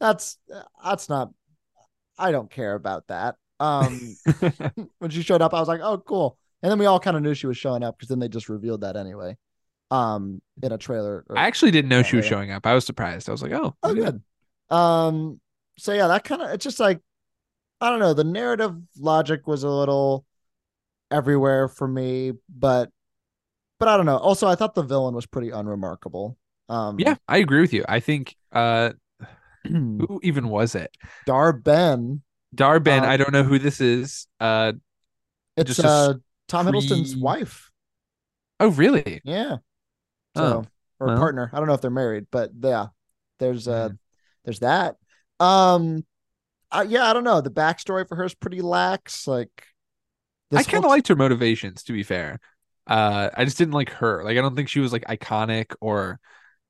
that's 0.00 0.38
that's 0.84 1.08
not 1.08 1.30
I 2.18 2.32
don't 2.32 2.50
care 2.50 2.74
about 2.74 3.06
that. 3.08 3.36
Um 3.60 4.16
when 4.98 5.10
she 5.10 5.22
showed 5.22 5.42
up, 5.42 5.54
I 5.54 5.60
was 5.60 5.68
like, 5.68 5.80
oh 5.82 5.98
cool. 5.98 6.38
And 6.62 6.70
then 6.70 6.78
we 6.78 6.86
all 6.86 7.00
kind 7.00 7.16
of 7.16 7.22
knew 7.22 7.34
she 7.34 7.46
was 7.46 7.56
showing 7.56 7.82
up 7.82 7.96
because 7.96 8.08
then 8.08 8.18
they 8.20 8.28
just 8.28 8.48
revealed 8.48 8.82
that 8.82 8.96
anyway. 8.96 9.36
Um 9.90 10.40
in 10.62 10.72
a 10.72 10.78
trailer. 10.78 11.24
or- 11.28 11.36
i 11.38 11.46
actually 11.46 11.70
didn't 11.70 11.88
know 11.90 12.02
she 12.02 12.16
was 12.16 12.24
showing 12.24 12.50
up 12.50 12.66
i 12.66 12.72
was 12.74 12.86
surprised 12.86 13.28
i 13.28 13.32
was 13.32 13.42
like 13.42 13.52
oh 13.52 13.74
oh 13.82 13.94
good. 13.94 14.22
Um 14.70 15.40
so 15.78 15.92
yeah, 15.92 16.06
that 16.08 16.24
kind 16.24 16.40
of 16.42 16.50
it's 16.50 16.64
just 16.64 16.80
like 16.80 17.00
I 17.80 17.90
don't 17.90 17.98
know, 17.98 18.14
the 18.14 18.24
narrative 18.24 18.74
logic 18.98 19.46
was 19.46 19.64
a 19.64 19.68
little 19.68 20.24
everywhere 21.10 21.68
for 21.68 21.86
me, 21.88 22.32
but 22.48 22.90
but 23.78 23.88
I 23.88 23.96
don't 23.96 24.06
know. 24.06 24.16
Also, 24.18 24.46
I 24.46 24.54
thought 24.54 24.74
the 24.76 24.82
villain 24.82 25.14
was 25.14 25.26
pretty 25.26 25.50
unremarkable. 25.50 26.38
Um 26.68 26.98
yeah 27.00 27.16
i 27.28 27.38
agree 27.38 27.60
with 27.60 27.72
you 27.74 27.84
i 27.88 27.98
think 28.00 28.34
uh 28.52 28.92
who 29.68 30.20
even 30.22 30.48
was 30.48 30.74
it 30.74 30.96
Dar 31.26 31.52
Ben. 31.52 32.22
Dar-Benn 32.54 33.04
Uh, 33.04 33.08
i 33.08 33.16
don't 33.16 33.32
know 33.32 33.42
who 33.42 33.58
this 33.58 33.80
is 33.80 34.26
uh 34.40 34.72
It's 35.56 35.74
Just 35.76 35.80
a 35.80 36.20
Tom 36.52 36.66
Hiddleston's 36.66 37.14
pre- 37.14 37.22
wife. 37.22 37.70
oh 38.60 38.68
really 38.68 39.20
Yeah. 39.24 39.56
Oh, 40.36 40.64
or 41.00 41.06
well. 41.08 41.16
partner. 41.18 41.50
I 41.52 41.58
don't 41.58 41.66
know 41.66 41.74
if 41.74 41.80
they're 41.80 41.90
married, 41.90 42.26
but 42.30 42.50
yeah, 42.62 42.86
there's 43.38 43.66
uh 43.68 43.88
Mm. 43.90 43.98
there's 44.44 44.60
that. 44.60 44.96
Um 45.40 46.04
uh, 46.70 46.86
yeah, 46.88 47.04
I 47.10 47.12
don't 47.12 47.24
know. 47.24 47.40
The 47.42 47.50
backstory 47.50 48.08
for 48.08 48.16
her 48.16 48.24
is 48.24 48.34
pretty 48.34 48.62
lax. 48.62 49.26
Like 49.26 49.50
I 50.52 50.62
kind 50.62 50.78
of 50.78 50.84
whole- 50.84 50.90
liked 50.90 51.08
her 51.08 51.16
motivations, 51.16 51.82
to 51.84 51.92
be 51.92 52.02
fair. 52.02 52.38
Uh, 52.86 53.28
I 53.36 53.44
just 53.44 53.58
didn't 53.58 53.74
like 53.74 53.90
her. 53.90 54.24
Like, 54.24 54.36
I 54.38 54.40
don't 54.40 54.56
think 54.56 54.68
she 54.68 54.80
was 54.80 54.92
like 54.92 55.04
iconic 55.04 55.74
or 55.80 56.18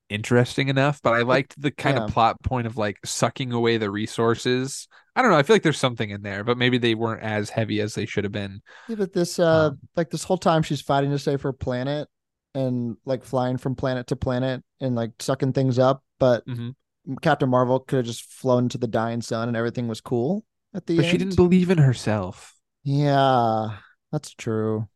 interesting 0.09 0.69
enough. 0.69 1.01
But 1.03 1.15
I 1.15 1.23
liked 1.23 1.61
the 1.61 1.71
kind 1.71 1.97
Yeah. 1.99 2.05
of 2.05 2.11
plot 2.11 2.43
point 2.43 2.67
of 2.67 2.77
like 2.77 2.99
sucking 3.05 3.53
away 3.53 3.77
the 3.79 3.91
resources. 3.91 4.89
I 5.15 5.23
don't 5.23 5.31
know. 5.31 5.37
I 5.37 5.43
feel 5.43 5.55
like 5.57 5.63
there's 5.63 5.79
something 5.79 6.11
in 6.11 6.23
there, 6.23 6.43
but 6.45 6.57
maybe 6.57 6.79
they 6.79 6.95
weren't 6.95 7.23
as 7.23 7.51
heavy 7.51 7.81
as 7.81 7.95
they 7.95 8.07
should 8.07 8.25
have 8.25 8.33
been. 8.33 8.63
Yeah, 8.87 8.97
but 8.97 9.13
this 9.13 9.39
uh 9.39 9.71
Um, 9.71 9.79
like 9.97 10.11
this 10.11 10.25
whole 10.25 10.39
time 10.39 10.63
she's 10.63 10.81
fighting 10.81 11.11
to 11.11 11.19
save 11.19 11.43
her 11.43 11.53
planet 11.53 12.09
and 12.55 12.97
like 13.05 13.25
flying 13.25 13.59
from 13.59 13.75
planet 13.75 14.07
to 14.09 14.17
planet 14.17 14.63
and 14.81 14.95
like 14.95 15.13
sucking 15.21 15.53
things 15.53 15.79
up, 15.79 16.03
but 16.19 16.47
Mhm. 16.47 16.75
Captain 17.21 17.49
Marvel 17.49 17.81
could 17.81 17.97
have 17.97 18.07
just 18.07 18.25
flown 18.25 18.69
to 18.71 18.79
the 18.79 18.87
dying 18.87 19.23
sun 19.23 19.49
and 19.49 19.57
everything 19.57 19.89
was 19.89 20.01
cool 20.01 20.45
at 20.75 20.87
the 20.87 20.97
But 20.97 21.05
end. 21.05 21.13
she 21.13 21.19
didn't 21.19 21.37
believe 21.37 21.71
in 21.71 21.79
herself. 21.79 22.55
Yeah, 22.85 23.79
that's 24.11 24.35
true. 24.35 24.89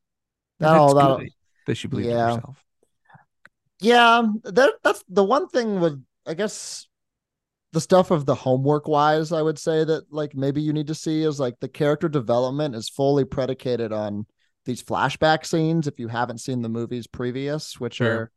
That 0.58 0.74
all 0.74 0.94
that 0.94 1.28
that 1.66 1.74
she 1.76 1.88
believed 1.88 2.08
yeah. 2.08 2.28
in 2.28 2.34
herself. 2.36 2.64
Yeah, 3.80 4.22
that 4.44 4.74
that's 4.82 5.04
the 5.08 5.24
one 5.24 5.48
thing 5.48 5.80
with 5.80 6.02
I 6.26 6.34
guess 6.34 6.85
the 7.76 7.80
stuff 7.82 8.10
of 8.10 8.24
the 8.24 8.34
homework 8.34 8.88
wise, 8.88 9.32
I 9.32 9.42
would 9.42 9.58
say 9.58 9.84
that 9.84 10.10
like 10.10 10.34
maybe 10.34 10.62
you 10.62 10.72
need 10.72 10.86
to 10.86 10.94
see 10.94 11.24
is 11.24 11.38
like 11.38 11.60
the 11.60 11.68
character 11.68 12.08
development 12.08 12.74
is 12.74 12.88
fully 12.88 13.26
predicated 13.26 13.92
on 13.92 14.24
these 14.64 14.82
flashback 14.82 15.44
scenes 15.44 15.86
if 15.86 16.00
you 16.00 16.08
haven't 16.08 16.38
seen 16.38 16.62
the 16.62 16.70
movies 16.70 17.06
previous, 17.06 17.78
which 17.78 17.96
Sure. 17.96 18.10
are 18.10 18.30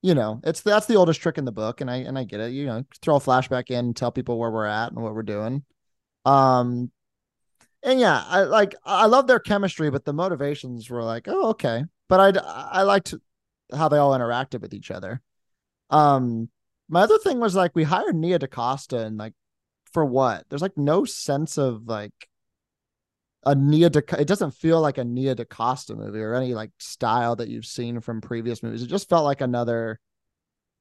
you 0.00 0.14
know, 0.14 0.40
it's 0.44 0.62
that's 0.62 0.86
the 0.86 0.94
oldest 0.94 1.20
trick 1.20 1.36
in 1.36 1.44
the 1.44 1.52
book, 1.52 1.82
and 1.82 1.90
I 1.90 1.96
and 1.96 2.18
I 2.18 2.24
get 2.24 2.40
it. 2.40 2.52
You 2.52 2.64
know, 2.64 2.84
throw 3.02 3.16
a 3.16 3.20
flashback 3.20 3.68
in, 3.68 3.84
and 3.84 3.94
tell 3.94 4.10
people 4.10 4.38
where 4.38 4.50
we're 4.50 4.64
at 4.64 4.92
and 4.92 5.02
what 5.02 5.14
we're 5.14 5.24
doing. 5.24 5.62
Um 6.24 6.90
and 7.82 8.00
yeah, 8.00 8.24
I 8.26 8.44
like 8.44 8.74
I 8.82 9.04
love 9.04 9.26
their 9.26 9.40
chemistry, 9.40 9.90
but 9.90 10.06
the 10.06 10.14
motivations 10.14 10.88
were 10.88 11.02
like, 11.02 11.28
oh, 11.28 11.50
okay. 11.50 11.84
But 12.08 12.38
I 12.38 12.40
I 12.80 12.82
liked 12.84 13.12
how 13.76 13.90
they 13.90 13.98
all 13.98 14.16
interacted 14.16 14.62
with 14.62 14.72
each 14.72 14.90
other. 14.90 15.20
Um, 15.90 16.48
my 16.90 17.02
other 17.02 17.18
thing 17.18 17.40
was 17.40 17.54
like 17.54 17.72
we 17.74 17.84
hired 17.84 18.14
Nia 18.16 18.38
DaCosta 18.38 18.98
and 18.98 19.16
like 19.16 19.32
for 19.92 20.04
what? 20.04 20.44
There's 20.48 20.62
like 20.62 20.76
no 20.76 21.04
sense 21.04 21.56
of 21.58 21.86
like 21.86 22.12
a 23.44 23.54
Nia 23.54 23.88
Da. 23.90 24.00
It 24.18 24.26
doesn't 24.28 24.52
feel 24.52 24.80
like 24.80 24.98
a 24.98 25.04
Nia 25.04 25.34
DaCosta 25.34 25.94
movie 25.96 26.20
or 26.20 26.34
any 26.34 26.54
like 26.54 26.70
style 26.78 27.36
that 27.36 27.48
you've 27.48 27.66
seen 27.66 28.00
from 28.00 28.20
previous 28.20 28.62
movies. 28.62 28.82
It 28.82 28.88
just 28.88 29.08
felt 29.08 29.24
like 29.24 29.40
another, 29.40 29.98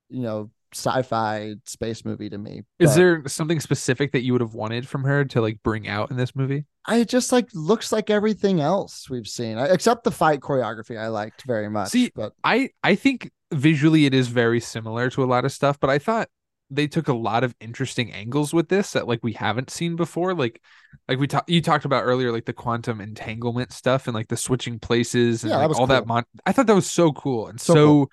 you 0.10 0.22
know, 0.24 0.50
sci-fi 0.74 1.56
space 1.66 2.06
movie 2.06 2.30
to 2.30 2.38
me. 2.38 2.64
Is 2.78 2.92
But 2.92 2.96
there 2.96 3.28
something 3.28 3.60
specific 3.60 4.12
that 4.12 4.24
you 4.24 4.34
would 4.34 4.42
have 4.42 4.54
wanted 4.54 4.88
from 4.88 5.04
her 5.04 5.26
to 5.26 5.42
like 5.42 5.64
bring 5.64 5.88
out 5.88 6.12
in 6.12 6.18
this 6.18 6.36
movie? 6.36 6.66
I 6.86 6.98
it 6.98 7.10
just 7.10 7.32
like 7.32 7.48
looks 7.54 7.92
like 7.92 8.10
everything 8.10 8.60
else 8.60 9.10
we've 9.10 9.28
seen, 9.28 9.58
I- 9.58 9.70
except 9.70 10.04
the 10.04 10.12
fight 10.12 10.42
choreography. 10.42 11.00
I 11.00 11.08
liked 11.08 11.44
very 11.44 11.70
much. 11.70 11.90
See, 11.90 12.12
but 12.14 12.34
I 12.44 12.70
I 12.84 12.96
think 12.96 13.32
visually 13.52 14.06
it 14.06 14.14
is 14.14 14.28
very 14.28 14.60
similar 14.60 15.10
to 15.12 15.24
a 15.24 15.26
lot 15.28 15.46
of 15.46 15.52
stuff, 15.52 15.80
but 15.80 15.90
I 15.90 16.00
thought 16.00 16.30
they 16.72 16.88
took 16.88 17.08
a 17.08 17.14
lot 17.14 17.44
of 17.44 17.56
interesting 17.60 18.12
angles 18.14 18.54
with 18.54 18.70
this 18.70 18.92
that 18.94 19.08
like 19.08 19.22
we 19.24 19.34
haven't 19.34 19.72
seen 19.72 19.96
before. 19.96 20.36
Like 20.36 20.62
like 21.08 21.20
we 21.20 21.28
talked 21.28 21.50
you 21.50 21.62
talked 21.62 21.86
about 21.86 22.04
earlier, 22.04 22.32
like 22.32 22.46
the 22.46 22.54
quantum 22.54 23.02
entanglement 23.02 23.72
stuff 23.74 24.08
and 24.08 24.14
like 24.16 24.28
the 24.28 24.38
switching 24.38 24.80
places 24.80 25.44
and 25.44 25.54
Yeah, 25.54 25.58
like 25.58 25.68
was 25.68 25.80
all 25.80 25.88
that 25.88 26.06
mon 26.06 26.24
I 26.46 26.52
thought 26.52 26.68
that 26.68 26.76
was 26.76 26.90
so 26.90 27.12
cool 27.14 27.48
and 27.48 27.60
So 27.62 27.78
so 27.78 27.78
cool. 27.78 28.10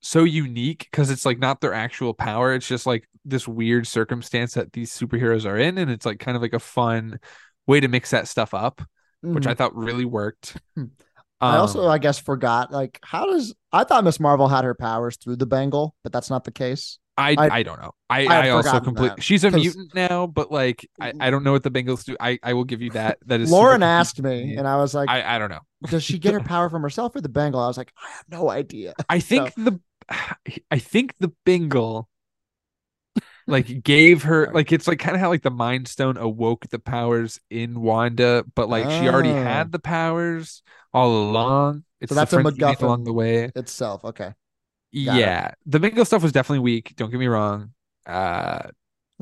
so 0.00 0.24
unique 0.24 0.88
because 0.90 1.10
it's 1.10 1.24
like 1.26 1.38
not 1.38 1.60
their 1.60 1.74
actual 1.74 2.14
power. 2.14 2.54
It's 2.54 2.66
just 2.68 2.86
like 2.86 3.08
this 3.24 3.46
weird 3.48 3.86
circumstance 3.86 4.54
that 4.54 4.72
these 4.72 4.92
superheroes 4.96 5.46
are 5.46 5.58
in, 5.58 5.78
and 5.78 5.90
it's 5.90 6.06
like 6.06 6.18
kind 6.20 6.36
of 6.36 6.42
like 6.42 6.54
a 6.54 6.58
fun 6.60 7.20
way 7.66 7.80
to 7.80 7.88
mix 7.88 8.10
that 8.10 8.28
stuff 8.28 8.54
up, 8.54 8.82
which 9.32 9.46
Mhm. 9.46 9.48
I 9.48 9.54
thought 9.54 9.76
really 9.76 10.04
worked. 10.04 10.56
I 11.42 11.56
also, 11.56 11.82
Um, 11.84 11.90
I 11.90 11.98
guess, 11.98 12.18
forgot 12.18 12.70
like 12.72 12.98
how 13.02 13.26
does 13.26 13.54
I 13.72 13.84
thought 13.84 14.04
Miss 14.04 14.20
Marvel 14.20 14.48
had 14.48 14.64
her 14.64 14.74
powers 14.74 15.16
through 15.16 15.36
the 15.36 15.46
bangle, 15.46 15.94
but 16.02 16.12
that's 16.12 16.30
not 16.30 16.44
the 16.44 16.52
case. 16.52 16.98
I, 17.18 17.34
I- 17.38 17.48
I 17.58 17.62
don't 17.62 17.78
know. 17.80 17.92
I, 18.08 18.24
I 18.26 18.46
I, 18.46 18.50
also 18.50 18.80
completely 18.80 19.20
she's 19.20 19.44
a 19.44 19.50
mutant 19.50 19.94
now, 19.94 20.26
but 20.26 20.50
like 20.50 20.88
I, 21.00 21.12
I 21.20 21.30
don't 21.30 21.44
know 21.44 21.52
what 21.52 21.62
the 21.62 21.70
bangles 21.70 22.04
do. 22.04 22.16
I, 22.18 22.38
I 22.42 22.54
will 22.54 22.64
give 22.64 22.80
you 22.80 22.90
that. 22.92 23.18
That 23.26 23.40
is 23.40 23.50
Lauren 23.50 23.82
asked 23.82 24.22
me, 24.22 24.56
and 24.56 24.66
I 24.66 24.76
was 24.76 24.94
like, 24.94 25.10
I, 25.10 25.36
I 25.36 25.38
don't 25.38 25.50
know. 25.50 25.60
"Does 25.88 26.04
she 26.04 26.18
get 26.18 26.32
her 26.32 26.40
power 26.54 26.70
from 26.70 26.82
herself 26.82 27.14
or 27.14 27.20
the 27.20 27.28
bangle?" 27.28 27.60
I 27.60 27.66
was 27.66 27.76
like, 27.76 27.92
"I 28.02 28.10
have 28.12 28.24
no 28.30 28.48
idea." 28.48 28.94
I 29.10 29.20
think 29.20 29.52
the 29.56 29.78
I 30.70 30.78
think 30.78 31.14
the 31.20 31.32
bangle 31.44 32.08
like 33.46 33.82
gave 33.82 34.22
her 34.24 34.50
like 34.54 34.72
it's 34.72 34.86
like 34.86 34.98
kind 34.98 35.14
of 35.16 35.20
how 35.20 35.28
like 35.28 35.42
the 35.42 35.50
Mind 35.50 35.88
Stone 35.88 36.16
awoke 36.16 36.68
the 36.68 36.78
powers 36.78 37.40
in 37.50 37.80
Wanda, 37.80 38.44
but 38.54 38.68
like 38.68 38.88
she 38.90 39.08
already 39.08 39.30
Oh. 39.30 39.42
had 39.42 39.72
the 39.72 39.78
powers 39.80 40.62
all 40.92 41.30
along. 41.30 41.84
It's 42.00 42.12
So 42.12 42.14
that's 42.14 42.32
a 42.32 42.38
made 42.40 42.80
along 42.80 43.04
the 43.04 43.12
way. 43.12 43.52
Itself, 43.54 44.04
okay. 44.04 44.34
Got 45.04 45.24
it. 45.24 45.38
Yeah, 45.40 45.52
the 45.64 45.80
bangle 45.80 46.04
stuff 46.04 46.22
was 46.22 46.32
definitely 46.32 46.58
weak. 46.60 46.94
Don't 46.96 47.10
get 47.10 47.18
me 47.20 47.26
wrong. 47.26 47.72
Uh, 48.06 48.68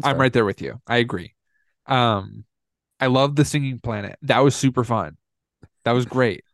I'm 0.02 0.18
right 0.18 0.32
there 0.32 0.44
with 0.44 0.62
you. 0.62 0.80
I 0.86 0.98
agree. 0.98 1.34
Um, 1.86 2.44
I 3.00 3.06
love 3.06 3.36
the 3.36 3.44
Singing 3.44 3.80
Planet. 3.80 4.18
That 4.22 4.40
was 4.40 4.56
super 4.56 4.84
fun. 4.84 5.18
That 5.84 5.92
was 5.92 6.06
great. 6.06 6.44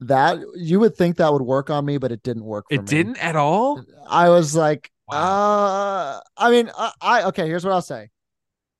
That 0.00 0.38
you 0.56 0.80
would 0.80 0.96
think 0.96 1.16
that 1.16 1.32
would 1.32 1.42
work 1.42 1.70
on 1.70 1.84
me, 1.84 1.96
but 1.98 2.10
it 2.10 2.22
didn't 2.24 2.44
work. 2.44 2.66
For 2.72 2.82
It 2.82 2.82
me. 2.82 2.88
didn't 2.90 3.18
at 3.18 3.36
all. 3.36 3.84
I 4.08 4.30
was 4.30 4.54
like, 4.56 4.90
Wow. 5.08 5.18
uh, 5.18 6.20
I 6.36 6.50
mean, 6.50 6.70
I, 6.76 6.92
I 7.00 7.22
okay. 7.24 7.46
Here's 7.46 7.64
what 7.64 7.72
I'll 7.72 7.82
say. 7.82 8.10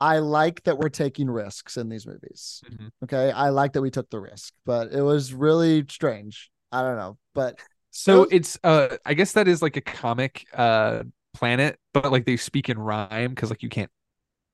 I 0.02 0.18
like 0.18 0.62
that 0.64 0.78
we're 0.78 0.88
taking 0.88 1.30
risks 1.30 1.76
in 1.76 1.88
these 1.88 2.06
movies. 2.06 2.62
Mhm. 2.70 2.88
Okay, 3.04 3.30
I 3.30 3.50
like 3.50 3.72
that 3.74 3.82
we 3.82 3.90
took 3.90 4.10
the 4.10 4.20
risk, 4.20 4.52
but 4.66 4.92
it 4.92 5.02
was 5.02 5.32
really 5.32 5.84
strange. 5.88 6.50
I 6.72 6.82
don't 6.82 6.96
know, 6.96 7.18
but 7.34 7.58
So 7.90 8.20
was- 8.20 8.28
it's 8.32 8.58
uh, 8.64 8.96
I 9.04 9.14
guess 9.14 9.32
that 9.32 9.48
is 9.48 9.62
like 9.62 9.76
a 9.76 9.80
comic 9.80 10.46
uh 10.54 11.04
planet, 11.34 11.78
but 11.94 12.10
like 12.12 12.24
they 12.26 12.36
speak 12.36 12.68
in 12.68 12.78
rhyme 12.78 13.30
because 13.34 13.50
like 13.50 13.62
you 13.62 13.68
can't 13.68 13.90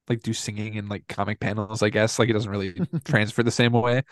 like 0.08 0.22
do 0.22 0.32
singing 0.32 0.74
in 0.74 0.88
like 0.88 1.06
comic 1.08 1.40
panels. 1.40 1.82
I 1.82 1.90
guess 1.90 2.18
like 2.18 2.28
it 2.30 2.34
doesn't 2.34 2.50
really 2.50 2.74
transfer 3.04 3.42
the 3.42 3.50
same 3.50 3.72
way. 3.72 4.02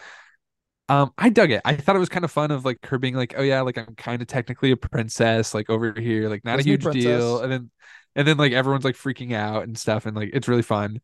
Um, 0.88 1.12
I 1.18 1.30
dug 1.30 1.50
it. 1.50 1.62
I 1.64 1.74
thought 1.76 1.96
it 1.96 1.98
was 2.00 2.08
kind 2.08 2.24
of 2.24 2.30
fun 2.30 2.50
of 2.52 2.64
like 2.64 2.84
her 2.86 2.98
being 2.98 3.14
like, 3.16 3.34
"Oh 3.36 3.42
yeah, 3.42 3.60
like 3.62 3.76
I'm 3.78 3.94
kind 3.96 4.22
of 4.22 4.28
technically 4.28 4.70
a 4.70 4.76
princess, 4.76 5.52
like 5.54 5.68
over 5.68 5.92
here, 5.98 6.28
like 6.28 6.44
not 6.44 6.58
Disney 6.58 6.72
a 6.74 6.78
huge 6.78 6.82
princess. 6.82 7.02
deal." 7.02 7.40
And 7.40 7.50
then, 7.52 7.70
and 8.16 8.26
then 8.26 8.38
like 8.38 8.52
everyone's 8.52 8.84
like 8.84 8.96
freaking 8.96 9.32
out 9.34 9.64
and 9.64 9.78
stuff, 9.78 10.06
and 10.06 10.16
like 10.16 10.30
it's 10.32 10.48
really 10.48 10.62
fun. 10.62 11.00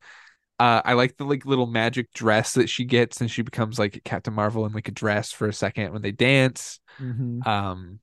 Uh, 0.59 0.81
I 0.85 0.95
like 0.95 1.17
the 1.17 1.25
like 1.25 1.47
little 1.47 1.67
magic 1.67 2.13
dress 2.13 2.55
that 2.55 2.69
she 2.69 2.85
gets, 2.85 3.21
and 3.21 3.31
she 3.31 3.43
becomes 3.43 3.79
like 3.79 4.01
Captain 4.05 4.35
Marvel 4.35 4.67
in 4.67 4.73
like 4.73 4.89
a 4.89 4.93
dress 4.93 5.31
for 5.31 5.47
a 5.47 5.53
second 5.53 5.93
when 5.93 6.03
they 6.03 6.13
dance. 6.13 6.81
mhm. 7.01 7.47
Um, 7.47 8.01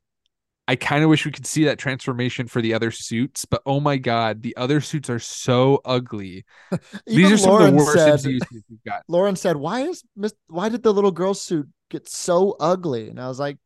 I 0.68 0.76
kind 0.76 1.04
of 1.04 1.10
wish 1.10 1.26
we 1.26 1.32
could 1.32 1.48
see 1.48 1.64
that 1.64 1.80
transformation 1.80 2.48
for 2.48 2.62
the 2.62 2.76
other 2.76 2.92
suits, 2.92 3.44
but 3.46 3.64
oh 3.66 3.80
my 3.80 3.98
god, 3.98 4.44
the 4.44 4.56
other 4.56 4.82
suits 4.82 5.10
are 5.10 5.18
so 5.18 5.82
ugly. 5.84 6.46
These 7.08 7.32
are 7.32 7.38
some 7.38 7.50
Lauren 7.54 7.68
of 7.70 7.72
the 7.72 7.78
worst 7.78 7.94
said, 7.94 8.14
MCU 8.20 8.40
suits 8.52 8.66
we've 8.70 8.84
got. 8.86 9.02
Lauren 9.08 9.36
said, 9.36 9.58
"Why 9.58 9.82
is 9.82 10.04
Miss? 10.16 10.34
Why 10.48 10.70
did 10.70 10.84
the 10.84 10.94
little 10.94 11.12
girl 11.12 11.34
suit 11.34 11.68
get 11.90 12.08
so 12.08 12.56
ugly?" 12.60 13.10
And 13.10 13.20
I 13.20 13.28
was 13.28 13.40
like, 13.40 13.58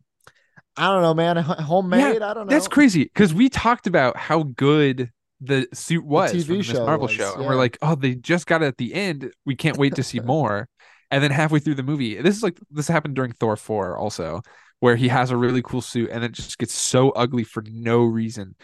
"I 0.78 0.88
don't 0.88 1.02
know, 1.02 1.14
man. 1.14 1.36
Homemade. 1.36 2.22
I 2.22 2.34
don't 2.34 2.48
know." 2.48 2.54
That's 2.54 2.70
crazy 2.70 3.04
because 3.04 3.34
we 3.34 3.50
talked 3.50 3.86
about 3.86 4.16
how 4.16 4.44
good 4.44 5.12
the 5.44 5.68
suit 5.74 6.06
was 6.06 6.34
TV 6.34 6.46
from 6.46 6.54
the 6.54 6.58
Miss 6.60 6.74
Marvel 6.74 7.08
was, 7.08 7.12
show, 7.12 7.34
and 7.34 7.44
yeah. 7.44 7.48
we're 7.48 7.56
like, 7.56 7.78
oh, 7.82 7.96
they 7.96 8.16
just 8.16 8.48
got 8.48 8.64
it 8.64 8.68
at 8.68 8.78
the 8.78 8.94
end. 8.94 9.32
We 9.46 9.56
can't 9.56 9.78
wait 9.78 9.96
to 9.96 10.04
see 10.04 10.20
more. 10.24 10.70
And 11.12 11.24
then 11.24 11.32
halfway 11.32 11.60
through 11.60 11.76
the 11.76 11.84
movie, 11.84 12.16
this 12.22 12.36
is 12.36 12.44
like 12.44 12.58
this 12.72 12.88
happened 12.88 13.16
during 13.16 13.34
Thor 13.34 13.56
four 13.56 13.98
also, 13.98 14.42
where 14.80 14.96
he 14.96 15.10
has 15.10 15.32
a 15.32 15.38
really 15.38 15.62
cool 15.62 15.82
suit 15.82 16.10
and 16.12 16.24
it 16.24 16.32
just 16.32 16.58
gets 16.58 16.74
so 16.74 17.12
ugly 17.12 17.44
for 17.44 17.64
no 17.68 18.04
reason. 18.04 18.56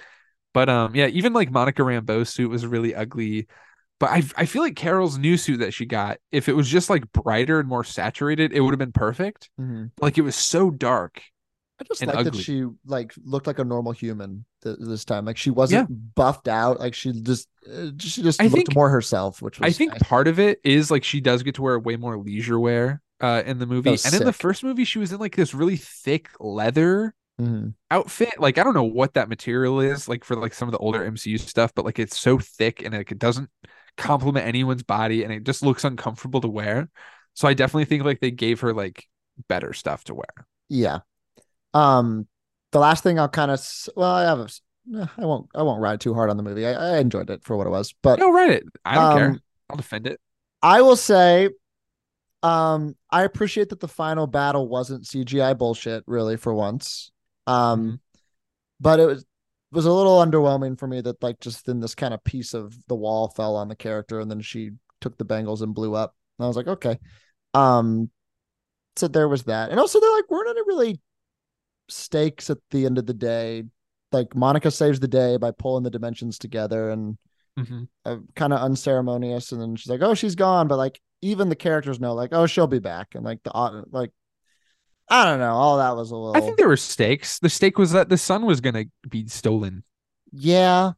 But 0.54 0.70
um, 0.70 0.96
yeah, 0.96 1.08
even 1.08 1.34
like 1.34 1.52
Monica 1.52 1.82
Rambeau's 1.84 2.30
suit 2.30 2.50
was 2.50 2.66
really 2.66 2.96
ugly. 2.96 3.48
But 4.00 4.12
I 4.12 4.24
I 4.36 4.46
feel 4.46 4.64
like 4.64 4.76
Carol's 4.76 5.18
new 5.18 5.38
suit 5.38 5.58
that 5.58 5.74
she 5.74 5.86
got, 5.86 6.18
if 6.32 6.50
it 6.50 6.56
was 6.56 6.68
just 6.68 6.90
like 6.90 7.12
brighter 7.12 7.60
and 7.60 7.70
more 7.70 7.84
saturated, 7.84 8.54
it 8.54 8.62
would 8.62 8.72
have 8.72 8.80
been 8.80 8.94
perfect. 8.94 9.50
Mhm. 9.60 9.92
Like 10.00 10.18
it 10.18 10.22
was 10.22 10.36
so 10.36 10.72
dark. 10.72 11.22
I 11.80 11.84
just 11.84 12.06
like 12.06 12.26
that 12.26 12.36
she 12.36 12.66
like 12.86 13.14
looked 13.24 13.48
like 13.48 13.60
a 13.60 13.64
normal 13.64 13.92
human 13.92 14.46
th- 14.64 14.78
this 14.80 15.06
time. 15.06 15.26
Like 15.26 15.38
she 15.38 15.50
wasn't 15.52 16.16
buffed 16.16 16.48
out. 16.48 16.80
Like 16.80 16.94
she 16.94 17.14
just 17.14 17.48
uh, 17.72 17.92
she 18.00 18.22
just 18.22 18.42
I 18.42 18.46
looked 18.46 18.56
think- 18.56 18.76
more 18.76 18.90
herself, 18.90 19.42
which 19.42 19.60
was 19.60 19.68
I 19.68 19.76
think 19.76 19.92
nice. 19.94 20.04
part 20.04 20.28
of 20.28 20.40
it 20.40 20.60
is 20.64 20.92
like 20.92 21.04
she 21.04 21.22
does 21.22 21.44
get 21.44 21.56
to 21.56 21.62
wear 21.62 21.80
way 21.80 21.96
more 21.96 22.18
leisure 22.18 22.60
wear 22.60 23.02
uh 23.22 23.44
in 23.46 23.60
the 23.60 23.66
movie. 23.66 23.90
And 24.06 24.14
in 24.14 24.24
the 24.26 24.34
first 24.34 24.64
movie, 24.64 24.84
she 24.86 25.00
was 25.00 25.12
in 25.12 25.20
like 25.20 25.36
this 25.36 25.54
really 25.54 25.78
thick 25.78 26.30
leather 26.40 27.14
Mhm. 27.40 27.74
outfit. 27.90 28.34
Like 28.38 28.58
I 28.58 28.64
don't 28.64 28.74
know 28.74 28.84
what 28.84 29.14
that 29.14 29.30
material 29.30 29.80
is, 29.80 30.10
like 30.10 30.26
for 30.26 30.36
like 30.36 30.54
some 30.54 30.68
of 30.68 30.74
the 30.74 30.78
older 30.80 31.00
MCU 31.10 31.40
stuff, 31.40 31.72
but 31.74 31.86
like 31.86 31.98
it's 32.00 32.20
so 32.20 32.38
thick 32.38 32.84
and 32.84 32.94
like 32.94 33.12
it 33.14 33.20
doesn't 33.20 33.50
complement 33.96 34.46
anyone's 34.46 34.84
body 34.84 35.24
and 35.24 35.32
it 35.32 35.44
just 35.46 35.64
looks 35.64 35.84
uncomfortable 35.86 36.42
to 36.42 36.50
wear. 36.50 36.90
So 37.36 37.48
I 37.48 37.54
definitely 37.54 37.86
think 37.86 38.04
like 38.04 38.20
they 38.20 38.32
gave 38.32 38.60
her 38.62 38.74
like 38.74 39.06
better 39.48 39.72
stuff 39.72 40.04
to 40.06 40.16
wear. 40.16 40.48
Yeah. 40.68 41.00
Um, 41.74 42.28
the 42.72 42.80
last 42.80 43.04
thing 43.04 43.20
I'll 43.20 43.30
kind 43.30 43.52
of 43.52 43.66
well, 43.96 44.12
I 44.12 44.24
have 44.24 44.40
a, 44.40 44.50
eh, 45.00 45.06
won't 45.18 45.50
I 45.56 45.64
won't 45.64 45.82
ride 45.82 46.02
too 46.02 46.14
hard 46.14 46.30
on 46.30 46.38
the 46.38 46.44
movie. 46.44 46.66
I, 46.66 46.74
I 46.74 46.98
enjoyed 47.00 47.30
it 47.30 47.44
for 47.44 47.58
what 47.58 47.68
it 47.68 47.72
was, 47.72 47.94
but 48.02 48.20
No, 48.20 48.32
write 48.32 48.52
it. 48.52 48.64
I 48.86 48.96
don't 48.96 49.12
care. 49.12 49.28
Um, 49.30 49.42
I'll 49.70 49.78
defend 49.78 50.08
it. 50.08 50.20
I 50.62 50.82
will 50.82 50.96
say, 50.96 51.50
um, 52.44 52.96
I 53.10 53.24
appreciate 53.24 53.70
that 53.70 53.80
the 53.80 53.88
final 53.88 54.28
battle 54.28 54.68
wasn't 54.68 55.06
CGI 55.06 55.54
bullshit, 55.54 56.04
really, 56.08 56.38
for 56.38 56.54
once. 56.54 57.12
Um, 57.48 57.80
Mhm. 57.80 58.00
but 58.80 59.00
it 59.00 59.06
was 59.06 59.26
was 59.72 59.86
a 59.86 59.92
little 59.92 60.18
underwhelming 60.18 60.80
for 60.80 60.88
me 60.88 61.00
that 61.00 61.22
like 61.22 61.40
just 61.40 61.68
then 61.68 61.80
this 61.80 61.94
kind 61.94 62.12
of 62.14 62.24
piece 62.24 62.56
of 62.56 62.76
the 62.88 62.96
wall 62.96 63.30
fell 63.30 63.56
on 63.56 63.68
the 63.68 63.76
character 63.76 64.20
and 64.20 64.30
then 64.32 64.42
she 64.42 64.72
took 65.00 65.16
the 65.20 65.26
bangles 65.26 65.62
and 65.62 65.76
blew 65.76 65.94
up. 65.94 66.16
And 66.40 66.46
I 66.46 66.48
was 66.48 66.58
like, 66.58 66.68
okay. 66.68 66.98
Um, 67.54 68.10
so 68.96 69.08
there 69.08 69.28
was 69.30 69.44
that, 69.44 69.70
and 69.72 69.80
also 69.80 70.00
they're 70.00 70.12
like 70.12 70.30
we're 70.30 70.44
not 70.46 70.56
really 70.68 71.00
stakes 71.90 72.50
at 72.50 72.58
the 72.72 72.86
end 72.86 72.98
of 72.98 73.06
the 73.06 73.14
day. 73.14 73.64
Like 74.12 74.36
Monica 74.36 74.72
saves 74.72 75.00
the 75.00 75.08
day 75.08 75.38
by 75.38 75.52
pulling 75.52 75.84
the 75.84 75.90
dimensions 75.90 76.38
together 76.40 76.90
and 76.90 77.18
Mhm. 77.58 77.88
uh, 78.06 78.18
kind 78.36 78.54
of 78.54 78.62
unceremonious, 78.62 79.52
and 79.52 79.62
then 79.62 79.76
she's 79.76 79.90
like, 79.90 80.02
"Oh, 80.02 80.14
she's 80.14 80.36
gone," 80.36 80.68
but 80.68 80.78
like 80.78 81.02
even 81.22 81.50
the 81.50 81.56
characters 81.56 82.00
know, 82.00 82.14
like, 82.14 82.30
"Oh, 82.32 82.46
she'll 82.46 82.68
be 82.68 82.80
back," 82.80 83.16
and 83.16 83.24
like 83.26 83.44
the 83.44 83.52
like, 83.92 84.12
I 85.10 85.26
don't 85.26 85.40
know, 85.40 85.52
all 85.54 85.78
that 85.78 85.96
was 85.96 86.12
a 86.12 86.16
little, 86.16 86.38
I 86.38 86.40
think 86.40 86.58
there 86.58 86.68
were 86.70 86.78
stakes. 86.78 87.40
The 87.40 87.50
stake 87.50 87.78
was 87.78 87.92
that 87.92 88.08
the 88.10 88.18
sun 88.18 88.46
was 88.46 88.62
gonna 88.62 88.86
be 89.10 89.28
stolen. 89.28 89.84
yeah. 90.32 90.94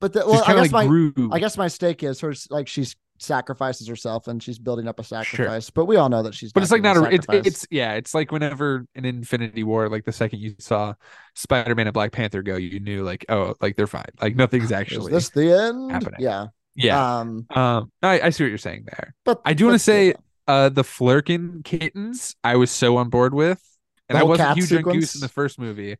But 0.00 0.12
the, 0.12 0.20
well, 0.20 0.44
I 0.46 0.52
guess 0.54 0.56
like 0.60 0.70
my 0.70 0.86
grew. 0.86 1.12
I 1.32 1.40
guess 1.40 1.56
my 1.56 1.66
stake 1.66 2.04
is 2.04 2.20
her 2.20 2.32
like 2.50 2.68
she's 2.68 2.94
sacrifices 3.18 3.86
herself 3.88 4.28
and 4.28 4.42
she's 4.42 4.58
building 4.58 4.88
up 4.88 4.98
a 5.00 5.04
sacrifice, 5.04 5.70
but 5.70 5.86
we 5.86 5.96
all 5.96 6.08
know 6.08 6.22
that 6.22 6.34
she's. 6.34 6.52
but 6.52 6.62
it's 6.62 6.72
like 6.72 6.82
not 6.82 6.96
a 6.96 7.20
it's, 7.44 7.66
yeah 7.70 7.94
it's 7.94 8.14
like 8.14 8.30
whenever 8.32 8.86
in 8.94 9.04
infinity 9.04 9.62
war 9.64 9.88
like 9.88 10.04
the 10.04 10.12
second 10.12 10.38
you 10.40 10.54
saw 10.58 10.94
spider-man 11.34 11.86
and 11.86 11.94
black 11.94 12.12
panther 12.12 12.42
go 12.42 12.56
you 12.56 12.80
knew 12.80 13.02
like 13.02 13.24
oh 13.28 13.54
like 13.60 13.76
they're 13.76 13.86
fine 13.86 14.04
like 14.20 14.36
nothing's 14.36 14.64
Is 14.70 14.72
actually 14.72 15.12
this 15.12 15.30
the 15.30 15.52
end? 15.52 15.90
happening. 15.92 16.20
Yeah. 16.20 16.46
yeah 16.74 17.18
Um. 17.20 17.46
um 17.50 17.92
I, 18.02 18.20
I 18.20 18.30
see 18.30 18.44
what 18.44 18.48
you're 18.48 18.58
saying 18.58 18.84
there 18.86 19.14
But 19.24 19.40
I 19.44 19.54
do 19.54 19.66
wanna 19.66 19.78
say- 19.78 20.12
though. 20.46 20.52
uh 20.52 20.68
the 20.68 20.82
Flerken 20.82 21.64
kittens 21.64 22.36
i 22.44 22.56
was 22.56 22.70
so 22.70 22.96
on 22.96 23.08
board 23.10 23.34
with 23.34 23.62
and 24.08 24.16
i 24.16 24.22
wasn't 24.22 24.56
huge 24.56 24.72
on 24.72 24.82
goose 24.82 25.14
in 25.14 25.20
the 25.20 25.28
first 25.28 25.58
movie 25.58 25.96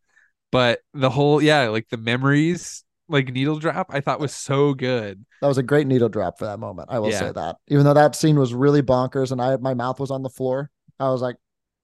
but 0.51 0.79
the 0.93 1.09
whole 1.09 1.41
yeah 1.41 1.67
like 1.67 1.87
the 1.89 1.97
memories 1.97 2.83
like 3.09 3.33
needle 3.33 3.57
drop 3.59 3.87
i 3.89 3.99
thought 3.99 4.19
was 4.19 4.33
so 4.33 4.73
good 4.73 5.25
that 5.41 5.47
was 5.47 5.57
a 5.57 5.63
great 5.63 5.87
needle 5.87 6.09
drop 6.09 6.37
for 6.39 6.45
that 6.45 6.59
moment. 6.59 6.89
I 6.91 6.99
will 6.99 7.09
Yeah. 7.11 7.19
say 7.19 7.31
that, 7.31 7.55
even 7.69 7.85
though 7.85 7.93
that 7.93 8.15
scene 8.15 8.37
was 8.37 8.53
really 8.53 8.81
bonkers 8.81 9.31
and 9.31 9.41
I 9.41 9.55
my 9.57 9.73
mouth 9.73 9.99
was 9.99 10.11
on 10.11 10.21
the 10.21 10.29
floor, 10.29 10.69
I 10.99 11.09
was 11.09 11.21
like, 11.21 11.37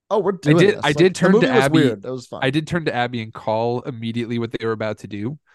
"Oh, 0.09 0.19
we're 0.19 0.33
doing 0.33 0.57
I 0.57 0.59
did- 0.59 0.75
this." 0.75 0.83
I 0.83 0.87
Like, 0.89 0.95
did 0.97 1.15
turn 1.15 1.39
to 1.39 1.47
Abby- 1.49 1.73
Weird. 1.73 2.03
It 2.05 2.11
was 2.11 2.27
fun. 2.27 2.41
I 2.43 2.49
did 2.49 2.67
turn 2.67 2.83
to 2.85 2.93
Abby 2.93 3.21
and 3.21 3.33
call 3.33 3.79
immediately 3.83 4.39
what 4.39 4.51
they 4.51 4.65
were 4.65 4.73
about 4.73 4.97
to 4.99 5.07
do. 5.07 5.39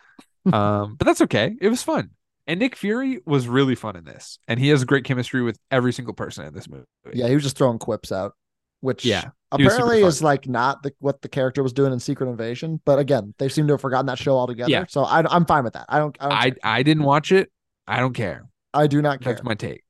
Um, 0.51 0.97
but 0.97 1.05
that's 1.05 1.21
okay. 1.21 1.55
It 1.61 1.69
was 1.69 1.83
fun. 1.83 2.11
And 2.47 2.59
Nick 2.59 2.75
Fury 2.75 3.21
was 3.27 3.47
really 3.47 3.75
fun 3.75 3.95
in 3.97 4.05
this. 4.05 4.39
And 4.49 4.59
he 4.59 4.69
has 4.69 4.83
great 4.85 5.05
chemistry 5.05 5.43
with 5.43 5.59
every 5.71 5.93
single 5.93 6.15
person 6.15 6.47
in 6.47 6.55
this 6.55 6.67
movie. 6.67 6.87
Yeah, 7.13 7.29
he 7.29 7.35
was 7.35 7.43
just 7.45 7.59
throwing 7.59 7.79
quips 7.79 8.11
out, 8.11 8.33
which 8.81 9.05
Yeah, 9.05 9.31
he 9.57 9.65
was 9.65 9.73
super 9.75 9.85
apparently 9.85 10.03
is 10.09 10.23
like 10.23 10.47
not 10.49 10.83
the, 10.83 10.93
what 10.99 11.23
the 11.23 11.29
character 11.29 11.63
was 11.63 11.73
doing 11.73 11.93
in 11.93 12.01
Secret 12.01 12.29
Invasion. 12.29 12.81
But 12.85 12.99
again, 12.99 13.35
they 13.39 13.49
seem 13.49 13.67
to 13.69 13.75
have 13.75 13.81
forgotten 13.81 14.07
that 14.07 14.19
show 14.19 14.37
altogether. 14.37 14.71
Yeah. 14.71 14.85
So 14.89 15.05
I, 15.05 15.23
I'm 15.35 15.45
fine 15.47 15.65
with 15.65 15.73
that. 15.75 15.87
I 15.89 15.99
don't. 15.99 16.17
I, 16.21 16.29
don't 16.47 16.59
I. 16.65 16.77
I 16.79 16.83
didn't 16.83 17.05
watch 17.05 17.33
it. 17.33 17.51
I 17.87 17.99
don't 18.01 18.15
care. 18.15 18.47
I 18.73 18.87
do 18.87 19.03
not 19.03 19.21
care. 19.21 19.33
That's 19.35 19.45
my 19.45 19.55
take. 19.55 19.83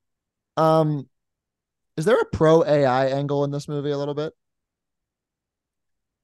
Um, 0.57 1.09
is 1.97 2.05
there 2.05 2.19
a 2.21 2.25
pro 2.25 2.65
AI 2.65 3.07
angle 3.09 3.45
in 3.45 3.51
this 3.51 3.69
movie? 3.69 3.91
A 3.91 3.99
little 3.99 4.15
bit. 4.15 4.33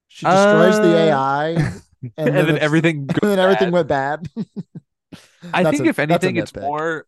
She 0.09 0.25
destroys 0.25 0.77
the 0.77 0.95
Uh, 0.95 1.07
AI, 1.11 1.47
and, 1.57 1.73
And, 2.17 2.37
then, 2.37 2.49
it's- 2.49 2.59
everything 2.63 2.97
and 3.23 3.31
then 3.31 3.39
everything 3.39 3.71
bad. 3.71 3.73
went 3.73 3.89
bad. 3.89 4.29
I 5.53 5.71
think 5.71 5.85
a- 5.87 5.89
if 5.91 5.99
anything, 5.99 6.37
it's 6.37 6.55
more. 6.55 7.05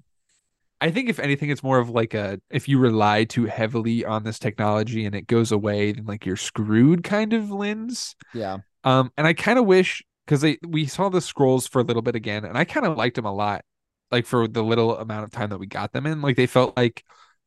I 0.81 0.91
think 0.91 1.09
if 1.09 1.19
anything, 1.19 1.51
it's 1.51 1.63
more 1.63 1.79
of 1.79 1.91
like 1.91 2.15
a 2.15 2.41
if 2.51 2.69
you 2.69 2.79
rely 2.79 3.25
too 3.25 3.47
heavily 3.47 4.05
on 4.05 4.23
this 4.25 4.39
technology 4.39 5.05
and 5.07 5.15
it 5.15 5.27
goes 5.27 5.51
away, 5.53 5.93
then 5.93 6.07
like 6.07 6.25
you're 6.25 6.37
screwed 6.37 7.03
kind 7.05 7.33
of 7.33 7.51
lens. 7.51 8.15
Yeah, 8.33 8.59
Um, 8.85 9.13
and 9.17 9.27
I 9.27 9.35
kind 9.35 9.59
of 9.59 9.67
wish 9.67 10.05
because 10.27 10.41
they 10.43 10.59
we 10.67 10.87
saw 10.87 11.09
the 11.09 11.21
scrolls 11.21 11.67
for 11.67 11.81
a 11.81 11.85
little 11.85 12.03
bit 12.03 12.15
again, 12.17 12.45
and 12.45 12.59
I 12.59 12.65
kind 12.65 12.87
of 12.87 12.97
liked 12.97 13.17
them 13.17 13.27
a 13.27 13.35
lot. 13.35 13.65
Like 14.11 14.27
for 14.27 14.49
the 14.49 14.65
little 14.65 14.97
amount 14.99 15.25
of 15.25 15.31
time 15.33 15.51
that 15.51 15.59
we 15.59 15.67
got 15.67 15.93
them 15.93 16.07
in, 16.07 16.23
like 16.23 16.37
they 16.37 16.47
felt 16.47 16.77
like 16.77 17.05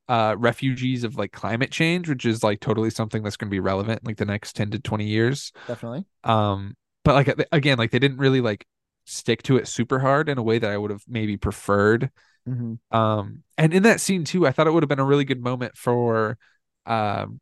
uh 0.09 0.35
refugees 0.37 1.03
of 1.03 1.17
like 1.17 1.31
climate 1.31 1.71
change, 1.71 2.09
which 2.09 2.25
is 2.25 2.43
like 2.43 2.59
totally 2.59 2.89
something 2.89 3.23
that's 3.23 3.37
going 3.37 3.49
to 3.49 3.55
be 3.55 3.59
relevant 3.59 4.05
like 4.05 4.17
the 4.17 4.25
next 4.25 4.55
ten 4.55 4.71
to 4.71 4.79
twenty 4.79 5.07
years. 5.07 5.51
definitely. 5.67 6.05
Um, 6.23 6.75
but 7.03 7.15
like 7.15 7.47
again, 7.51 7.77
like 7.77 7.91
they 7.91 7.99
didn't 7.99 8.17
really 8.17 8.41
like 8.41 8.65
stick 9.05 9.41
to 9.43 9.57
it 9.57 9.67
super 9.67 9.99
hard 9.99 10.29
in 10.29 10.37
a 10.37 10.43
way 10.43 10.59
that 10.59 10.69
I 10.71 10.77
would 10.77 10.91
have 10.91 11.03
maybe 11.07 11.37
preferred. 11.37 12.11
Hmm 12.45 12.73
Um, 12.91 13.43
and 13.57 13.73
in 13.73 13.83
that 13.83 14.01
scene 14.01 14.23
too, 14.23 14.47
I 14.47 14.51
thought 14.51 14.67
it 14.67 14.71
would 14.71 14.83
have 14.83 14.89
been 14.89 14.99
a 14.99 15.05
really 15.05 15.25
good 15.25 15.41
moment 15.41 15.77
for, 15.77 16.37
um, 16.85 17.39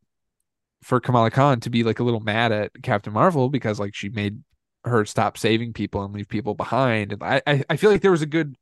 for 0.83 0.99
Kamala 0.99 1.31
Khan 1.31 1.59
to 1.61 1.69
be 1.69 1.83
like 1.83 1.99
a 1.99 2.03
little 2.03 2.21
mad 2.21 2.51
at 2.51 2.71
Captain 2.83 3.13
Marvel 3.13 3.49
because 3.49 3.79
like 3.79 3.95
she 3.95 4.09
made 4.09 4.43
her 4.85 5.05
stop 5.05 5.37
saving 5.37 5.73
people 5.73 6.03
and 6.03 6.13
leave 6.13 6.29
people 6.29 6.55
behind. 6.55 7.13
And 7.13 7.23
I, 7.23 7.41
I, 7.47 7.63
I 7.71 7.77
feel 7.77 7.91
like 7.91 8.01
there 8.01 8.11
was 8.11 8.21
a 8.23 8.27
good, 8.27 8.57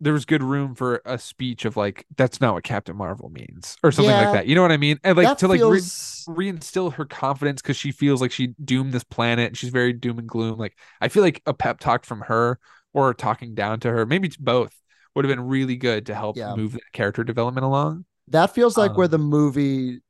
there 0.00 0.12
was 0.12 0.24
good 0.24 0.42
room 0.42 0.74
for 0.74 1.00
a 1.04 1.18
speech 1.18 1.64
of 1.64 1.76
like 1.76 2.06
that's 2.16 2.40
not 2.40 2.54
what 2.54 2.64
Captain 2.64 2.96
Marvel 2.96 3.30
means 3.30 3.76
or 3.82 3.92
something 3.92 4.16
Yeah. 4.16 4.16
like 4.16 4.30
that. 4.32 4.46
You 4.46 4.54
know 4.54 4.62
what 4.62 4.72
I 4.72 4.76
mean? 4.76 4.98
And 5.04 5.16
like 5.16 5.36
to 5.36 5.48
like 5.48 5.62
re- 5.64 5.82
feels 5.82 6.28
reinstill 6.28 6.94
her 6.94 7.04
confidence 7.04 7.62
because 7.62 7.76
she 7.76 7.92
feels 7.92 8.20
like 8.20 8.32
she 8.32 8.48
doomed 8.64 8.92
this 8.92 9.04
planet 9.04 9.48
and 9.48 9.56
she's 9.56 9.70
very 9.70 9.92
doom 9.92 10.18
and 10.18 10.28
gloom. 10.28 10.58
Like 10.58 10.76
I 11.00 11.08
feel 11.08 11.22
like 11.22 11.42
a 11.46 11.54
pep 11.54 11.80
talk 11.80 12.04
from 12.04 12.22
her 12.22 12.58
or 12.92 13.14
talking 13.14 13.54
down 13.54 13.80
to 13.80 13.90
her, 13.90 14.06
maybe 14.06 14.28
it's 14.28 14.36
both, 14.36 14.74
would 15.14 15.24
have 15.24 15.34
been 15.34 15.46
really 15.46 15.76
good 15.76 16.06
to 16.06 16.14
help 16.14 16.36
Yeah. 16.36 16.54
move 16.54 16.72
the 16.72 16.80
character 16.92 17.24
development 17.24 17.64
along. 17.64 18.04
that 18.28 18.54
feels 18.54 18.78
like 18.78 18.96
where 18.96 19.04
Um, 19.04 19.10
the 19.10 19.18
movie 19.18 20.00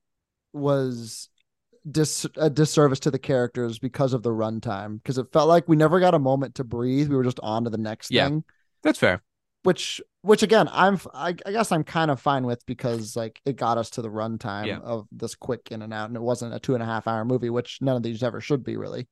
was 0.52 1.28
dis 1.90 2.26
a 2.36 2.48
disservice 2.48 3.00
to 3.00 3.10
the 3.10 3.18
characters 3.18 3.78
because 3.78 4.12
of 4.14 4.22
the 4.22 4.30
runtime. 4.30 5.02
Because 5.02 5.18
it 5.18 5.32
felt 5.32 5.48
like 5.48 5.68
we 5.68 5.76
never 5.76 6.00
got 6.00 6.14
a 6.14 6.18
moment 6.18 6.54
to 6.54 6.64
breathe. 6.64 7.08
We 7.10 7.16
were 7.16 7.24
just 7.24 7.40
on 7.40 7.64
to 7.64 7.70
the 7.70 7.76
next 7.78 8.10
Yeah. 8.10 8.28
thing. 8.28 8.44
That's 8.82 8.98
fair. 8.98 9.22
which 9.64 9.98
which 10.20 10.42
again 10.42 10.68
i'm 10.72 11.00
I, 11.14 11.28
I 11.46 11.50
guess 11.52 11.72
i'm 11.72 11.84
kind 11.84 12.10
of 12.10 12.20
fine 12.20 12.44
with 12.44 12.64
because 12.66 13.16
like 13.16 13.40
it 13.46 13.56
got 13.56 13.78
us 13.78 13.88
to 13.90 14.02
the 14.02 14.10
runtime 14.10 14.66
Yeah. 14.66 14.80
of 14.80 15.06
this 15.10 15.34
quick 15.34 15.68
in 15.70 15.80
and 15.80 15.90
out 15.90 16.08
and 16.10 16.16
it 16.16 16.20
wasn't 16.22 16.52
a 16.52 16.58
two 16.60 16.74
and 16.74 16.82
a 16.82 16.86
half 16.86 17.08
hour 17.08 17.24
movie 17.24 17.48
which 17.48 17.78
none 17.80 17.96
of 17.96 18.02
these 18.02 18.22
ever 18.22 18.42
should 18.42 18.62
be 18.62 18.76
really 18.76 19.08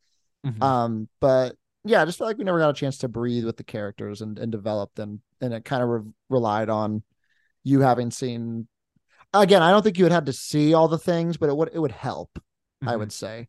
Mhm. 0.46 0.62
um 0.62 1.08
but 1.20 1.56
yeah 1.86 2.02
i 2.02 2.04
just 2.04 2.18
feel 2.18 2.26
like 2.26 2.36
we 2.36 2.44
never 2.44 2.58
got 2.58 2.68
a 2.68 2.74
chance 2.74 2.98
to 2.98 3.08
breathe 3.08 3.46
with 3.46 3.56
the 3.56 3.64
characters 3.64 4.20
and, 4.20 4.38
and 4.38 4.52
develop 4.52 4.94
them 4.94 5.22
and 5.42 5.52
it 5.52 5.64
kind 5.66 5.82
of 5.82 5.88
re- 5.90 6.10
relied 6.30 6.70
on 6.70 7.02
you 7.64 7.80
having 7.80 8.10
seen 8.10 8.66
again 9.34 9.62
i 9.62 9.70
don't 9.70 9.82
think 9.82 9.98
you 9.98 10.04
had 10.04 10.12
had 10.12 10.26
to 10.26 10.32
see 10.32 10.72
all 10.74 10.88
the 10.88 10.98
things 10.98 11.36
but 11.36 11.48
it 11.50 11.56
would 11.56 11.70
it 11.74 11.78
would 11.78 11.92
help 11.92 12.30
I 12.84 12.94
Mhm. 12.94 12.98
would 12.98 13.12
say. 13.12 13.48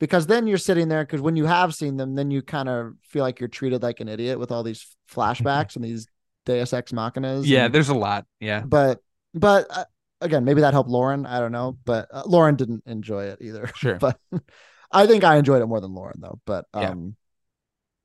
Because 0.00 0.26
then 0.26 0.48
you're 0.48 0.58
sitting 0.58 0.88
there 0.88 1.04
because 1.04 1.20
when 1.20 1.36
you 1.36 1.44
have 1.46 1.72
seen 1.76 1.96
them, 1.96 2.16
then 2.16 2.32
you 2.32 2.42
kind 2.42 2.68
of 2.68 2.94
feel 3.02 3.22
like 3.22 3.38
you're 3.38 3.48
treated 3.48 3.84
like 3.84 4.00
an 4.00 4.08
idiot 4.08 4.36
with 4.40 4.50
all 4.50 4.64
these 4.64 4.84
flashbacks 5.08 5.76
and 5.76 5.84
these 5.84 6.08
Deus 6.44 6.72
Ex 6.72 6.90
Machinas. 6.90 7.46
Yeah, 7.46 7.66
and- 7.66 7.74
there's 7.74 7.88
a 7.90 7.94
lot. 7.94 8.26
Yeah. 8.40 8.62
but 8.66 8.98
but 9.32 9.66
uh, 9.70 9.84
again, 10.20 10.44
maybe 10.44 10.62
that 10.62 10.72
helped 10.74 10.90
Lauren. 10.90 11.24
I 11.24 11.38
don't 11.38 11.52
know, 11.52 11.78
but 11.84 12.08
uh, 12.12 12.24
Lauren 12.26 12.56
didn't 12.56 12.82
enjoy 12.86 13.26
it 13.26 13.38
either. 13.40 13.70
Sure. 13.76 13.94
but 14.00 14.18
I 14.90 15.06
think 15.06 15.22
I 15.22 15.36
enjoyed 15.36 15.62
it 15.62 15.66
more 15.66 15.80
than 15.80 15.94
Lauren 15.94 16.18
though. 16.20 16.40
But 16.44 16.66
Yeah. 16.74 16.90
um, 16.90 17.14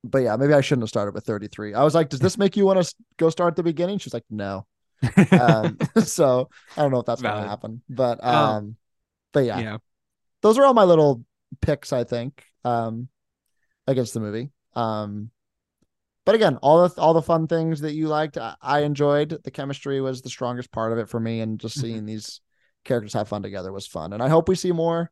but 0.04 0.20
yeah, 0.20 0.36
maybe 0.38 0.54
I 0.54 0.62
shouldn't 0.62 0.84
have 0.84 0.90
started 0.90 1.14
with 1.14 1.26
33. 1.26 1.74
I 1.74 1.84
was 1.84 1.96
like, 1.96 2.10
does 2.10 2.22
this 2.22 2.38
make 2.38 2.58
you 2.58 2.66
want 2.66 2.84
to 2.84 2.96
go 3.18 3.30
start 3.30 3.54
at 3.54 3.56
the 3.58 3.64
beginning? 3.64 4.00
She's 4.00 4.14
like, 4.14 4.26
no. 4.30 4.66
Um, 5.36 5.80
so 6.04 6.50
I 6.78 6.82
don't 6.84 6.92
know 6.92 7.00
if 7.00 7.06
that's 7.06 7.22
gonna 7.22 7.42
happen, 7.44 7.82
but 7.90 8.24
Um, 8.32 8.60
um, 8.60 8.78
but 9.34 9.46
yeah, 9.46 9.64
yeah. 9.64 9.78
those 10.42 10.58
are 10.58 10.66
all 10.66 10.74
my 10.74 10.84
little 10.84 11.24
picks 11.62 11.94
i 11.94 12.04
think 12.04 12.46
um 12.66 13.08
against 13.88 14.14
the 14.14 14.20
movie 14.20 14.52
um 14.76 15.32
but 16.26 16.36
again 16.36 16.58
all 16.58 16.88
the 16.88 17.02
all 17.02 17.14
the 17.14 17.22
fun 17.22 17.48
things 17.48 17.82
that 17.82 17.94
you 17.94 18.08
liked 18.08 18.38
i, 18.38 18.56
I 18.62 18.80
enjoyed 18.82 19.40
the 19.44 19.52
chemistry 19.52 20.02
was 20.02 20.22
the 20.22 20.30
strongest 20.30 20.72
part 20.72 20.92
of 20.92 20.98
it 21.00 21.10
for 21.10 21.20
me 21.20 21.42
and 21.42 21.60
just 21.60 21.78
Mhm. 21.78 21.80
seeing 21.80 22.06
these 22.06 22.42
characters 22.86 23.14
have 23.14 23.28
fun 23.28 23.44
together 23.44 23.72
was 23.72 23.88
fun 23.88 24.14
and 24.14 24.24
i 24.24 24.30
hope 24.30 24.48
we 24.50 24.56
see 24.56 24.72
more 24.72 25.12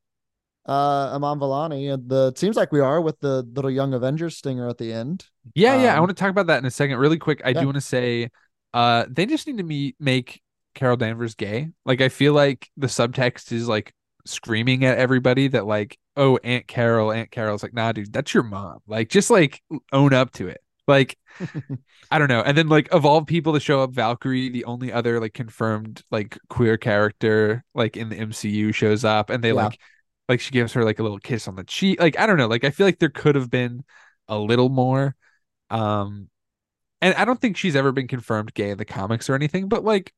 uh 0.68 1.12
Iman 1.16 1.40
Vellani 1.40 1.94
and 1.94 2.10
the 2.10 2.28
it 2.28 2.38
seems 2.38 2.56
like 2.56 2.72
we 2.72 2.80
are 2.82 3.02
with 3.02 3.20
the 3.20 3.44
little 3.44 3.72
young 3.72 3.94
avengers 3.94 4.38
stinger 4.38 4.68
at 4.68 4.78
the 4.78 4.92
end 4.94 5.26
Yeah, 5.56 5.76
yeah. 5.76 5.96
I 5.96 6.00
Um, 6.00 6.00
want 6.00 6.10
to 6.10 6.16
talk 6.16 6.30
about 6.30 6.48
that 6.48 6.60
in 6.60 6.66
a 6.66 6.72
second. 6.72 6.98
Really 6.98 7.18
quick, 7.18 7.42
I 7.46 7.54
yeah. 7.54 7.64
do 7.64 7.66
want 7.66 7.76
to 7.76 7.82
say 7.82 8.30
uh 8.74 9.06
they 9.10 9.26
just 9.26 9.48
need 9.48 9.58
to 9.58 9.64
me 9.64 9.96
make 10.00 10.42
Carol 10.76 10.98
Danvers 10.98 11.36
gay. 11.36 11.70
Like 11.86 12.02
I 12.02 12.10
feel 12.10 12.34
like 12.34 12.70
the 12.78 12.88
subtext 12.88 13.52
is 13.52 13.68
like 13.68 13.94
screaming 14.26 14.84
at 14.86 14.98
everybody 14.98 15.48
that 15.50 15.66
like, 15.66 15.98
oh, 16.18 16.38
Aunt 16.44 16.68
Carol, 16.68 17.12
Aunt 17.12 17.32
Carol's 17.32 17.64
like, 17.64 17.74
nah, 17.74 17.92
dude, 17.94 18.12
that's 18.14 18.34
your 18.34 18.44
mom. 18.44 18.80
Like 18.88 19.10
just 19.10 19.30
like 19.30 19.62
own 19.92 20.14
up 20.14 20.32
to 20.34 20.48
it. 20.50 20.62
Like 20.88 21.18
I 22.12 22.20
don't 22.20 22.30
know. 22.30 22.42
And 22.42 22.58
then 22.58 22.68
like 22.70 22.90
of 22.94 23.06
all 23.06 23.24
people 23.26 23.54
to 23.54 23.60
show 23.60 23.82
up, 23.82 23.92
Valkyrie, 23.94 24.50
the 24.50 24.66
only 24.66 24.92
other 24.94 25.20
like 25.20 25.34
confirmed 25.34 26.04
like 26.12 26.38
queer 26.50 26.78
character 26.78 27.64
like 27.74 27.98
in 27.98 28.10
the 28.10 28.16
MCU 28.18 28.72
shows 28.72 29.04
up 29.04 29.30
and 29.30 29.44
they 29.44 29.52
Yeah. 29.52 29.54
like 29.54 29.80
like 30.30 30.40
she 30.40 30.52
gives 30.52 30.74
her 30.74 30.84
like 30.84 31.00
a 31.00 31.04
little 31.04 31.20
kiss 31.20 31.48
on 31.48 31.56
the 31.56 31.64
cheek. 31.64 32.00
Like 32.00 32.20
I 32.20 32.26
don't 32.26 32.38
know. 32.38 32.48
Like 32.48 32.64
I 32.64 32.70
feel 32.72 32.88
like 32.88 33.00
there 33.00 33.10
could 33.10 33.36
have 33.36 33.50
been 33.50 33.84
a 34.28 34.38
little 34.38 34.70
more. 34.70 35.16
Um 35.70 36.30
and 37.02 37.16
I 37.16 37.26
don't 37.26 37.42
think 37.42 37.58
she's 37.58 37.76
ever 37.76 37.92
been 37.92 38.08
confirmed 38.08 38.54
gay 38.54 38.72
in 38.72 38.78
the 38.78 38.86
comics 38.86 39.30
or 39.30 39.36
anything, 39.36 39.70
but 39.70 39.84
like 39.84 40.14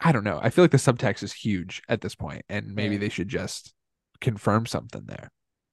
I 0.00 0.12
don't 0.12 0.24
know. 0.24 0.40
I 0.42 0.50
feel 0.50 0.64
like 0.64 0.72
the 0.72 0.78
subtext 0.78 1.22
is 1.22 1.32
huge 1.32 1.82
at 1.88 2.00
this 2.02 2.14
point 2.14 2.44
and 2.48 2.74
maybe 2.74 2.96
Yeah. 2.96 2.98
they 2.98 3.08
should 3.10 3.28
just 3.28 3.74
confirm 4.20 4.66
something 4.66 5.04
there. 5.06 5.30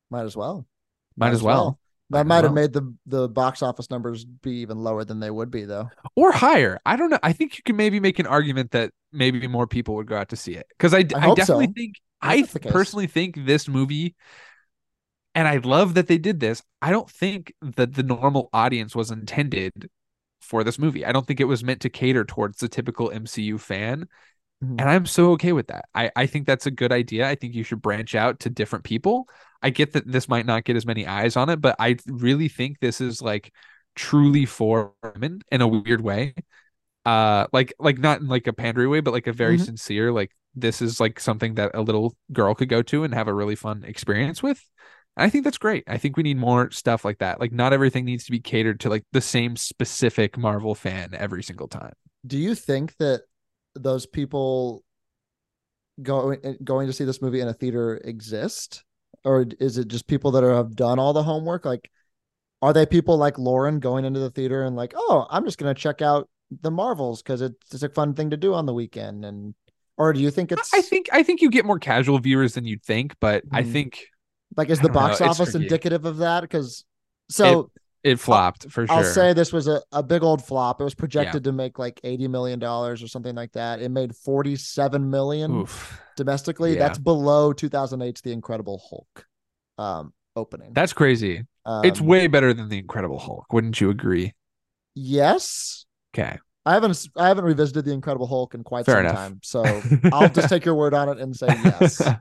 might 0.10 0.24
as 0.26 0.36
well 0.36 0.68
Might 1.16 1.34
as 1.34 1.42
well. 1.44 1.80
That 2.10 2.28
might 2.28 2.44
have 2.44 2.52
made 2.54 2.74
the 2.74 2.94
the 3.06 3.30
box 3.30 3.62
office 3.62 3.90
numbers 3.90 4.26
be 4.26 4.58
even 4.62 4.78
lower 4.80 5.06
than 5.06 5.20
they 5.22 5.32
would 5.32 5.50
be, 5.50 5.64
though. 5.64 5.92
or 6.16 6.32
higher. 6.32 6.80
I 6.86 6.96
don't 6.96 7.10
know. 7.10 7.20
I 7.24 7.34
think 7.34 7.58
you 7.58 7.64
can 7.64 7.76
maybe 7.76 8.00
make 8.00 8.20
an 8.20 8.28
argument 8.28 8.72
that 8.72 8.92
maybe 9.12 9.48
more 9.48 9.68
people 9.68 9.96
would 9.96 10.08
go 10.08 10.18
out 10.18 10.30
to 10.30 10.36
see 10.36 10.54
it 10.54 10.66
because 10.70 10.94
I, 10.94 11.00
I 11.00 11.04
I, 11.22 11.32
definitely 11.32 11.68
so. 11.68 11.74
think 11.76 11.96
I 12.22 12.30
I 12.30 12.38
hope 12.38 12.40
that's 12.40 12.54
the 12.54 12.60
case. 12.60 12.74
personally 12.74 13.08
think 13.08 13.46
this 13.46 13.68
movie, 13.68 14.16
and 15.34 15.48
I 15.48 15.58
love 15.58 15.94
that 15.94 16.08
they 16.08 16.18
did 16.18 16.40
this. 16.40 16.62
I 16.82 16.92
don't 16.92 17.10
think 17.10 17.54
that 17.62 17.94
the 17.94 18.04
normal 18.04 18.50
audience 18.54 18.96
was 18.96 19.12
intended 19.12 19.90
for 20.42 20.64
this 20.64 20.80
movie. 20.80 21.06
I 21.06 21.12
don't 21.12 21.26
think 21.26 21.40
it 21.40 21.46
was 21.46 21.64
meant 21.64 21.82
to 21.82 21.90
cater 21.90 22.26
towards 22.26 22.60
the 22.60 22.68
typical 22.68 23.12
MCU 23.12 23.58
fan, 23.58 24.08
Mhm. 24.62 24.80
and 24.80 24.90
I'm 24.90 25.06
so 25.08 25.32
okay 25.34 25.54
with 25.54 25.68
that. 25.68 25.86
I 25.96 26.12
I 26.16 26.28
think 26.28 26.48
that's 26.48 26.68
a 26.68 26.72
good 26.72 26.92
idea. 26.94 27.30
I 27.30 27.36
think 27.36 27.56
you 27.56 27.64
should 27.64 27.82
branch 27.82 28.16
out 28.16 28.42
to 28.42 28.52
different 28.52 28.86
people. 28.86 29.28
I 29.62 29.72
get 29.72 29.94
that 29.94 30.12
this 30.12 30.30
might 30.30 30.46
not 30.46 30.66
get 30.66 30.78
as 30.78 30.86
many 30.88 31.08
eyes 31.08 31.38
on 31.38 31.50
it, 31.50 31.62
but 31.62 31.76
I 31.80 31.98
really 32.08 32.50
think 32.50 32.80
this 32.80 33.02
is 33.02 33.22
like 33.22 33.54
truly 33.96 34.46
for 34.46 34.94
women 35.04 35.42
in 35.52 35.62
a 35.62 35.68
weird 35.68 36.02
way. 36.02 36.36
Uh 37.06 37.48
like 37.52 37.74
like 37.80 37.98
not 37.98 38.22
in 38.22 38.28
like 38.28 38.48
a 38.48 38.54
pandery 38.54 38.90
way, 38.90 39.00
but 39.00 39.14
like 39.14 39.28
a 39.28 39.34
very 39.34 39.58
Mhm. 39.58 39.66
sincere, 39.66 40.12
like 40.12 40.32
this 40.54 40.82
is 40.82 41.00
like 41.00 41.20
something 41.20 41.56
that 41.56 41.72
a 41.74 41.82
little 41.82 42.16
girl 42.32 42.54
could 42.54 42.70
go 42.70 42.82
to 42.84 43.04
and 43.04 43.14
have 43.14 43.28
a 43.28 43.34
really 43.34 43.56
fun 43.56 43.84
experience 43.84 44.44
with. 44.44 44.62
And 45.18 45.26
I 45.26 45.30
think 45.30 45.44
that's 45.44 45.58
great. 45.58 45.84
I 45.88 45.98
think 45.98 46.16
we 46.16 46.24
need 46.24 46.38
more 46.38 46.72
stuff 46.72 47.04
like 47.04 47.20
that. 47.20 47.40
Like 47.40 47.52
not 47.52 47.74
everything 47.74 48.06
needs 48.06 48.26
to 48.26 48.32
be 48.32 48.40
catered 48.40 48.80
to 48.82 48.90
like 48.90 49.04
the 49.12 49.22
same 49.22 49.56
specific 49.56 50.38
Marvel 50.38 50.76
fan 50.76 51.10
every 51.14 51.44
single 51.44 51.68
time. 51.68 51.94
Do 52.26 52.38
you 52.38 52.54
think 52.56 52.96
that 52.98 53.24
those 53.74 54.06
people 54.06 54.84
going 56.02 56.58
going 56.64 56.88
to 56.88 56.94
see 56.94 57.04
this 57.06 57.22
movie 57.22 57.42
in 57.42 57.48
a 57.48 57.54
theater 57.54 58.00
exist, 58.04 58.84
or 59.24 59.46
is 59.60 59.78
it 59.78 59.88
just 59.88 60.08
people 60.08 60.32
that 60.32 60.44
are, 60.44 60.56
have 60.56 60.76
done 60.76 61.00
all 61.00 61.14
the 61.14 61.24
homework? 61.24 61.66
Like, 61.66 61.90
are 62.62 62.74
they 62.74 62.86
people 62.86 63.18
like 63.18 63.38
Lauren 63.38 63.80
going 63.80 64.06
into 64.06 64.20
the 64.20 64.32
theater 64.32 64.64
and 64.64 64.76
like, 64.76 64.94
oh, 64.96 65.28
I'm 65.30 65.46
just 65.46 65.58
gonna 65.58 65.74
check 65.74 66.02
out 66.02 66.30
the 66.62 66.72
Marvels 66.72 67.22
because 67.22 67.42
it's, 67.42 67.74
it's 67.74 67.84
a 67.84 67.90
fun 67.90 68.14
thing 68.14 68.30
to 68.32 68.38
do 68.38 68.54
on 68.54 68.66
the 68.66 68.74
weekend, 68.74 69.24
and 69.26 69.54
or 69.98 70.14
do 70.14 70.20
you 70.20 70.32
think 70.32 70.52
it's? 70.52 70.74
I 70.74 70.82
think 70.82 71.10
I 71.12 71.24
think 71.24 71.42
you 71.42 71.50
get 71.50 71.66
more 71.66 71.80
casual 71.80 72.20
viewers 72.20 72.54
than 72.56 72.66
you'd 72.66 72.84
think, 72.84 73.16
but 73.20 73.44
I 73.52 73.64
Mhm. 73.64 73.72
think 73.72 74.06
like 74.58 74.70
is 74.70 74.80
the 74.80 74.88
don't 74.88 74.96
know, 74.96 75.00
box 75.08 75.22
office 75.22 75.56
indicative 75.56 76.06
of 76.06 76.18
that? 76.18 76.42
Because 76.42 76.84
so 77.30 77.72
it 78.04 78.20
flopped 78.20 78.70
for 78.72 78.88
sure. 78.88 78.96
I'll 78.96 79.04
say 79.04 79.32
this 79.34 79.54
was 79.54 79.68
a, 79.68 79.82
a 79.92 80.02
big 80.04 80.24
old 80.24 80.44
flop. 80.44 80.82
It 80.82 80.84
was 80.84 80.96
projected 80.96 81.44
to 81.46 81.52
make 81.52 81.78
like 81.80 82.00
eighty 82.04 82.28
million 82.28 82.58
dollars 82.60 83.02
or 83.04 83.08
something 83.08 83.36
like 83.36 83.52
that. 83.54 83.80
It 83.82 83.90
made 83.90 84.16
forty 84.16 84.56
seven 84.56 85.10
million. 85.10 85.52
Oof. 85.62 86.02
domestically. 86.18 86.74
Yeah. 86.74 86.80
That's 86.80 87.00
below 87.00 87.54
2008's 87.54 88.22
The 88.22 88.32
Incredible 88.34 88.82
Hulk 88.90 89.26
um, 89.78 90.14
opening. 90.36 90.74
That's 90.74 90.94
crazy. 90.94 91.46
um, 91.66 91.86
it's 91.86 92.02
way 92.02 92.28
better 92.28 92.54
than 92.54 92.68
the 92.70 92.78
Incredible 92.80 93.18
Hulk. 93.20 93.52
Wouldn't 93.54 93.80
you 93.80 93.90
agree? 93.90 94.34
yes. 94.94 95.81
Okay. 96.14 96.38
I 96.66 96.74
haven't 96.74 97.08
I 97.18 97.28
haven't 97.28 97.46
revisited 97.46 97.86
The 97.86 97.92
Incredible 97.94 98.28
Hulk 98.28 98.54
in 98.54 98.64
quite 98.64 98.86
Fair 98.86 98.96
some 98.98 99.06
enough. 99.06 99.16
time, 99.16 99.40
so 99.44 99.64
I'll 100.14 100.30
just 100.30 100.50
take 100.50 100.64
your 100.66 100.76
word 100.76 100.94
on 100.94 101.10
it 101.10 101.20
and 101.20 101.36
say 101.36 101.48
yes. 101.48 102.02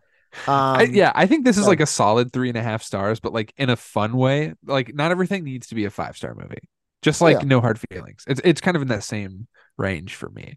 Um, 0.47 0.55
I, 0.55 0.83
yeah, 0.85 1.11
I 1.13 1.27
think 1.27 1.45
this 1.45 1.57
is 1.57 1.65
so- 1.65 1.69
like 1.69 1.81
a 1.81 1.87
solid 1.87 2.33
three 2.33 2.49
and 2.49 2.57
a 2.57 2.63
half 2.63 2.85
stars, 2.85 3.19
but 3.19 3.33
like 3.33 3.53
in 3.57 3.69
a 3.69 3.75
fun 3.75 4.17
way. 4.17 4.55
Like 4.65 4.95
not 4.95 5.11
everything 5.11 5.43
needs 5.43 5.67
to 5.67 5.75
be 5.75 5.87
a 5.87 5.91
five 5.91 6.17
star 6.17 6.37
movie. 6.37 6.61
Just 7.03 7.21
Oh, 7.21 7.25
like 7.25 7.39
yeah. 7.41 7.49
no 7.49 7.61
hard 7.61 7.81
feelings. 7.81 8.23
It's 8.29 8.41
it's 8.45 8.61
kind 8.61 8.77
of 8.77 8.83
in 8.83 8.87
that 8.89 9.03
same 9.03 9.49
range 9.77 10.15
for 10.15 10.31
me. 10.31 10.57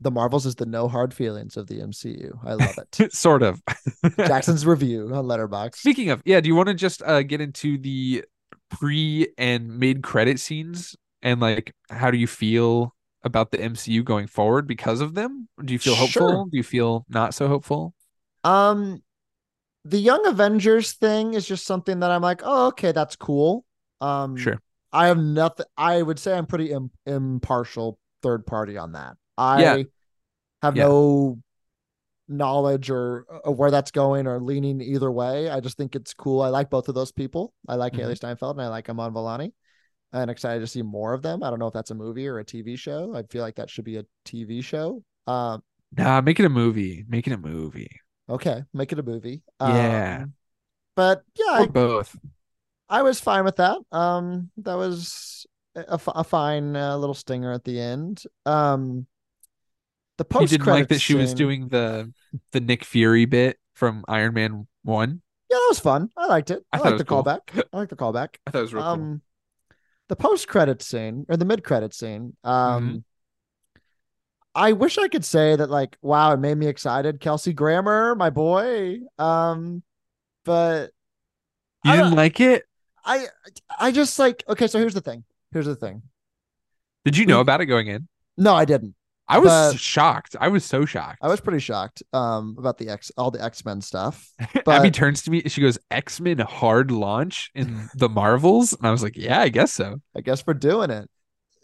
The 0.00 0.12
Marvels 0.12 0.46
is 0.46 0.54
the 0.54 0.66
no 0.66 0.86
hard 0.86 1.12
feelings 1.12 1.56
of 1.56 1.66
the 1.66 1.80
MCU. 1.80 2.30
I 2.46 2.54
love 2.54 2.78
it. 2.78 3.12
sort 3.12 3.42
of. 3.42 3.60
Jackson's 4.18 4.64
review 4.64 5.12
on 5.12 5.24
Letterboxd. 5.24 5.74
Speaking 5.74 6.10
of, 6.10 6.22
yeah, 6.24 6.40
do 6.40 6.46
you 6.46 6.54
want 6.54 6.68
to 6.68 6.74
just 6.74 7.02
uh, 7.02 7.22
get 7.24 7.40
into 7.40 7.76
the 7.76 8.24
pre 8.70 9.26
and 9.36 9.80
mid 9.80 10.04
credit 10.04 10.38
scenes 10.38 10.94
and 11.22 11.40
like 11.40 11.74
how 11.90 12.10
do 12.10 12.18
you 12.18 12.26
feel 12.26 12.94
about 13.24 13.50
the 13.50 13.58
MCU 13.58 14.04
going 14.04 14.26
forward 14.26 14.66
because 14.66 15.00
of 15.00 15.14
them? 15.14 15.48
Do 15.64 15.72
you 15.72 15.78
feel 15.78 15.94
hopeful? 15.94 16.28
Sure. 16.30 16.46
Do 16.50 16.56
you 16.56 16.62
feel 16.62 17.04
not 17.08 17.34
so 17.34 17.48
hopeful? 17.48 17.94
Um, 18.44 19.02
the 19.84 19.98
Young 19.98 20.26
Avengers 20.26 20.92
thing 20.92 21.34
is 21.34 21.46
just 21.46 21.64
something 21.66 22.00
that 22.00 22.10
I'm 22.10 22.22
like, 22.22 22.42
oh, 22.44 22.68
okay, 22.68 22.92
that's 22.92 23.16
cool. 23.16 23.64
Um, 24.00 24.36
Sure. 24.36 24.60
I 24.92 25.08
have 25.08 25.18
nothing. 25.18 25.66
I 25.76 26.00
would 26.00 26.18
say 26.18 26.36
I'm 26.36 26.46
pretty 26.46 26.70
Im- 26.70 26.90
impartial 27.06 27.98
third 28.22 28.46
party 28.46 28.76
on 28.78 28.92
that. 28.92 29.16
I 29.36 29.60
Yeah. 29.62 29.82
have 30.62 30.76
Yeah. 30.76 30.84
no 30.84 31.38
knowledge 32.28 32.90
or 32.90 33.24
of 33.44 33.58
where 33.58 33.70
that's 33.70 33.90
going 33.90 34.26
or 34.26 34.40
leaning 34.40 34.80
either 34.80 35.10
way. 35.10 35.48
I 35.50 35.60
just 35.60 35.76
think 35.76 35.96
it's 35.96 36.12
cool. 36.14 36.42
I 36.42 36.48
like 36.48 36.70
both 36.70 36.88
of 36.88 36.94
those 36.94 37.12
people. 37.12 37.52
I 37.66 37.76
like 37.76 37.94
Mhm. 37.94 38.00
Hailee 38.00 38.16
Steinfeld 38.16 38.56
and 38.56 38.62
I 38.62 38.68
like 38.68 38.88
Iman 38.88 39.12
Vellani. 39.12 39.52
And 40.12 40.30
excited 40.30 40.60
to 40.60 40.66
see 40.66 40.82
more 40.82 41.12
of 41.12 41.22
them. 41.22 41.42
I 41.42 41.50
don't 41.50 41.58
know 41.58 41.66
if 41.66 41.74
that's 41.74 41.90
a 41.90 41.94
movie 41.94 42.26
or 42.28 42.38
a 42.38 42.44
TV 42.44 42.76
show. 42.76 43.14
I 43.14 43.22
feel 43.24 43.42
like 43.42 43.56
that 43.56 43.68
should 43.70 43.84
be 43.84 43.98
a 43.98 44.06
TV 44.24 44.62
show. 44.62 45.02
Um, 45.26 45.62
Nah, 45.96 46.20
make 46.22 46.38
it 46.40 46.46
a 46.46 46.48
movie. 46.48 47.04
Make 47.08 47.26
it 47.26 47.32
a 47.32 47.38
movie. 47.38 48.00
okay, 48.28 48.64
make 48.72 48.92
it 48.92 48.98
a 48.98 49.02
movie. 49.02 49.42
Yeah. 49.64 50.24
Um, 50.24 50.34
but 50.96 51.24
yeah, 51.36 51.58
Or 51.58 51.64
I, 51.64 51.66
both. 51.66 52.16
I 52.88 53.02
was 53.02 53.20
fine 53.20 53.44
with 53.44 53.56
that. 53.56 53.78
Um, 53.92 54.50
that 54.58 54.74
was 54.76 55.46
a, 55.76 55.94
f- 55.94 56.08
a 56.08 56.24
fine 56.24 56.76
uh, 56.76 56.96
little 56.96 57.14
stinger 57.14 57.52
at 57.52 57.64
the 57.64 57.80
end. 57.80 58.22
Um, 58.46 59.06
the 60.18 60.24
You 60.38 60.46
post 60.46 60.48
didn't 60.48 60.66
like 60.66 60.88
that 60.88 61.00
she 61.00 61.14
was 61.14 61.34
doing 61.34 61.68
the 61.68 62.12
the 62.52 62.60
Nick 62.60 62.84
Fury 62.84 63.24
bit 63.24 63.58
from 63.74 64.04
Iron 64.08 64.34
Man 64.34 64.66
One. 64.82 65.22
Yeah, 65.50 65.56
that 65.56 65.66
was 65.68 65.80
fun. 65.80 66.10
I 66.16 66.26
liked 66.26 66.50
it. 66.50 66.64
I 66.72 66.78
I, 66.82 66.82
liked 66.82 66.98
the 66.98 67.04
cool. 67.04 67.22
callback. 67.24 67.40
I 67.72 67.76
liked 67.78 67.90
the 67.90 67.96
callback. 67.96 68.36
I 68.46 68.50
thought 68.50 68.58
it 68.58 68.62
was 68.62 68.74
real 68.74 68.84
cool. 68.84 69.10
The 70.08 70.16
post 70.16 70.48
credit 70.48 70.82
scene 70.82 71.26
or 71.28 71.36
the 71.36 71.44
mid 71.44 71.62
credit 71.64 71.94
scene. 71.94 72.36
Um, 72.44 72.82
Mm-hmm. 72.88 72.96
I 74.54 74.72
wish 74.72 74.98
I 74.98 75.06
could 75.06 75.24
say 75.24 75.54
that 75.54 75.70
like, 75.70 75.96
wow, 76.02 76.32
it 76.32 76.40
made 76.40 76.56
me 76.56 76.66
excited. 76.66 77.20
Kelsey 77.20 77.52
Grammer, 77.52 78.16
my 78.16 78.30
boy. 78.30 78.98
Um, 79.18 79.84
but 80.44 80.90
You 81.84 81.92
didn't 81.92 82.16
like 82.16 82.40
it? 82.40 82.64
I, 83.04 83.26
I 83.78 83.92
just 83.92 84.18
like. 84.18 84.42
Okay, 84.48 84.66
so 84.66 84.78
here's 84.80 84.94
the 84.94 85.00
thing. 85.00 85.22
Here's 85.52 85.66
the 85.66 85.76
thing. 85.76 86.02
Did 87.04 87.16
you 87.16 87.24
know 87.24 87.36
We- 87.36 87.42
about 87.42 87.60
it 87.60 87.66
going 87.66 87.86
in? 87.86 88.08
No, 88.36 88.54
I 88.54 88.64
didn't. 88.64 88.94
I 89.28 89.38
was 89.38 89.72
But- 89.74 89.78
shocked. 89.80 90.36
I 90.40 90.48
was 90.48 90.64
so 90.64 90.84
shocked. 90.84 91.18
I 91.22 91.28
was 91.28 91.40
pretty 91.40 91.58
shocked. 91.58 92.02
Um, 92.12 92.56
about 92.58 92.78
the 92.78 92.88
X, 92.88 93.12
all 93.18 93.30
the 93.30 93.42
X 93.44 93.64
Men 93.64 93.80
stuff. 93.80 94.30
Abby 94.66 94.90
turns 94.90 95.22
to 95.22 95.30
me. 95.30 95.42
She 95.48 95.60
goes, 95.60 95.78
"X 95.90 96.20
Men 96.20 96.38
hard 96.38 96.90
launch 96.90 97.50
in 97.54 97.88
the 97.94 98.08
Marvels," 98.08 98.72
and 98.72 98.86
I 98.86 98.90
was 98.90 99.02
like, 99.02 99.16
"Yeah, 99.16 99.40
I 99.40 99.48
guess 99.50 99.72
so." 99.72 100.00
I 100.16 100.20
guess 100.22 100.46
we're 100.46 100.54
doing 100.54 100.90
it. 100.90 101.10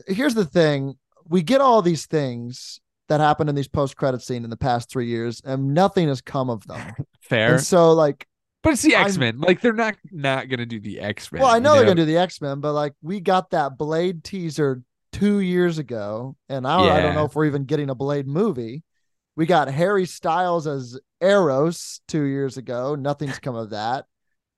Here's 0.07 0.35
the 0.35 0.45
thing: 0.45 0.95
we 1.27 1.43
get 1.43 1.61
all 1.61 1.81
these 1.81 2.07
things 2.07 2.81
that 3.09 3.21
happen 3.21 3.49
in 3.49 3.55
these 3.55 3.69
post 3.69 3.97
credit 3.97 4.23
scene 4.23 4.45
in 4.45 4.51
the 4.51 4.57
past 4.57 4.91
three 4.91 5.07
years, 5.07 5.41
and 5.45 5.73
nothing 5.75 6.09
has 6.09 6.21
come 6.21 6.51
of 6.51 6.67
them. 6.67 6.93
Fair, 7.23 7.55
And 7.55 7.62
so, 7.62 7.93
like, 7.93 8.27
but 8.62 8.75
it's 8.75 8.83
the 8.83 8.95
X 8.95 9.17
Men. 9.17 9.41
Like 9.41 9.61
they're 9.62 9.73
not 9.73 9.95
not 10.11 10.49
gonna 10.51 10.67
do 10.67 10.81
the 10.81 11.01
X 11.01 11.31
Men. 11.33 11.41
well, 11.43 11.51
I 11.51 11.59
know, 11.61 11.75
they're 11.75 11.85
gonna 11.85 11.97
do 11.97 12.05
the 12.05 12.19
X 12.19 12.41
Men, 12.43 12.61
but 12.61 12.73
like, 12.75 12.93
we 13.03 13.21
got 13.21 13.51
that 13.51 13.79
Blade 13.79 14.23
teaser 14.25 14.83
two 15.15 15.39
years 15.41 15.79
ago, 15.79 16.37
and 16.49 16.67
I, 16.67 16.81
I 16.81 17.01
don't 17.01 17.15
know 17.15 17.25
if 17.25 17.35
we're 17.35 17.47
even 17.47 17.65
getting 17.65 17.89
a 17.89 17.95
Blade 17.95 18.27
movie. 18.27 18.83
We 19.37 19.47
got 19.47 19.69
Harry 19.69 20.07
Styles 20.07 20.67
as 20.67 20.99
Eros 21.21 22.01
two 22.09 22.25
years 22.25 22.57
ago. 22.57 22.97
Nothing's 22.97 23.39
come 23.39 23.55
of 23.55 23.71
that. 23.71 24.07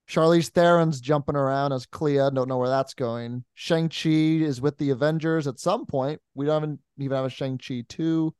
Charlize 0.08 0.50
Theron's 0.50 1.00
jumping 1.00 1.36
around 1.36 1.72
as 1.72 1.84
Clea. 1.84 2.30
Don't 2.32 2.48
know 2.48 2.58
where 2.58 2.68
that's 2.68 2.94
going. 2.94 3.44
Shang-Chi 3.54 4.08
is 4.08 4.60
with 4.60 4.78
the 4.78 4.90
Avengers 4.90 5.46
at 5.46 5.58
some 5.58 5.84
point. 5.84 6.20
We 6.34 6.46
don't 6.46 6.62
even 6.62 6.78
even 6.98 7.16
have 7.16 7.26
a 7.26 7.30
Shang-Chi 7.30 7.84
2. 7.88 8.34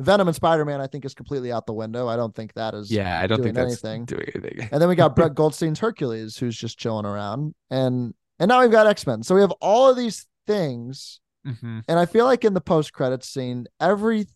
Venom 0.00 0.26
and 0.26 0.34
Spider-Man, 0.34 0.80
I 0.80 0.88
think, 0.88 1.04
is 1.04 1.14
completely 1.14 1.52
out 1.52 1.66
the 1.66 1.72
window. 1.72 2.08
I 2.08 2.16
don't 2.16 2.34
think 2.34 2.52
that 2.54 2.74
is. 2.74 2.90
Yeah, 2.90 3.20
I 3.20 3.26
don't 3.26 3.38
doing 3.38 3.54
think 3.54 3.56
that's 3.56 3.84
anything. 3.84 4.04
doing 4.04 4.28
anything. 4.34 4.68
And 4.72 4.82
then 4.82 4.88
we 4.88 4.96
got 4.96 5.14
Brett 5.14 5.34
Goldstein's 5.36 5.78
Hercules, 5.78 6.36
who's 6.36 6.56
just 6.56 6.78
chilling 6.78 7.06
around. 7.06 7.54
And 7.70 8.14
and 8.38 8.48
now 8.48 8.60
we've 8.60 8.70
got 8.70 8.86
X-Men. 8.86 9.22
So 9.22 9.34
we 9.34 9.40
have 9.40 9.52
all 9.60 9.88
of 9.88 9.96
these 9.96 10.26
things. 10.46 11.20
Hmm 11.44 11.80
And 11.88 11.98
I 11.98 12.06
feel 12.06 12.24
like 12.24 12.44
in 12.44 12.54
the 12.54 12.60
post-credits 12.60 13.28
scene, 13.28 13.66
every 13.80 14.26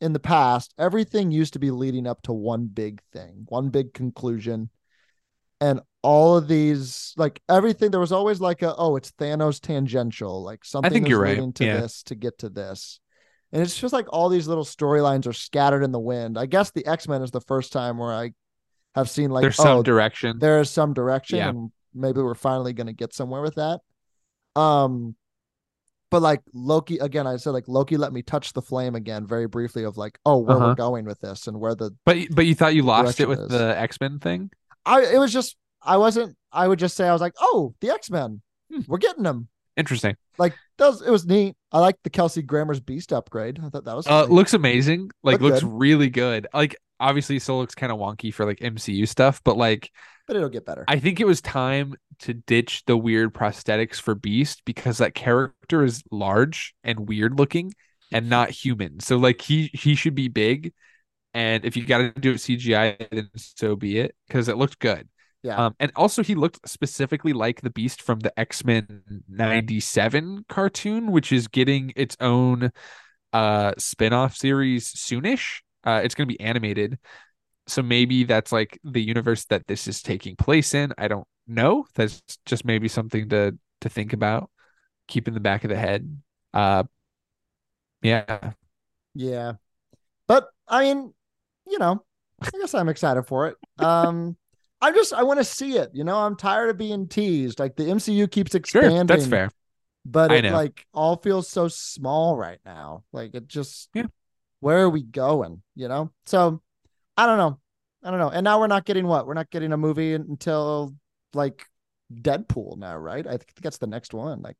in 0.00 0.12
the 0.12 0.20
past, 0.20 0.72
everything 0.78 1.30
used 1.30 1.54
to 1.54 1.58
be 1.58 1.70
leading 1.70 2.06
up 2.06 2.22
to 2.22 2.32
one 2.32 2.66
big 2.66 3.00
thing, 3.12 3.46
one 3.48 3.68
big 3.68 3.92
conclusion. 3.94 4.70
And 5.60 5.80
all 6.02 6.36
of 6.36 6.46
these, 6.46 7.14
like 7.16 7.42
everything, 7.48 7.90
there 7.90 7.98
was 7.98 8.12
always 8.12 8.40
like 8.40 8.62
a, 8.62 8.76
oh, 8.76 8.94
it's 8.94 9.10
Thanos 9.10 9.60
tangential. 9.60 10.44
Like 10.44 10.64
something 10.64 10.90
I 10.90 10.94
think 10.94 11.06
is 11.06 11.10
you're 11.10 11.20
right. 11.20 11.54
to 11.56 11.64
Yeah. 11.64 11.80
this 11.80 12.02
to 12.04 12.14
get 12.14 12.38
to 12.38 12.48
this. 12.48 13.00
And 13.50 13.60
it's 13.60 13.76
just 13.76 13.92
like 13.92 14.06
all 14.10 14.28
these 14.28 14.46
little 14.46 14.64
storylines 14.64 15.26
are 15.26 15.32
scattered 15.32 15.82
in 15.82 15.90
the 15.90 15.98
wind. 15.98 16.38
I 16.38 16.46
guess 16.46 16.70
the 16.70 16.86
X-Men 16.86 17.22
is 17.22 17.32
the 17.32 17.40
first 17.40 17.72
time 17.72 17.98
where 17.98 18.12
I 18.12 18.32
have 18.94 19.10
seen 19.10 19.30
like, 19.30 19.42
There's 19.42 19.56
some 19.56 19.78
oh, 19.78 19.82
direction. 19.82 20.38
there 20.38 20.60
is 20.60 20.70
some 20.70 20.94
direction 20.94 21.38
Yeah. 21.38 21.48
and 21.48 21.72
maybe 21.94 22.20
we're 22.20 22.34
finally 22.34 22.72
going 22.72 22.86
to 22.86 22.92
get 22.92 23.12
somewhere 23.12 23.42
with 23.42 23.56
that 23.56 23.80
um 24.54 25.16
but 26.10 26.22
like 26.22 26.40
loki 26.54 26.98
again 26.98 27.26
i 27.26 27.36
said 27.36 27.50
like 27.50 27.68
loki 27.68 27.96
let 27.96 28.12
me 28.12 28.22
touch 28.22 28.52
the 28.52 28.62
flame 28.62 28.94
again 28.94 29.26
very 29.26 29.46
briefly 29.46 29.84
of 29.84 29.96
like 29.96 30.18
oh 30.24 30.38
where 30.38 30.56
Uh-huh. 30.56 30.66
we're 30.68 30.74
going 30.74 31.04
with 31.04 31.20
this 31.20 31.46
and 31.46 31.58
where 31.60 31.74
the 31.74 31.90
But 32.04 32.18
but 32.30 32.46
you 32.46 32.54
thought 32.54 32.74
you 32.74 32.82
lost 32.82 33.20
it 33.20 33.28
with 33.28 33.40
is- 33.40 33.48
the 33.48 33.78
X 33.78 34.00
Men 34.00 34.18
thing? 34.18 34.50
i 34.86 35.02
it 35.02 35.18
was 35.18 35.32
just 35.32 35.56
i 35.82 35.96
wasn't 35.96 36.36
i 36.52 36.66
would 36.66 36.78
just 36.78 36.96
say 36.96 37.06
i 37.08 37.12
was 37.12 37.20
like 37.20 37.34
oh 37.40 37.74
the 37.80 37.90
x-men 37.90 38.40
we're 38.86 38.98
getting 38.98 39.22
them. 39.22 39.48
Interesting. 39.78 40.16
Like 40.38 40.54
that 40.78 40.88
was, 40.88 41.00
it 41.02 41.10
was 41.10 41.24
neat. 41.24 41.54
I 41.72 41.78
like 41.78 41.96
the 42.02 42.10
Kelsey 42.10 42.42
Grammer's 42.42 42.80
Beast 42.80 43.12
upgrade. 43.12 43.60
I 43.64 43.68
thought 43.70 43.84
that 43.84 43.94
was 43.96 44.06
Uh, 44.08 44.24
looks 44.24 44.52
amazing. 44.54 45.10
Like 45.22 45.40
Look 45.40 45.52
looks 45.52 45.62
good. 45.64 45.72
really 45.72 46.10
good. 46.10 46.48
Like 46.52 46.76
obviously, 47.00 47.36
it 47.36 47.42
still 47.42 47.58
looks 47.58 47.74
kind 47.76 47.90
of 47.92 47.98
wonky 47.98 48.34
for 48.34 48.44
like 48.44 48.58
MCU 48.58 49.06
stuff, 49.08 49.40
but 49.44 49.56
like 49.56 49.90
but 50.28 50.36
it'll 50.36 50.50
get 50.50 50.66
better. 50.66 50.84
I 50.86 50.98
think 50.98 51.18
it 51.18 51.26
was 51.26 51.40
time 51.40 51.96
to 52.20 52.34
ditch 52.34 52.84
the 52.86 52.96
weird 52.96 53.34
prosthetics 53.34 53.96
for 53.96 54.14
Beast 54.14 54.62
because 54.64 54.98
that 54.98 55.14
character 55.14 55.82
is 55.82 56.02
large 56.12 56.74
and 56.84 57.08
weird 57.08 57.38
looking 57.38 57.72
and 58.12 58.28
not 58.28 58.50
human. 58.50 59.00
So 59.00 59.16
like 59.16 59.40
he 59.40 59.70
he 59.72 59.94
should 59.94 60.14
be 60.14 60.28
big, 60.28 60.74
and 61.32 61.64
if 61.64 61.76
you 61.76 61.84
got 61.86 61.98
to 61.98 62.10
do 62.10 62.32
it 62.32 62.36
CGI, 62.36 63.08
then 63.10 63.30
so 63.36 63.74
be 63.74 63.98
it 63.98 64.14
because 64.28 64.48
it 64.48 64.58
looked 64.58 64.78
good. 64.78 65.08
Yeah. 65.42 65.66
Um, 65.66 65.76
and 65.80 65.92
also 65.96 66.22
he 66.22 66.34
looked 66.34 66.68
specifically 66.68 67.32
like 67.32 67.62
the 67.62 67.70
Beast 67.70 68.02
from 68.02 68.20
the 68.20 68.38
X 68.38 68.64
Men 68.64 69.02
'97 69.28 70.44
cartoon, 70.48 71.10
which 71.10 71.32
is 71.32 71.48
getting 71.48 71.92
its 71.96 72.16
own 72.20 72.70
uh 73.32 73.72
spin-off 73.78 74.36
series 74.36 74.92
soonish. 74.92 75.60
Uh, 75.84 76.00
it's 76.04 76.14
going 76.14 76.28
to 76.28 76.34
be 76.34 76.40
animated 76.40 76.98
so 77.68 77.82
maybe 77.82 78.24
that's 78.24 78.52
like 78.52 78.78
the 78.84 79.02
universe 79.02 79.44
that 79.46 79.66
this 79.66 79.86
is 79.88 80.02
taking 80.02 80.36
place 80.36 80.74
in 80.74 80.92
i 80.98 81.08
don't 81.08 81.26
know 81.46 81.86
that's 81.94 82.22
just 82.46 82.64
maybe 82.64 82.88
something 82.88 83.28
to 83.28 83.56
to 83.80 83.88
think 83.88 84.12
about 84.12 84.50
keep 85.08 85.28
in 85.28 85.34
the 85.34 85.40
back 85.40 85.64
of 85.64 85.70
the 85.70 85.76
head 85.76 86.20
uh 86.54 86.84
yeah 88.02 88.52
Yeah. 89.14 89.54
But 90.28 90.48
I 90.68 90.82
mean, 90.82 91.14
you 91.68 91.78
know, 91.78 92.04
I 92.42 92.50
guess 92.58 92.74
I'm 92.74 92.88
excited 92.90 93.24
for 93.24 93.48
it. 93.48 93.56
Um 93.78 94.36
I'm 94.80 94.94
just 94.94 95.12
I 95.14 95.24
want 95.24 95.40
to 95.40 95.44
see 95.44 95.76
it, 95.78 95.90
you 95.94 96.04
know. 96.04 96.18
I'm 96.18 96.36
tired 96.36 96.70
of 96.70 96.78
being 96.78 97.08
teased. 97.08 97.58
Like 97.60 97.76
the 97.76 97.90
MCU 97.90 98.28
keeps 98.28 98.54
sure 98.64 98.82
expanding. 98.82 99.06
that's 99.06 99.26
fair 99.26 99.50
But 100.06 100.32
it 100.32 100.44
like 100.46 100.86
all 100.94 101.16
feels 101.16 101.48
so 101.48 101.68
small 101.68 102.36
right 102.36 102.60
now. 102.66 103.04
Like 103.12 103.34
it 103.34 103.48
just 103.48 103.90
Yeah. 103.94 104.06
where 104.60 104.78
are 104.80 104.90
we 104.90 105.02
going, 105.02 105.62
you 105.76 105.88
know? 105.88 106.12
So 106.26 106.62
I 107.18 107.26
don't 107.26 107.38
know. 107.38 107.58
I 108.04 108.10
don't 108.10 108.20
know. 108.20 108.30
And 108.30 108.44
now 108.44 108.60
we're 108.60 108.68
not 108.68 108.84
getting 108.86 109.06
what? 109.06 109.26
We're 109.26 109.34
not 109.34 109.50
getting 109.50 109.72
a 109.72 109.76
movie 109.76 110.14
until 110.14 110.94
like 111.34 111.66
Deadpool 112.14 112.78
now, 112.78 112.96
right? 112.96 113.26
I 113.26 113.32
think 113.36 113.52
that's 113.60 113.78
the 113.78 113.86
next 113.88 114.14
one. 114.14 114.40
Like 114.42 114.56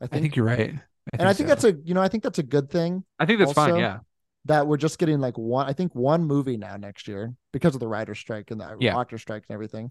I 0.00 0.04
i 0.04 0.08
think, 0.08 0.22
think 0.22 0.36
you're 0.36 0.46
right 0.46 0.74
and 1.18 1.28
I 1.28 1.32
think 1.34 1.48
so. 1.48 1.54
that's 1.54 1.64
a 1.64 1.72
you 1.84 1.94
know, 1.94 2.02
I 2.02 2.08
think 2.08 2.22
that's 2.22 2.38
a 2.38 2.42
good 2.42 2.70
thing 2.70 3.04
i 3.18 3.26
think 3.26 3.38
that's 3.38 3.52
fine 3.52 3.76
yeah 3.76 3.98
that 4.46 4.66
we're 4.66 4.76
just 4.76 4.98
getting 4.98 5.20
like 5.20 5.38
one, 5.38 5.66
I 5.66 5.72
think 5.72 5.94
one 5.94 6.24
movie 6.24 6.58
now 6.58 6.76
next 6.76 7.08
year 7.08 7.34
because 7.52 7.74
of 7.74 7.80
the 7.80 7.88
writer 7.88 8.14
strike 8.14 8.50
and 8.50 8.60
the 8.60 8.76
Yeah. 8.78 8.98
actor 9.00 9.16
strike 9.16 9.44
and 9.48 9.54
everything. 9.54 9.90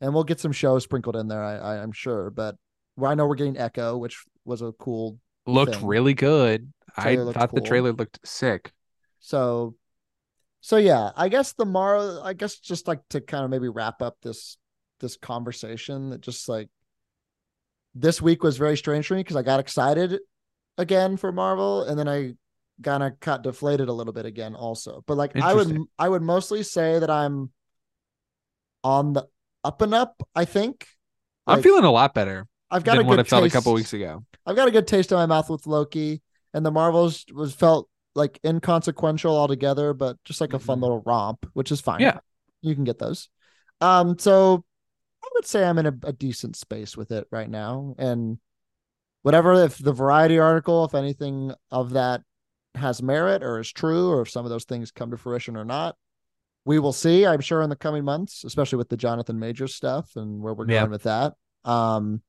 And 0.00 0.14
we'll 0.14 0.22
get 0.24 0.38
some 0.38 0.52
shows 0.52 0.84
sprinkled 0.84 1.16
in 1.16 1.26
there, 1.26 1.42
I, 1.42 1.56
I 1.56 1.82
I'm 1.82 1.90
sure. 1.90 2.30
But 2.30 2.56
well, 2.96 3.10
I 3.10 3.14
know 3.16 3.26
we're 3.26 3.34
getting 3.34 3.58
Echo, 3.58 3.96
which 3.96 4.24
was 4.44 4.62
a 4.62 4.70
cool. 4.72 5.18
looked 5.46 5.74
thing. 5.76 5.86
really 5.86 6.14
good 6.14 6.72
i 6.96 7.16
thought 7.16 7.54
the 7.54 7.60
trailer 7.60 7.92
looked 7.92 8.20
sick 8.24 8.72
So, 9.20 9.74
so 10.64 10.78
yeah, 10.78 11.10
I 11.14 11.28
guess 11.28 11.52
the 11.52 11.66
Mara, 11.66 12.22
I 12.22 12.32
guess 12.32 12.58
just 12.58 12.88
like 12.88 13.02
to 13.10 13.20
kind 13.20 13.44
of 13.44 13.50
maybe 13.50 13.68
wrap 13.68 14.00
up 14.00 14.16
this 14.22 14.56
this 14.98 15.14
conversation 15.14 16.08
that 16.08 16.22
just 16.22 16.48
like 16.48 16.70
this 17.94 18.22
week 18.22 18.42
was 18.42 18.56
very 18.56 18.74
strange 18.78 19.06
for 19.06 19.12
me 19.12 19.20
because 19.20 19.36
I 19.36 19.42
got 19.42 19.60
excited 19.60 20.20
again 20.78 21.18
for 21.18 21.32
Marvel 21.32 21.82
and 21.82 21.98
then 21.98 22.08
I 22.08 22.32
kind 22.82 23.02
of 23.02 23.20
got 23.20 23.42
deflated 23.42 23.90
a 23.90 23.92
little 23.92 24.14
bit 24.14 24.24
again 24.24 24.54
also. 24.54 25.04
But 25.06 25.18
like 25.18 25.36
I 25.36 25.52
would 25.52 25.82
I 25.98 26.08
would 26.08 26.22
mostly 26.22 26.62
say 26.62 26.98
that 26.98 27.10
I'm 27.10 27.50
on 28.82 29.12
the 29.12 29.26
up 29.64 29.82
and 29.82 29.92
up, 29.92 30.22
I 30.34 30.46
think. 30.46 30.86
i'm 31.46 31.60
feeling 31.60 31.84
a 31.84 31.92
lot 31.92 32.14
better 32.14 32.46
I've 32.70 32.84
got 32.84 32.94
a 32.96 33.00
than 33.00 33.06
what 33.06 33.16
good 33.16 33.26
i 33.26 33.28
felt 33.28 33.44
a 33.44 33.50
couple 33.50 33.74
weeks 33.74 33.92
ago 33.92 34.24
I've 34.46 34.56
got 34.56 34.68
a 34.68 34.70
good 34.70 34.86
taste 34.86 35.12
in 35.12 35.18
my 35.18 35.26
mouth 35.26 35.50
with 35.50 35.66
Loki, 35.66 36.22
and 36.54 36.64
the 36.64 36.70
Marvels 36.70 37.26
was 37.34 37.52
felt 37.52 37.90
like 38.14 38.38
inconsequential 38.44 39.36
altogether, 39.36 39.92
but 39.94 40.16
just 40.24 40.40
like 40.40 40.52
a 40.52 40.58
fun 40.58 40.78
Mhm. 40.78 40.82
little 40.82 41.02
romp, 41.04 41.46
which 41.52 41.72
is 41.72 41.80
fine. 41.80 42.00
Yeah. 42.00 42.18
you 42.62 42.74
can 42.74 42.84
get 42.84 42.98
those. 42.98 43.28
Um, 43.82 44.18
so 44.18 44.64
I 45.22 45.28
would 45.34 45.44
say 45.46 45.64
I'm 45.64 45.78
in 45.78 45.86
a, 45.86 45.94
a 46.04 46.12
decent 46.14 46.56
space 46.56 46.96
with 46.96 47.10
it 47.10 47.26
right 47.30 47.50
now, 47.50 47.94
and 47.98 48.38
whatever 49.22 49.52
if 49.64 49.76
the 49.78 49.92
Variety 49.92 50.38
article, 50.38 50.84
if 50.84 50.94
anything 50.94 51.52
of 51.70 51.90
that 51.90 52.22
has 52.74 53.02
merit 53.02 53.42
or 53.42 53.58
is 53.60 53.70
true, 53.70 54.10
or 54.10 54.22
if 54.22 54.30
some 54.30 54.44
of 54.46 54.50
those 54.50 54.64
things 54.64 54.90
come 54.90 55.10
to 55.10 55.16
fruition 55.18 55.56
or 55.56 55.64
not. 55.64 55.96
We 56.64 56.78
will 56.78 56.94
see, 56.94 57.26
I'm 57.26 57.42
sure, 57.42 57.60
in 57.60 57.68
the 57.68 57.76
coming 57.76 58.04
months, 58.04 58.42
especially 58.44 58.78
with 58.78 58.88
the 58.88 58.96
Jonathan 58.96 59.38
Major 59.38 59.68
stuff 59.68 60.16
and 60.16 60.40
where 60.40 60.54
we're 60.54 60.66
Yeah. 60.66 60.80
going 60.80 60.92
with 60.92 61.02
that. 61.02 61.34
Um, 61.66 62.22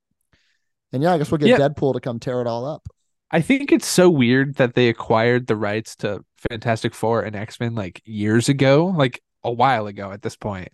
and 0.92 1.02
yeah, 1.02 1.14
I 1.14 1.18
guess 1.18 1.32
we'll 1.32 1.38
get 1.38 1.48
Yeah. 1.58 1.58
Deadpool 1.70 1.94
to 1.94 2.02
come 2.02 2.20
tear 2.20 2.42
it 2.42 2.48
all 2.48 2.66
up. 2.66 2.86
I 3.32 3.42
think 3.42 3.72
it's 3.72 3.88
so 3.88 4.10
weird 4.10 4.56
that 4.56 4.76
they 4.76 4.88
acquired 4.88 5.48
the 5.48 5.56
rights 5.56 5.96
to 5.98 6.24
Fantastic 6.50 6.94
Four 6.94 7.22
and 7.22 7.36
X 7.36 7.60
Men 7.60 7.76
like 7.76 8.02
years 8.06 8.50
ago, 8.50 8.94
like 8.96 9.22
a 9.44 9.52
while 9.52 9.88
ago 9.88 10.12
at 10.12 10.22
this 10.22 10.36
point. 10.36 10.70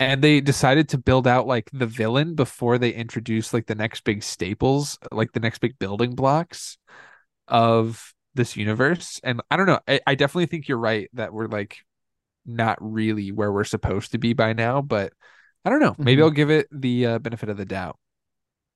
And 0.00 0.22
they 0.22 0.40
decided 0.40 0.88
to 0.90 0.98
build 0.98 1.26
out 1.26 1.46
like 1.46 1.70
the 1.72 1.86
villain 1.86 2.34
before 2.34 2.78
they 2.78 2.90
introduced 2.92 3.54
like 3.54 3.66
the 3.66 3.76
next 3.76 4.02
big 4.04 4.22
staples, 4.24 4.98
like 5.12 5.32
the 5.32 5.40
next 5.40 5.60
big 5.60 5.78
building 5.78 6.14
blocks 6.14 6.78
of 7.48 8.12
this 8.34 8.56
universe. 8.56 9.20
And 9.22 9.40
I 9.50 9.56
don't 9.56 9.66
know. 9.66 9.80
I, 9.86 10.00
I 10.06 10.14
definitely 10.16 10.46
think 10.46 10.66
you're 10.68 10.78
right 10.78 11.08
that 11.14 11.32
we're 11.32 11.46
like 11.46 11.78
not 12.44 12.76
really 12.80 13.32
where 13.32 13.52
we're 13.52 13.64
supposed 13.64 14.12
to 14.12 14.18
be 14.18 14.32
by 14.32 14.52
now, 14.52 14.82
but 14.82 15.12
I 15.64 15.70
don't 15.70 15.80
know. 15.80 15.94
Maybe 15.98 16.20
Mhm. 16.20 16.24
I'll 16.24 16.30
give 16.30 16.50
it 16.50 16.66
the 16.72 17.06
uh, 17.06 17.18
benefit 17.20 17.48
of 17.48 17.56
the 17.56 17.64
doubt. 17.64 17.98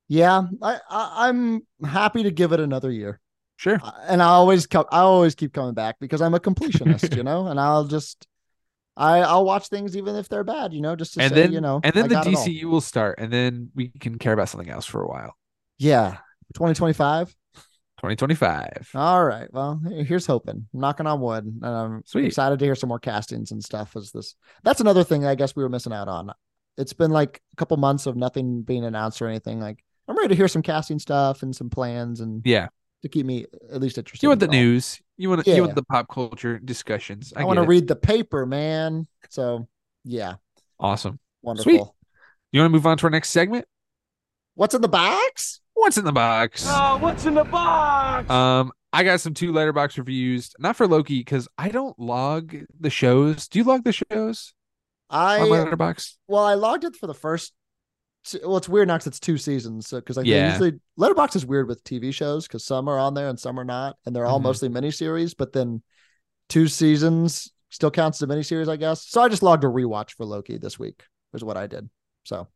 Yeah, 0.09 0.42
I, 0.62 0.80
I 0.88 1.28
I'm 1.28 1.66
happy 1.84 2.22
to 2.22 2.30
give 2.30 2.52
it 2.52 2.61
another 2.61 2.90
year, 2.90 3.20
Sure. 3.56 3.80
Uh, 3.82 3.92
and 4.09 4.22
I 4.22 4.28
always 4.28 4.66
come, 4.66 4.86
I 4.90 5.00
always 5.00 5.34
keep 5.34 5.52
coming 5.54 5.74
back 5.74 5.96
because 6.00 6.22
I'm 6.22 6.34
a 6.34 6.40
completionist, 6.40 7.16
you 7.16 7.22
know, 7.24 7.46
and 7.48 7.61
I'll 7.61 7.84
just, 7.84 8.26
I 8.96 9.20
I'll 9.20 9.44
watch 9.44 9.68
things 9.68 9.96
even 9.96 10.16
if 10.16 10.28
they're 10.28 10.44
bad, 10.44 10.72
you 10.74 10.80
know, 10.82 10.96
just 10.96 11.14
to 11.14 11.22
And 11.22 11.30
say, 11.30 11.36
then 11.36 11.52
you 11.52 11.61
know, 11.61 11.84
and 11.84 11.94
then 11.94 12.09
the 12.09 12.14
got 12.14 12.26
it 12.28 12.34
all. 12.34 12.42
DCU 12.42 12.64
will 12.70 12.80
start 12.80 13.18
and 13.18 13.32
then 13.32 13.70
we 13.74 13.88
can 13.88 14.18
care 14.18 14.32
about 14.32 14.48
something 14.48 14.70
else 14.70 14.86
for 14.86 15.02
a 15.02 15.09
while. 15.09 15.36
Yeah, 15.78 16.18
2025. 16.54 17.34
2025. 17.98 18.88
All 18.94 19.22
right. 19.24 19.52
Well, 19.52 19.80
here's 19.86 20.26
hoping. 20.26 20.66
I'm 20.72 20.80
knocking 20.80 21.06
on 21.06 21.20
wood. 21.20 21.44
And 21.44 21.64
I'm 21.64 22.04
Sweet. 22.04 22.26
excited 22.26 22.59
to 22.59 22.64
hear 22.64 22.74
some 22.74 22.88
more 22.88 22.98
castings 22.98 23.50
and 23.50 23.62
stuff. 23.62 23.94
As 23.96 24.11
this, 24.12 24.34
that's 24.62 24.80
another 24.80 25.04
thing 25.04 25.26
I 25.26 25.34
guess 25.34 25.54
we 25.54 25.62
were 25.62 25.68
missing 25.68 25.92
out 25.92 26.09
on. 26.09 26.32
It's 26.78 26.92
been 26.92 27.11
like 27.11 27.42
a 27.52 27.56
couple 27.56 27.76
months 27.76 28.06
of 28.06 28.16
nothing 28.16 28.62
being 28.62 28.84
announced 28.84 29.20
or 29.20 29.28
anything. 29.28 29.61
Like 29.61 29.84
I'm 30.09 30.16
ready 30.16 30.28
to 30.28 30.34
hear 30.34 30.48
some 30.48 30.62
casting 30.62 30.98
stuff 30.98 31.42
and 31.42 31.54
some 31.54 31.68
plans 31.70 32.20
and 32.20 32.42
Yeah. 32.44 32.68
to 33.02 33.09
keep 33.09 33.26
me 33.26 33.46
at 33.70 33.80
least 33.80 33.98
interested. 33.98 34.24
You 34.24 34.30
want 34.30 34.40
the 34.40 34.46
in 34.46 34.54
it 34.54 34.56
all. 34.56 34.62
news. 34.62 35.00
You 35.16 35.30
want 35.30 35.46
you 35.46 35.54
Yeah. 35.54 35.61
want 35.61 35.74
the 35.74 35.84
pop 35.84 36.09
culture 36.09 36.59
discussions. 36.59 37.32
I, 37.36 37.42
I, 37.42 37.44
want 37.44 37.59
to 37.59 37.66
read 37.66 37.86
the 37.88 37.96
paper, 37.96 38.46
man. 38.46 39.06
So 39.28 39.68
yeah, 40.04 40.34
Awesome. 40.80 41.18
wonderful. 41.42 41.94
You 42.52 42.61
want 42.61 42.70
to 42.70 42.72
move 42.74 42.86
on 42.86 42.96
to 42.98 43.04
our 43.04 43.11
next 43.11 43.30
segment? 43.30 43.66
What's 44.54 44.74
in 44.74 44.80
the 44.80 44.88
box? 44.88 45.61
What's 45.74 45.98
in 45.98 46.04
the 46.04 46.12
box? 46.12 46.64
Oh, 46.66 46.96
what's 46.98 47.26
in 47.26 47.34
the 47.34 47.44
box? 47.44 48.28
Um, 48.30 48.72
I 48.92 49.04
got 49.04 49.20
some 49.20 49.34
two 49.34 49.52
Letterboxd 49.52 49.98
reviews, 49.98 50.52
not 50.59 50.74
for 50.74 50.88
Loki 50.88 51.18
because 51.20 51.46
I 51.59 51.68
don't 51.68 51.96
log 52.00 52.56
the 52.80 52.90
shows. 52.90 53.46
Do 53.48 53.59
you 53.59 53.64
log 53.64 53.84
the 53.84 53.92
shows 53.92 54.54
I 55.11 55.40
on 55.40 55.48
Letterboxd? 55.48 56.16
well, 56.26 56.42
I 56.44 56.54
logged 56.54 56.84
it 56.84 56.96
for 56.96 57.06
the 57.06 57.14
first. 57.14 57.52
Well, 58.45 58.57
it's 58.57 58.68
weird 58.68 58.89
now 58.89 58.95
because 58.97 59.09
it's 59.09 59.20
two 59.20 59.39
seasons. 59.39 59.89
So 59.89 59.99
because 59.99 60.16
like 60.16 60.24
they 60.26 60.33
Yeah. 60.33 60.51
usually 60.53 60.81
Letterboxd 60.99 61.37
is 61.37 61.47
weird 61.47 61.68
with 61.68 61.83
TV 61.85 62.12
shows 62.12 62.47
because 62.47 62.64
some 62.64 62.89
are 62.89 62.99
on 62.99 63.14
there 63.14 63.29
and 63.29 63.39
some 63.39 63.59
are 63.59 63.64
not, 63.64 63.97
and 64.07 64.14
they're 64.14 64.26
all 64.26 64.41
Mhm. 64.41 64.45
mostly 64.45 64.68
miniseries. 64.68 65.35
But 65.37 65.53
then 65.53 65.83
two 66.49 66.68
seasons 66.68 67.53
still 67.70 67.91
counts 67.91 68.22
as 68.22 68.29
a 68.29 68.33
miniseries, 68.33 68.68
I 68.68 68.76
guess. 68.76 69.07
So 69.07 69.20
I 69.22 69.29
just 69.29 69.43
logged 69.43 69.64
a 69.64 69.68
rewatch 69.68 70.12
for 70.12 70.24
Loki 70.24 70.59
this 70.59 70.79
week. 70.79 71.05
Is 71.35 71.45
what 71.45 71.57
I 71.57 71.66
did. 71.66 71.89
So 72.24 72.49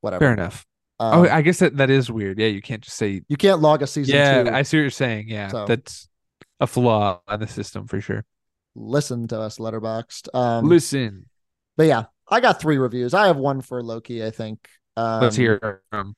whatever. 0.00 0.24
Fair 0.24 0.32
enough. 0.32 0.64
Um, 0.98 1.20
oh, 1.20 1.28
I 1.28 1.42
guess 1.42 1.58
that, 1.58 1.76
that 1.76 1.90
is 1.90 2.10
weird. 2.10 2.38
Yeah, 2.38 2.46
you 2.46 2.62
can't 2.62 2.82
just 2.82 2.96
say. 2.96 3.20
you 3.28 3.36
can't 3.36 3.60
log 3.60 3.82
a 3.82 3.86
season 3.86 4.14
Yeah, 4.14 4.44
two. 4.44 4.50
I 4.50 4.62
see 4.62 4.78
what 4.78 4.82
you're 4.82 4.90
saying. 4.90 5.28
Yeah, 5.28 5.48
So- 5.48 5.66
that's 5.66 6.08
a 6.60 6.66
flaw 6.66 7.20
on 7.28 7.40
the 7.40 7.46
system 7.48 7.86
for 7.86 8.00
sure. 8.00 8.24
Listen 8.74 9.26
to 9.28 9.40
us, 9.40 9.58
Letterboxd. 9.58 10.34
Um, 10.34 10.66
Listen, 10.68 11.26
But 11.76 11.86
yeah, 11.86 12.04
I 12.28 12.40
got 12.40 12.60
three 12.60 12.78
reviews. 12.78 13.12
I 13.12 13.26
have 13.26 13.36
one 13.36 13.60
for 13.60 13.82
Loki, 13.82 14.24
I 14.24 14.30
think. 14.30 14.68
Um, 14.96 15.22
let's 15.22 15.36
hear. 15.36 15.82
Um, 15.92 16.14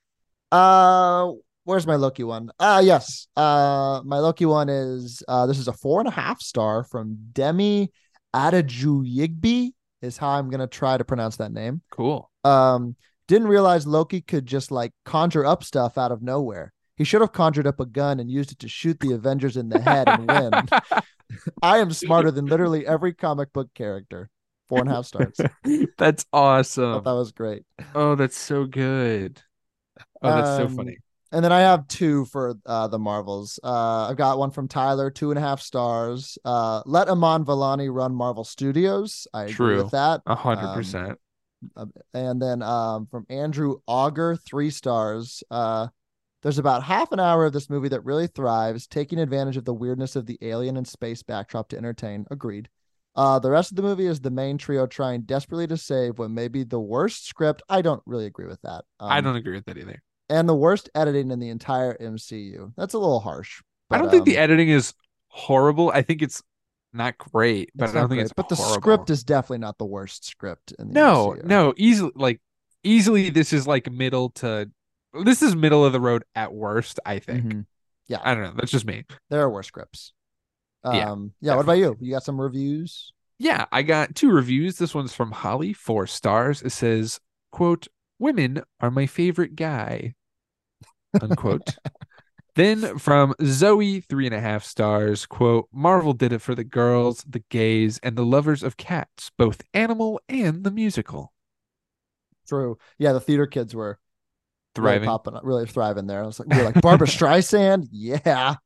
Uh, 0.52 1.32
where's 1.64 1.86
my 1.86 1.96
Loki 1.96 2.24
one? 2.24 2.50
Uh 2.58 2.80
yes. 2.84 3.26
Uh, 3.36 4.00
my 4.04 4.18
Loki 4.18 4.46
one 4.46 4.68
is 4.68 5.22
uh, 5.28 5.46
this 5.46 5.58
is 5.58 5.68
a 5.68 5.72
four 5.72 6.00
and 6.00 6.08
a 6.08 6.12
half 6.12 6.40
star 6.40 6.84
from 6.84 7.16
Demi 7.32 7.90
Adejuyigbe 8.34 9.72
is 10.02 10.16
how 10.16 10.28
I'm 10.30 10.48
gonna 10.50 10.66
try 10.66 10.96
to 10.96 11.04
pronounce 11.04 11.36
that 11.36 11.52
name. 11.52 11.82
cool. 11.90 12.30
Um, 12.44 12.96
didn't 13.26 13.48
realize 13.48 13.86
Loki 13.86 14.20
could 14.22 14.46
just 14.46 14.70
like 14.70 14.92
conjure 15.04 15.44
up 15.44 15.62
stuff 15.64 15.98
out 15.98 16.12
of 16.12 16.22
nowhere. 16.22 16.72
He 16.96 17.04
should 17.04 17.20
have 17.20 17.32
conjured 17.32 17.66
up 17.66 17.78
a 17.78 17.86
gun 17.86 18.18
and 18.20 18.30
used 18.30 18.52
it 18.52 18.58
to 18.60 18.68
shoot 18.68 18.98
the 19.00 19.12
Avengers 19.12 19.56
in 19.56 19.68
the 19.68 19.80
head 19.80 20.08
and 20.08 20.26
win. 20.26 20.52
I 21.62 21.78
am 21.78 21.92
smarter 21.92 22.30
than 22.30 22.46
literally 22.46 22.86
every 22.86 23.12
comic 23.12 23.52
book 23.52 23.68
character. 23.74 24.30
Four 24.68 24.80
and 24.80 24.88
a 24.88 24.94
half 24.94 25.06
stars. 25.06 25.40
that's 25.98 26.26
awesome. 26.32 27.02
that 27.04 27.12
was 27.12 27.32
great. 27.32 27.64
Oh, 27.94 28.14
that's 28.14 28.36
so 28.36 28.64
good. 28.64 29.40
Oh, 30.22 30.34
that's 30.36 30.56
so 30.56 30.66
Um, 30.66 30.76
funny. 30.76 30.98
And 31.30 31.44
then 31.44 31.52
I 31.52 31.60
have 31.60 31.86
two 31.88 32.24
for 32.26 32.54
uh, 32.64 32.88
the 32.88 32.98
Marvels. 32.98 33.60
Uh, 33.62 34.08
I've 34.08 34.16
got 34.16 34.38
one 34.38 34.50
from 34.50 34.66
Tyler, 34.66 35.10
two 35.10 35.30
and 35.30 35.38
a 35.38 35.42
half 35.42 35.60
stars. 35.60 36.38
Uh, 36.44 36.82
Let 36.86 37.10
Iman 37.10 37.44
Vellani 37.44 37.92
run 37.92 38.14
Marvel 38.14 38.44
Studios. 38.44 39.26
I 39.34 39.44
agree 39.44 39.76
with 39.76 39.90
that. 39.90 40.22
A 40.26 40.34
hundred 40.34 40.68
um, 40.68 40.74
percent. 40.74 41.18
And 42.14 42.40
then 42.40 42.62
um, 42.62 43.06
from 43.10 43.26
Andrew 43.28 43.80
Auger, 43.86 44.36
three 44.36 44.70
stars. 44.70 45.42
Uh, 45.50 45.88
there's 46.42 46.58
about 46.58 46.84
half 46.84 47.12
an 47.12 47.20
hour 47.20 47.44
of 47.44 47.52
this 47.52 47.68
movie 47.68 47.88
that 47.88 48.04
really 48.04 48.28
thrives, 48.28 48.86
taking 48.86 49.18
advantage 49.18 49.56
of 49.56 49.64
the 49.64 49.74
weirdness 49.74 50.16
of 50.16 50.24
the 50.24 50.38
alien 50.40 50.76
and 50.76 50.86
space 50.86 51.22
backdrop 51.22 51.68
to 51.70 51.76
entertain. 51.76 52.26
Agreed. 52.30 52.68
Uh, 53.18 53.38
the 53.40 53.50
rest 53.50 53.72
of 53.72 53.76
the 53.76 53.82
movie 53.82 54.06
is 54.06 54.20
the 54.20 54.30
main 54.30 54.56
trio 54.56 54.86
trying 54.86 55.22
desperately 55.22 55.66
to 55.66 55.76
save 55.76 56.18
what 56.20 56.30
may 56.30 56.46
be 56.46 56.62
the 56.62 56.78
worst 56.78 57.26
script. 57.26 57.62
I 57.68 57.82
don't 57.82 58.00
really 58.06 58.26
agree 58.26 58.46
with 58.46 58.62
that. 58.62 58.84
I 59.00 59.18
Um, 59.18 59.24
don't 59.24 59.34
agree 59.36 59.54
with 59.56 59.64
that 59.64 59.76
either. 59.76 60.00
and 60.30 60.48
the 60.48 60.54
worst 60.54 60.88
editing 60.94 61.30
in 61.32 61.40
the 61.40 61.48
entire 61.48 61.96
MCU. 62.00 62.72
That's 62.76 62.94
a 62.94 62.98
little 62.98 63.18
harsh. 63.20 63.60
I 63.90 63.98
don't 63.98 64.08
think 64.10 64.24
the 64.24 64.36
um, 64.38 64.44
editing 64.44 64.68
is 64.68 64.94
horrible. 65.28 65.90
I 65.90 66.02
think 66.02 66.22
it's 66.22 66.42
not 66.92 67.18
great, 67.18 67.70
but 67.74 67.86
it's 67.86 67.92
I 67.92 67.94
don't 67.94 68.02
not 68.04 68.10
think 68.10 68.22
it's 68.22 68.32
But 68.32 68.48
the 68.48 68.54
script 68.56 69.10
is 69.10 69.24
definitely 69.24 69.58
not 69.58 69.78
the 69.78 69.84
worst 69.86 70.24
script 70.24 70.72
in 70.78 70.88
the 70.88 70.94
no, 70.94 71.34
MCU. 71.38 71.44
no, 71.44 71.74
easily 71.76 72.12
like 72.14 72.40
easily 72.84 73.30
this 73.30 73.52
is 73.52 73.66
like 73.66 73.90
middle 73.90 74.30
to 74.30 74.70
this 75.24 75.42
is 75.42 75.56
middle 75.56 75.84
of 75.84 75.92
the 75.92 76.00
road 76.00 76.22
at 76.36 76.52
worst, 76.52 77.00
I 77.04 77.18
think. 77.18 77.44
Mhm. 77.44 77.66
Yeah, 78.06 78.20
I 78.22 78.34
don't 78.34 78.44
know. 78.44 78.52
That's 78.56 78.70
just 78.70 78.86
me. 78.86 79.04
there 79.28 79.40
are 79.42 79.50
worse 79.50 79.66
scripts. 79.66 80.12
Yeah, 80.84 81.10
Um, 81.10 81.32
yeah. 81.40 81.54
What 81.56 81.62
about 81.64 81.78
you? 81.78 81.96
You 82.00 82.12
got 82.12 82.22
some 82.24 82.40
reviews? 82.40 83.12
Yeah, 83.38 83.66
I 83.70 83.82
got 83.82 84.14
two 84.14 84.30
reviews. 84.30 84.78
This 84.78 84.94
one's 84.94 85.14
from 85.14 85.30
Holly, 85.32 85.72
four 85.72 86.06
stars. 86.06 86.62
It 86.62 86.70
says, 86.70 87.20
quote, 87.52 87.86
women 88.18 88.62
are 88.80 88.90
my 88.90 89.06
favorite 89.06 89.54
guy. 89.56 90.14
Unquote. 91.22 91.76
then 92.56 92.98
from 92.98 93.34
Zoe, 93.44 94.00
three 94.00 94.26
and 94.26 94.34
a 94.34 94.40
half 94.40 94.64
stars, 94.64 95.24
quote, 95.26 95.68
Marvel 95.72 96.12
did 96.12 96.32
it 96.32 96.40
for 96.40 96.54
the 96.54 96.64
girls, 96.64 97.24
the 97.28 97.44
gays, 97.50 97.98
and 98.02 98.16
the 98.16 98.24
lovers 98.26 98.62
of 98.64 98.76
cats, 98.76 99.30
both 99.38 99.62
animal 99.72 100.20
and 100.28 100.64
the 100.64 100.70
musical. 100.72 101.32
True. 102.48 102.78
Yeah, 102.98 103.12
the 103.12 103.20
theater 103.20 103.46
kids 103.46 103.74
were 103.74 103.98
really 104.76 104.98
Thriving. 104.98 105.06
popping, 105.08 105.34
up, 105.36 105.42
really 105.44 105.66
thriving 105.66 106.06
there. 106.06 106.22
I 106.22 106.26
was 106.26 106.40
like, 106.40 106.48
we 106.48 106.56
were 106.58 106.64
like 106.64 106.80
Barbra 106.80 107.06
Streisand. 107.08 107.88
Yeah, 107.92 108.56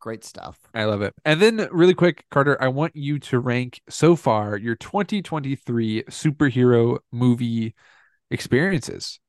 great 0.00 0.24
stuff. 0.24 0.58
I 0.74 0.84
love 0.84 1.02
it. 1.02 1.14
And 1.24 1.40
then, 1.40 1.68
really 1.70 1.94
quick, 1.94 2.24
Carter, 2.30 2.60
I 2.60 2.68
want 2.68 2.96
you 2.96 3.18
to 3.20 3.38
rank 3.38 3.80
so 3.88 4.16
far 4.16 4.56
your 4.56 4.74
2023 4.74 6.04
superhero 6.04 6.98
movie 7.12 7.74
experiences. 8.30 9.20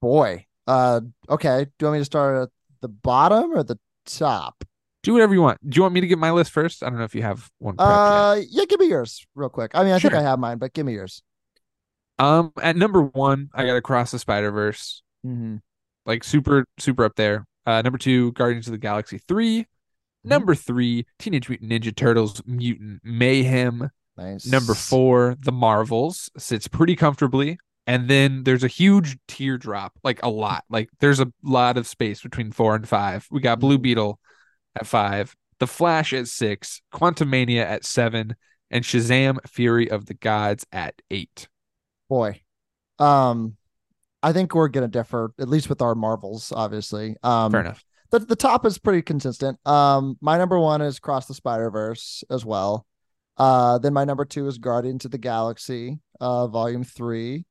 Boy. 0.00 0.46
Uh, 0.66 1.00
okay. 1.28 1.64
Do 1.64 1.70
you 1.80 1.86
want 1.88 1.94
me 1.94 2.00
to 2.00 2.04
start 2.04 2.42
at 2.44 2.48
the 2.80 2.88
bottom 2.88 3.52
or 3.52 3.62
the 3.62 3.78
top? 4.06 4.64
Do 5.02 5.12
whatever 5.12 5.34
you 5.34 5.42
want. 5.42 5.58
Do 5.68 5.76
you 5.76 5.82
want 5.82 5.94
me 5.94 6.00
to 6.00 6.06
get 6.06 6.18
my 6.18 6.30
list 6.30 6.52
first? 6.52 6.82
I 6.82 6.88
don't 6.88 6.98
know 6.98 7.04
if 7.04 7.14
you 7.14 7.22
have 7.22 7.50
one. 7.58 7.76
prepped 7.76 7.80
yet. 7.80 7.88
Uh, 7.88 8.40
yeah, 8.48 8.64
give 8.66 8.78
me 8.78 8.86
yours 8.86 9.26
real 9.34 9.48
quick. 9.48 9.72
I 9.74 9.82
mean, 9.82 9.92
I 9.92 9.98
think 9.98 10.14
I 10.14 10.22
have 10.22 10.38
mine, 10.38 10.58
but 10.58 10.72
give 10.72 10.86
me 10.86 10.92
yours. 10.92 11.22
Um, 12.18 12.52
at 12.62 12.76
number 12.76 13.02
one, 13.02 13.48
I 13.52 13.66
got 13.66 13.74
Across 13.76 14.12
the 14.12 14.18
Spider 14.20 14.52
Verse, 14.52 15.02
Mm-hmm. 15.26 15.56
like 16.06 16.22
super, 16.22 16.64
super 16.78 17.04
up 17.04 17.16
there. 17.16 17.46
Uh, 17.66 17.82
number 17.82 17.98
two, 17.98 18.32
Guardians 18.32 18.68
of 18.68 18.72
the 18.72 18.78
Galaxy 18.78 19.18
3 19.18 19.60
Mm-hmm. 19.60 19.62
Number 20.24 20.54
three, 20.54 21.06
Teenage 21.18 21.48
Mutant 21.48 21.70
Ninja 21.70 21.94
Turtles 21.94 22.42
Mutant 22.46 23.00
Mayhem. 23.02 23.90
Nice. 24.16 24.46
Number 24.46 24.74
four, 24.74 25.36
The 25.40 25.52
Marvels 25.52 26.30
sits 26.38 26.68
pretty 26.68 26.94
comfortably. 26.96 27.58
And 27.86 28.08
then 28.08 28.44
there's 28.44 28.62
a 28.62 28.68
huge 28.68 29.16
teardrop, 29.26 29.92
like 30.04 30.22
a 30.22 30.28
lot. 30.28 30.64
Like 30.70 30.88
there's 31.00 31.18
a 31.18 31.32
lot 31.42 31.76
of 31.76 31.88
space 31.88 32.22
between 32.22 32.52
four 32.52 32.76
and 32.76 32.88
five. 32.88 33.26
We 33.30 33.40
got 33.40 33.58
Blue 33.58 33.78
Mhm. 33.78 33.82
Beetle 33.82 34.20
at 34.76 34.86
five, 34.86 35.34
The 35.58 35.66
Flash 35.66 36.12
at 36.12 36.28
six, 36.28 36.80
Quantumania 36.94 37.64
at 37.64 37.84
seven, 37.84 38.36
and 38.70 38.84
Shazam 38.84 39.38
Fury 39.48 39.90
of 39.90 40.06
the 40.06 40.14
Gods 40.14 40.64
at 40.72 40.94
eight. 41.10 41.48
boy. 42.08 42.40
Um, 42.98 43.56
I 44.22 44.32
think 44.32 44.54
we're 44.54 44.68
gonna 44.68 44.86
differ 44.86 45.32
at 45.40 45.48
least 45.48 45.68
with 45.68 45.80
our 45.82 45.94
Marvels, 45.94 46.52
obviously. 46.54 47.16
Um, 47.22 47.50
Fair 47.50 47.62
enough. 47.62 47.82
The 48.12 48.20
the 48.20 48.36
top 48.36 48.64
is 48.64 48.78
pretty 48.78 49.02
consistent. 49.02 49.58
Um, 49.66 50.16
my 50.20 50.38
number 50.38 50.58
one 50.58 50.82
is 50.82 51.00
Cross 51.00 51.26
the 51.26 51.34
Spider 51.34 51.70
Verse 51.70 52.22
as 52.30 52.44
well. 52.44 52.86
Uh, 53.36 53.78
then 53.78 53.92
my 53.92 54.04
number 54.04 54.24
two 54.24 54.46
is 54.46 54.58
Guardians 54.58 55.04
of 55.04 55.10
the 55.10 55.18
Galaxy, 55.18 55.98
uh, 56.20 56.46
Volume 56.46 56.84
Three. 56.84 57.44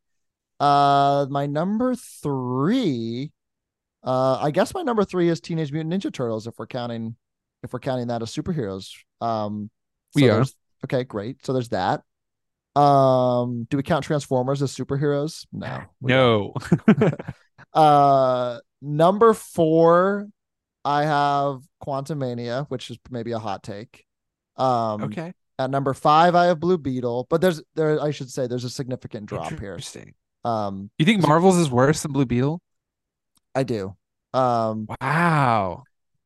Uh, 0.60 1.26
my 1.30 1.48
number 1.48 1.96
three, 1.96 3.32
uh, 4.04 4.38
I 4.40 4.52
guess 4.52 4.74
my 4.76 4.84
number 4.84 5.04
three 5.04 5.28
is 5.28 5.42
Teenage 5.42 5.72
Mutant 5.72 5.94
Ninja 5.94 6.14
Turtles 6.14 6.46
if 6.46 6.54
we're 6.60 6.68
counting, 6.68 7.16
if 7.64 7.74
we're 7.74 7.80
counting 7.80 8.08
that 8.08 8.22
as 8.22 8.30
superheroes. 8.30 8.92
Um, 9.20 9.72
We 10.14 10.30
are. 10.30 10.46
Okay, 10.86 11.04
great. 11.04 11.44
So 11.46 11.54
there's 11.54 11.70
that. 11.70 12.04
Um, 12.76 13.66
do 13.70 13.78
we 13.78 13.84
count 13.84 14.06
Transformers 14.06 14.62
as 14.62 14.74
superheroes? 14.74 15.46
No. 15.52 15.82
No. 16.00 16.54
Uh, 17.74 18.60
number 18.82 19.34
four, 19.34 20.28
I 20.84 21.04
have 21.04 21.62
Quantumania, 21.86 22.66
which 22.70 22.90
is 22.90 22.98
maybe 23.10 23.32
a 23.32 23.40
hot 23.40 23.64
take. 23.64 24.06
Um, 24.58 25.04
okay. 25.04 25.34
At 25.60 25.70
number 25.70 25.94
five, 25.94 26.34
I 26.34 26.46
have 26.46 26.60
Blue 26.60 26.78
Beetle, 26.78 27.28
but 27.30 27.42
there's 27.42 27.62
there 27.76 28.02
I 28.02 28.12
should 28.12 28.32
say 28.32 28.48
there's 28.48 28.64
a 28.64 28.70
significant 28.70 29.28
drop 29.28 29.50
here. 29.50 29.74
Interesting. 29.74 30.14
Um, 30.44 30.90
You 30.98 31.06
think 31.06 31.22
Marvels 31.22 31.58
is 31.58 31.70
worse 31.70 32.02
than 32.02 32.14
Blue 32.14 32.26
Beetle? 32.26 32.62
I 33.54 33.64
do. 33.64 33.96
Um, 34.34 34.88
Wow. 35.02 35.84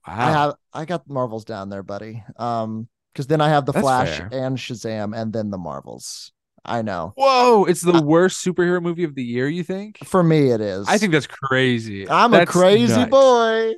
Wow. 0.08 0.14
I 0.14 0.32
have 0.32 0.53
I 0.72 0.86
got 0.86 1.10
Marvels 1.10 1.45
down 1.45 1.70
there, 1.70 1.84
buddy. 1.84 2.24
Um, 2.38 2.88
because 3.14 3.28
then 3.28 3.39
I 3.41 3.49
have 3.49 3.66
the 3.66 3.72
That's 3.72 3.84
Flash 3.84 4.18
fair. 4.18 4.30
and 4.32 4.58
Shazam, 4.58 5.18
and 5.18 5.32
then 5.32 5.49
the 5.49 5.58
Marvels. 5.58 6.34
I 6.66 6.82
know. 6.82 7.13
Whoa, 7.16 7.66
it's 7.66 7.82
the 7.82 8.01
worst 8.01 8.43
superhero 8.45 8.82
movie 8.82 9.03
of 9.03 9.16
the 9.16 9.24
year, 9.24 9.47
you 9.47 9.63
think? 9.63 9.99
For 10.03 10.24
me, 10.24 10.49
it 10.49 10.61
is. 10.61 10.88
I 10.88 10.97
think 10.97 11.11
that's 11.11 11.28
crazy. 11.28 12.09
I'm 12.09 12.34
a 12.34 12.45
crazy 12.45 12.95
nuts. 12.95 13.11
boy. 13.11 13.74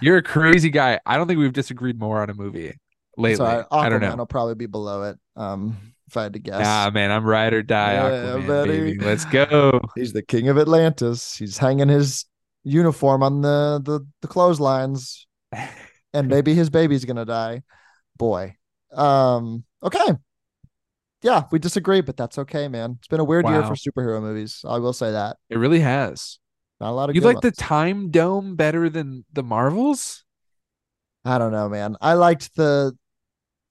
You're 0.00 0.16
a 0.18 0.22
crazy 0.22 0.70
guy. 0.70 1.00
I 1.04 1.16
don't 1.16 1.26
think 1.26 1.38
we've 1.38 1.52
disagreed 1.52 1.98
more 1.98 2.20
on 2.22 2.30
a 2.30 2.34
movie 2.34 2.74
lately. 3.16 3.36
Sorry, 3.36 3.64
I 3.70 3.88
don't 3.88 4.00
Aquaman 4.00 4.10
know. 4.10 4.16
will 4.16 4.26
probably 4.26 4.54
be 4.54 4.66
below 4.66 5.02
it. 5.04 5.18
Um, 5.36 5.76
if 6.08 6.16
I 6.16 6.22
had 6.24 6.32
to 6.32 6.38
guess. 6.38 6.60
Nah, 6.60 6.90
man, 6.90 7.10
I'm 7.10 7.24
ride 7.24 7.52
or 7.52 7.62
die 7.62 7.92
Yeah, 7.94 8.10
Aquaman, 8.10 8.46
buddy. 8.46 8.70
baby. 8.70 8.98
Let's 8.98 9.24
go. 9.26 9.80
He's 9.94 10.12
the 10.12 10.22
king 10.22 10.48
of 10.48 10.58
Atlantis. 10.58 11.36
He's 11.36 11.58
hanging 11.58 11.88
his 11.88 12.24
uniform 12.64 13.22
on 13.22 13.42
the 13.42 13.80
the, 13.84 14.06
the 14.22 14.28
clotheslines, 14.28 15.26
and 16.14 16.28
maybe 16.28 16.54
his 16.54 16.70
baby's 16.70 17.04
gonna 17.04 17.24
die. 17.26 17.62
Boy. 18.16 18.56
Um. 18.92 19.64
Okay. 19.82 20.12
Yeah, 21.22 21.44
we 21.50 21.58
disagree, 21.58 22.00
but 22.00 22.16
that's 22.16 22.38
okay, 22.38 22.68
man. 22.68 22.96
It's 22.98 23.08
been 23.08 23.20
a 23.20 23.24
weird 23.24 23.48
year 23.48 23.64
for 23.64 23.74
superhero 23.74 24.20
movies. 24.22 24.64
I 24.66 24.78
will 24.78 24.92
say 24.92 25.10
that. 25.12 25.36
It 25.50 25.58
really 25.58 25.80
has. 25.80 26.38
Not 26.80 26.90
a 26.90 26.92
lot 26.92 27.10
of. 27.10 27.16
You 27.16 27.22
like 27.22 27.40
the. 27.40 27.50
Time 27.50 28.10
Dome 28.10 28.54
better 28.54 28.88
than 28.88 29.24
the 29.32 29.42
Marvels? 29.42 30.24
I 31.24 31.38
don't 31.38 31.50
know, 31.50 31.68
man. 31.68 31.96
I 32.00 32.14
liked 32.14 32.54
the 32.54 32.96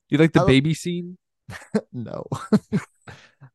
You 0.09 0.17
like 0.17 0.33
the 0.33 0.41
I 0.41 0.43
li- 0.43 0.53
baby 0.59 0.73
scene? 0.73 1.17
no. 1.93 2.25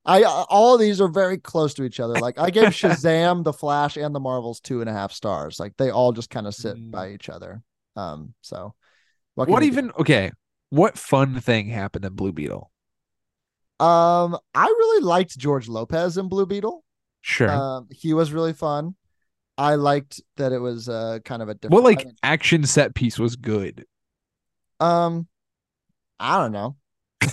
I 0.07 0.23
all 0.25 0.75
of 0.75 0.81
these 0.81 1.01
are 1.01 1.09
very 1.09 1.37
close 1.37 1.75
to 1.75 1.85
each 1.85 2.01
other. 2.01 2.15
Like 2.15 2.39
I 2.39 2.49
gave 2.49 2.69
Shazam, 2.71 3.45
the 3.45 3.53
Flash, 3.53 3.97
and 3.99 4.15
the 4.15 4.21
Marvels 4.21 4.61
two 4.61 4.81
and 4.81 4.89
a 4.89 4.93
half 4.93 5.13
stars. 5.13 5.61
Like 5.61 5.77
they 5.77 5.91
all 5.91 6.13
just 6.13 6.31
kind 6.31 6.47
of 6.47 6.55
sit 6.55 6.77
Mm. 6.77 6.91
by 6.91 7.11
each 7.11 7.29
other. 7.29 7.63
Um. 7.95 8.33
So 8.41 8.75
What, 9.35 9.45
can 9.47 9.55
you 9.57 9.61
do? 9.61 9.67
even? 9.67 9.93
Okay. 9.99 10.33
What 10.71 10.97
fun 10.97 11.39
thing 11.41 11.69
happened 11.69 12.07
in 12.07 12.15
Blue 12.15 12.33
Beetle? 12.33 12.72
Um, 13.83 14.39
I 14.55 14.67
really 14.67 15.03
liked 15.05 15.37
George 15.37 15.69
Lopez 15.69 16.17
in 16.17 16.29
Blue 16.29 16.47
Beetle. 16.47 16.85
Sure. 17.21 17.51
Um, 17.51 17.89
he 17.91 18.15
was 18.15 18.33
really 18.33 18.53
fun. 18.53 18.95
I 19.59 19.75
liked 19.75 20.21
that 20.37 20.53
it 20.53 20.59
was 20.59 20.89
uh 20.89 21.19
kind 21.25 21.43
of 21.43 21.49
a 21.49 21.55
different. 21.55 21.75
what 21.75 21.85
like 21.85 22.01
I 22.01 22.05
mean, 22.05 22.17
action 22.23 22.65
set 22.65 22.95
piece 22.95 23.19
was 23.19 23.37
good? 23.37 23.85
um, 24.81 25.27
I 26.19 26.39
don't 26.39 26.53
know. 26.53 26.77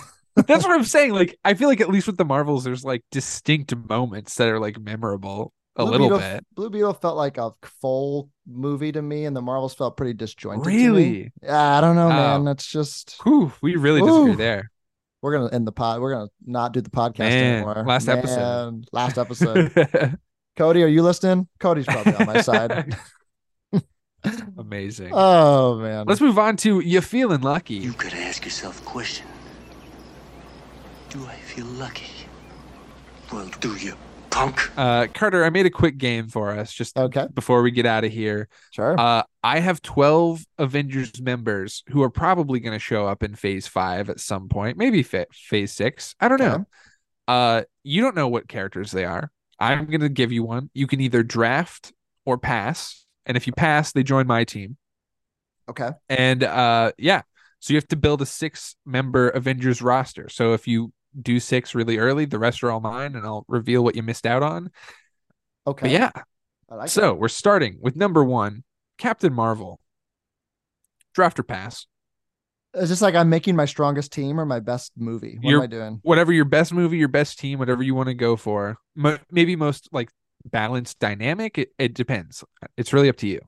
That's 0.46 0.64
what 0.64 0.72
I'm 0.72 0.84
saying. 0.84 1.12
Like, 1.12 1.38
I 1.44 1.54
feel 1.54 1.68
like 1.68 1.80
at 1.80 1.88
least 1.88 2.06
with 2.06 2.16
the 2.16 2.24
Marvels, 2.24 2.64
there's 2.64 2.84
like 2.84 3.02
distinct 3.10 3.74
moments 3.74 4.34
that 4.36 4.48
are 4.48 4.60
like 4.60 4.78
memorable 4.78 5.52
a 5.76 5.84
Blue 5.84 5.92
little 5.92 6.08
Beetle, 6.10 6.18
bit. 6.18 6.46
Blue 6.54 6.70
Beetle 6.70 6.94
felt 6.94 7.16
like 7.16 7.38
a 7.38 7.52
full 7.80 8.30
movie 8.46 8.92
to 8.92 9.02
me, 9.02 9.24
and 9.24 9.36
the 9.36 9.42
Marvels 9.42 9.74
felt 9.74 9.96
pretty 9.96 10.14
disjointed. 10.14 10.64
to 10.64 10.70
me. 10.70 10.76
Really? 10.76 11.32
Yeah, 11.42 11.78
I 11.78 11.80
don't 11.80 11.96
know, 11.96 12.08
man. 12.08 12.44
That's 12.44 12.66
just 12.66 13.20
Whew, 13.22 13.52
we 13.60 13.76
really 13.76 14.00
disagree 14.00 14.34
there. 14.34 14.70
We're 15.22 15.32
gonna 15.36 15.52
end 15.52 15.66
the 15.66 15.72
pod. 15.72 16.00
We're 16.00 16.12
gonna 16.14 16.30
not 16.44 16.72
do 16.72 16.80
the 16.80 16.90
podcast 16.90 17.18
Man, 17.18 17.54
anymore. 17.54 17.84
last 17.86 18.08
episode. 18.08 18.84
Last 18.92 19.18
episode. 19.18 20.18
Cody, 20.56 20.82
are 20.82 20.88
you 20.88 21.02
listening? 21.02 21.48
Cody's 21.58 21.86
probably 21.86 22.14
on 22.14 22.26
my 22.26 22.40
side. 22.40 22.96
Amazing. 24.58 25.10
Oh 25.12 25.76
man. 25.76 26.06
Let's 26.06 26.20
move 26.20 26.38
on 26.38 26.56
to 26.58 26.80
you 26.80 27.00
feeling 27.00 27.40
lucky. 27.40 27.74
You 27.74 27.92
gotta 27.92 28.18
ask 28.18 28.44
yourself 28.44 28.80
a 28.80 28.84
question. 28.84 29.26
Do 31.10 31.24
I 31.26 31.34
feel 31.36 31.66
lucky? 31.66 32.26
Well, 33.32 33.48
do 33.60 33.74
you, 33.76 33.94
punk. 34.40 34.78
Uh, 34.78 35.06
Carter, 35.12 35.44
I 35.44 35.50
made 35.50 35.66
a 35.66 35.70
quick 35.70 35.98
game 35.98 36.28
for 36.28 36.50
us 36.50 36.72
just 36.72 36.96
Okay, 36.96 37.26
before 37.34 37.62
we 37.62 37.70
get 37.70 37.84
out 37.86 38.04
of 38.04 38.12
here. 38.12 38.48
sure. 38.70 38.98
Uh, 38.98 39.22
I 39.42 39.58
have 39.60 39.82
12 39.82 40.44
Avengers 40.58 41.20
members 41.20 41.82
who 41.88 42.02
are 42.02 42.10
probably 42.10 42.58
going 42.60 42.72
to 42.74 42.78
show 42.78 43.06
up 43.06 43.22
in 43.22 43.34
phase 43.34 43.66
five 43.66 44.08
at 44.08 44.18
some 44.20 44.48
point, 44.48 44.78
maybe 44.78 45.02
fa- 45.02 45.26
phase 45.32 45.72
six. 45.72 46.14
I 46.20 46.28
don't 46.28 46.40
know. 46.40 46.64
Uh, 47.28 47.62
you 47.84 48.00
don't 48.00 48.16
know 48.16 48.28
what 48.28 48.48
characters 48.48 48.90
they 48.92 49.04
are. 49.04 49.30
I'm 49.58 49.84
going 49.86 50.00
to 50.00 50.08
give 50.08 50.32
you 50.32 50.42
one. 50.42 50.70
You 50.72 50.86
can 50.86 51.00
either 51.02 51.22
draft 51.22 51.92
or 52.24 52.38
pass. 52.38 53.04
And 53.26 53.36
if 53.36 53.46
you 53.46 53.52
pass, 53.52 53.92
they 53.92 54.02
join 54.02 54.26
my 54.26 54.44
team. 54.44 54.78
okay. 55.68 55.90
And 56.08 56.42
uh, 56.42 56.92
yeah, 56.96 57.22
so 57.58 57.74
you 57.74 57.76
have 57.76 57.88
to 57.88 57.96
build 57.96 58.22
a 58.22 58.26
six 58.26 58.74
member 58.86 59.28
Avengers 59.28 59.82
roster. 59.82 60.30
So 60.30 60.54
if 60.54 60.66
you 60.66 60.92
do 61.20 61.40
six 61.40 61.74
really 61.74 61.98
early, 61.98 62.24
the 62.24 62.38
rest 62.38 62.62
are 62.62 62.70
all 62.70 62.80
mine, 62.80 63.14
and 63.16 63.24
I'll 63.26 63.44
reveal 63.48 63.82
what 63.82 63.96
you 63.96 64.02
missed 64.02 64.26
out 64.26 64.42
on. 64.42 64.70
Okay. 65.66 65.86
But 65.86 65.90
yeah, 65.90 66.10
like 66.68 66.88
so 66.88 67.14
we're 67.14 67.28
starting 67.28 67.78
with 67.80 67.96
number 67.96 68.22
one, 68.24 68.64
Captain 68.98 69.32
Marvel. 69.32 69.80
Draft 71.14 71.38
or 71.38 71.42
pass. 71.42 71.86
it. 72.74 72.78
Is 72.82 72.88
just 72.88 73.02
like 73.02 73.14
I'm 73.16 73.28
making 73.28 73.56
my 73.56 73.64
strongest 73.64 74.12
team 74.12 74.38
or 74.40 74.46
my 74.46 74.60
best 74.60 74.92
movie? 74.96 75.38
What 75.40 75.50
You're- 75.50 75.60
am 75.60 75.62
I 75.64 75.66
doing? 75.66 75.98
Whatever 76.02 76.32
your 76.32 76.44
best 76.44 76.72
movie, 76.72 76.98
your 76.98 77.08
best 77.08 77.38
team, 77.38 77.58
whatever 77.58 77.82
you 77.82 77.94
want 77.94 78.08
to 78.08 78.14
go 78.14 78.36
for. 78.36 78.76
Mo- 78.94 79.18
maybe 79.30 79.56
most 79.56 79.88
like 79.92 80.10
balanced 80.44 80.98
dynamic. 81.00 81.58
It, 81.58 81.70
it 81.78 81.94
depends. 81.94 82.44
It's 82.76 82.92
really 82.92 83.08
up 83.08 83.16
to 83.18 83.26
you. 83.26 83.40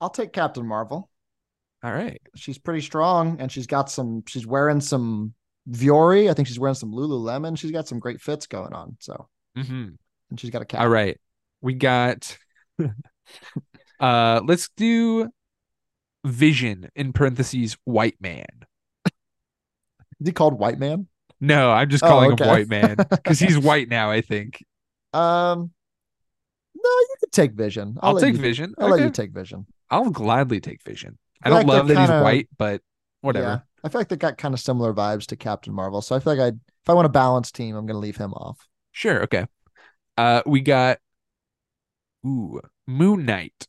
I'll 0.00 0.10
take 0.10 0.32
Captain 0.32 0.66
Marvel. 0.66 1.10
All 1.82 1.92
right. 1.92 2.20
She's 2.36 2.58
pretty 2.58 2.80
strong, 2.80 3.40
and 3.40 3.50
she's 3.50 3.66
got 3.66 3.90
some. 3.90 4.22
She's 4.28 4.46
wearing 4.46 4.80
some 4.80 5.34
Vuori. 5.70 6.30
I 6.30 6.34
think 6.34 6.48
she's 6.48 6.58
wearing 6.58 6.74
some 6.74 6.92
Lululemon. 6.92 7.56
She's 7.58 7.70
got 7.70 7.86
some 7.88 7.98
great 7.98 8.20
fits 8.20 8.46
going 8.46 8.72
on. 8.72 8.96
So, 9.00 9.28
hmm 9.56 9.88
and 10.30 10.40
she's 10.40 10.50
got 10.50 10.62
a 10.62 10.64
cat. 10.64 10.80
All 10.80 10.88
right. 10.88 11.18
We 11.60 11.74
got 11.74 12.36
uh 14.00 14.40
let's 14.44 14.68
do 14.76 15.28
Vision 16.24 16.88
in 16.94 17.12
parentheses 17.12 17.76
white 17.84 18.16
man. 18.20 18.46
Is 20.20 20.26
he 20.28 20.32
called 20.32 20.58
White 20.58 20.78
Man? 20.78 21.08
No, 21.40 21.72
I'm 21.72 21.88
just 21.90 22.04
Oh, 22.04 22.08
calling 22.08 22.32
okay. 22.32 22.44
him 22.44 22.50
white 22.50 22.68
man 22.68 22.96
because 23.10 23.40
he's 23.40 23.58
white 23.68 23.88
now, 23.88 24.10
I 24.12 24.20
think. 24.20 24.64
Um, 25.12 25.72
no, 26.76 26.88
you 26.90 27.14
could 27.18 27.32
take 27.32 27.52
Vision. 27.54 27.98
I'll, 28.00 28.12
let 28.14 28.20
take 28.22 28.34
you, 28.34 28.40
Vision. 28.40 28.74
I'll 28.78 28.88
let 28.90 29.00
you 29.00 29.10
take 29.10 29.32
Vision. 29.32 29.66
I'll 29.90 30.10
gladly 30.10 30.60
take 30.60 30.80
Vision. 30.84 31.18
I 31.42 31.48
don't 31.50 31.58
like 31.58 31.66
love 31.66 31.88
that 31.88 31.98
he's 31.98 32.06
kinda- 32.08 32.22
white, 32.22 32.48
but 32.56 32.80
whatever. 33.20 33.64
I 33.84 33.88
feel 33.88 34.00
like 34.00 34.08
they 34.08 34.16
got 34.16 34.38
kind 34.38 34.54
of 34.54 34.60
similar 34.60 34.94
vibes 34.94 35.26
to 35.26 35.36
Captain 35.36 35.72
Marvel. 35.72 36.02
So 36.02 36.14
I 36.14 36.20
feel 36.20 36.36
like 36.36 36.54
I, 36.54 36.56
if 36.56 36.88
I 36.88 36.94
want 36.94 37.06
a 37.06 37.10
balanced 37.10 37.54
team, 37.54 37.76
I'm 37.76 37.86
going 37.86 37.94
to 37.94 38.00
leave 38.00 38.16
him 38.16 38.32
off. 38.34 38.68
Sure, 38.92 39.22
okay. 39.24 39.46
Uh 40.18 40.42
we 40.44 40.60
got 40.60 40.98
ooh, 42.26 42.60
Moon 42.86 43.24
Knight. 43.24 43.66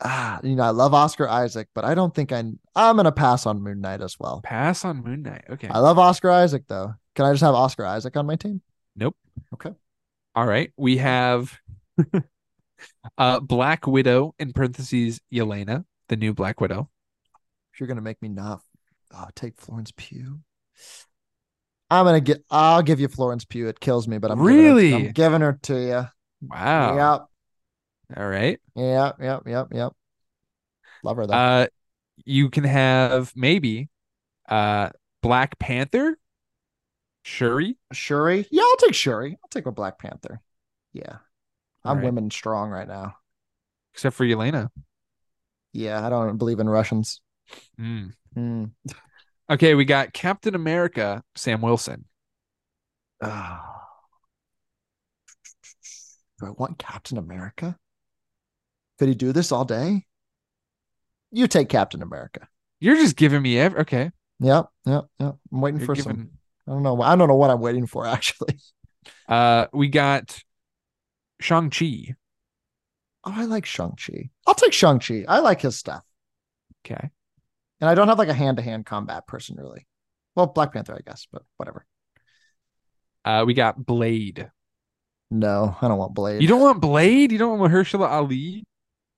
Ah, 0.00 0.40
you 0.42 0.56
know, 0.56 0.62
I 0.62 0.70
love 0.70 0.92
Oscar 0.92 1.28
Isaac, 1.28 1.68
but 1.74 1.84
I 1.84 1.94
don't 1.94 2.14
think 2.14 2.30
I. 2.32 2.38
I'm 2.74 2.96
going 2.96 3.04
to 3.04 3.12
pass 3.12 3.46
on 3.46 3.62
Moon 3.62 3.80
Knight 3.80 4.02
as 4.02 4.18
well. 4.20 4.42
Pass 4.42 4.84
on 4.84 5.02
Moon 5.02 5.22
Knight. 5.22 5.44
Okay. 5.48 5.68
I 5.68 5.78
love 5.78 5.98
Oscar 5.98 6.30
Isaac 6.30 6.64
though. 6.68 6.94
Can 7.14 7.24
I 7.24 7.32
just 7.32 7.42
have 7.42 7.54
Oscar 7.54 7.86
Isaac 7.86 8.16
on 8.16 8.26
my 8.26 8.36
team? 8.36 8.60
Nope. 8.94 9.16
Okay. 9.54 9.72
All 10.34 10.46
right. 10.46 10.72
We 10.76 10.98
have 10.98 11.58
uh 13.18 13.40
Black 13.40 13.86
Widow 13.86 14.34
in 14.38 14.52
parentheses 14.52 15.20
Yelena, 15.32 15.84
the 16.08 16.16
new 16.16 16.34
Black 16.34 16.60
Widow. 16.60 16.90
If 17.76 17.80
you're 17.80 17.88
gonna 17.88 18.00
make 18.00 18.22
me 18.22 18.30
not 18.30 18.62
oh, 19.14 19.26
take 19.34 19.60
Florence 19.60 19.92
Pugh, 19.94 20.40
I'm 21.90 22.06
gonna 22.06 22.22
get. 22.22 22.42
I'll 22.50 22.80
give 22.80 23.00
you 23.00 23.08
Florence 23.08 23.44
Pugh. 23.44 23.68
It 23.68 23.80
kills 23.80 24.08
me, 24.08 24.16
but 24.16 24.30
I'm 24.30 24.38
giving 24.38 24.54
her- 24.54 24.62
Really? 24.62 24.94
I'm 24.94 25.12
giving 25.12 25.42
her 25.42 25.58
to 25.64 25.78
you. 25.78 26.08
Wow. 26.40 26.96
Yep. 26.96 28.18
All 28.18 28.28
right. 28.28 28.58
Yep, 28.76 29.16
yep, 29.20 29.42
yep, 29.46 29.66
yep. 29.72 29.92
Love 31.04 31.18
her 31.18 31.26
though. 31.26 31.34
Uh 31.34 31.66
you 32.24 32.48
can 32.48 32.64
have 32.64 33.34
maybe 33.36 33.90
uh 34.48 34.88
Black 35.22 35.58
Panther, 35.58 36.16
Shuri. 37.24 37.76
Shuri. 37.92 38.46
Yeah, 38.50 38.62
I'll 38.62 38.76
take 38.76 38.94
Shuri. 38.94 39.32
I'll 39.32 39.48
take 39.50 39.66
a 39.66 39.72
Black 39.72 39.98
Panther. 39.98 40.40
Yeah, 40.94 41.16
I'm 41.84 41.90
Alright. 41.98 42.04
women 42.06 42.30
strong 42.30 42.70
right 42.70 42.88
now. 42.88 43.16
Except 43.92 44.16
for 44.16 44.24
Yelena. 44.24 44.70
Yeah, 45.74 46.06
I 46.06 46.08
don't 46.08 46.38
believe 46.38 46.58
in 46.58 46.70
Russians. 46.70 47.20
Mm. 47.80 48.12
Hmm. 48.34 48.64
Okay, 49.50 49.74
we 49.74 49.84
got 49.84 50.12
Captain 50.12 50.54
America, 50.54 51.22
Sam 51.36 51.60
Wilson. 51.60 52.04
Ah. 53.22 53.76
Do 56.38 56.46
I 56.46 56.50
want 56.50 56.78
Captain 56.78 57.16
America? 57.16 57.76
Could 58.98 59.08
he 59.08 59.14
do 59.14 59.32
this 59.32 59.52
all 59.52 59.64
day? 59.64 60.04
You 61.30 61.46
take 61.46 61.68
Captain 61.68 62.02
America. 62.02 62.48
You're 62.80 62.96
just 62.96 63.16
giving 63.16 63.42
me 63.42 63.58
every 63.58 63.80
okay. 63.80 64.10
Yep, 64.40 64.66
yep, 64.84 65.04
yep. 65.18 65.36
I'm 65.52 65.60
waiting 65.60 65.80
You're 65.80 65.86
for 65.86 65.96
some. 65.96 66.30
I 66.66 66.72
don't 66.72 66.82
know. 66.82 67.00
I 67.00 67.16
don't 67.16 67.28
know 67.28 67.36
what 67.36 67.50
I'm 67.50 67.60
waiting 67.60 67.86
for 67.86 68.06
actually. 68.06 68.58
uh 69.28 69.66
we 69.72 69.88
got 69.88 70.38
Shang-Chi. 71.40 72.14
Oh, 73.24 73.32
I 73.34 73.44
like 73.44 73.66
Shang-Chi. 73.66 74.30
I'll 74.46 74.54
take 74.54 74.72
Shang-Chi. 74.72 75.24
I 75.28 75.40
like 75.40 75.60
his 75.60 75.76
stuff. 75.76 76.02
Okay. 76.84 77.10
And 77.80 77.90
I 77.90 77.94
don't 77.94 78.08
have 78.08 78.18
like 78.18 78.28
a 78.28 78.34
hand-to-hand 78.34 78.86
combat 78.86 79.26
person 79.26 79.56
really. 79.58 79.86
Well, 80.34 80.46
Black 80.46 80.72
Panther, 80.72 80.94
I 80.94 81.00
guess, 81.08 81.26
but 81.32 81.42
whatever. 81.56 81.84
Uh 83.24 83.44
we 83.46 83.54
got 83.54 83.84
Blade. 83.84 84.50
No, 85.30 85.76
I 85.80 85.88
don't 85.88 85.98
want 85.98 86.14
Blade. 86.14 86.40
You 86.42 86.48
don't 86.48 86.60
want 86.60 86.80
Blade? 86.80 87.32
You 87.32 87.38
don't 87.38 87.58
want 87.58 87.72
Mahershala 87.72 88.08
Ali? 88.08 88.64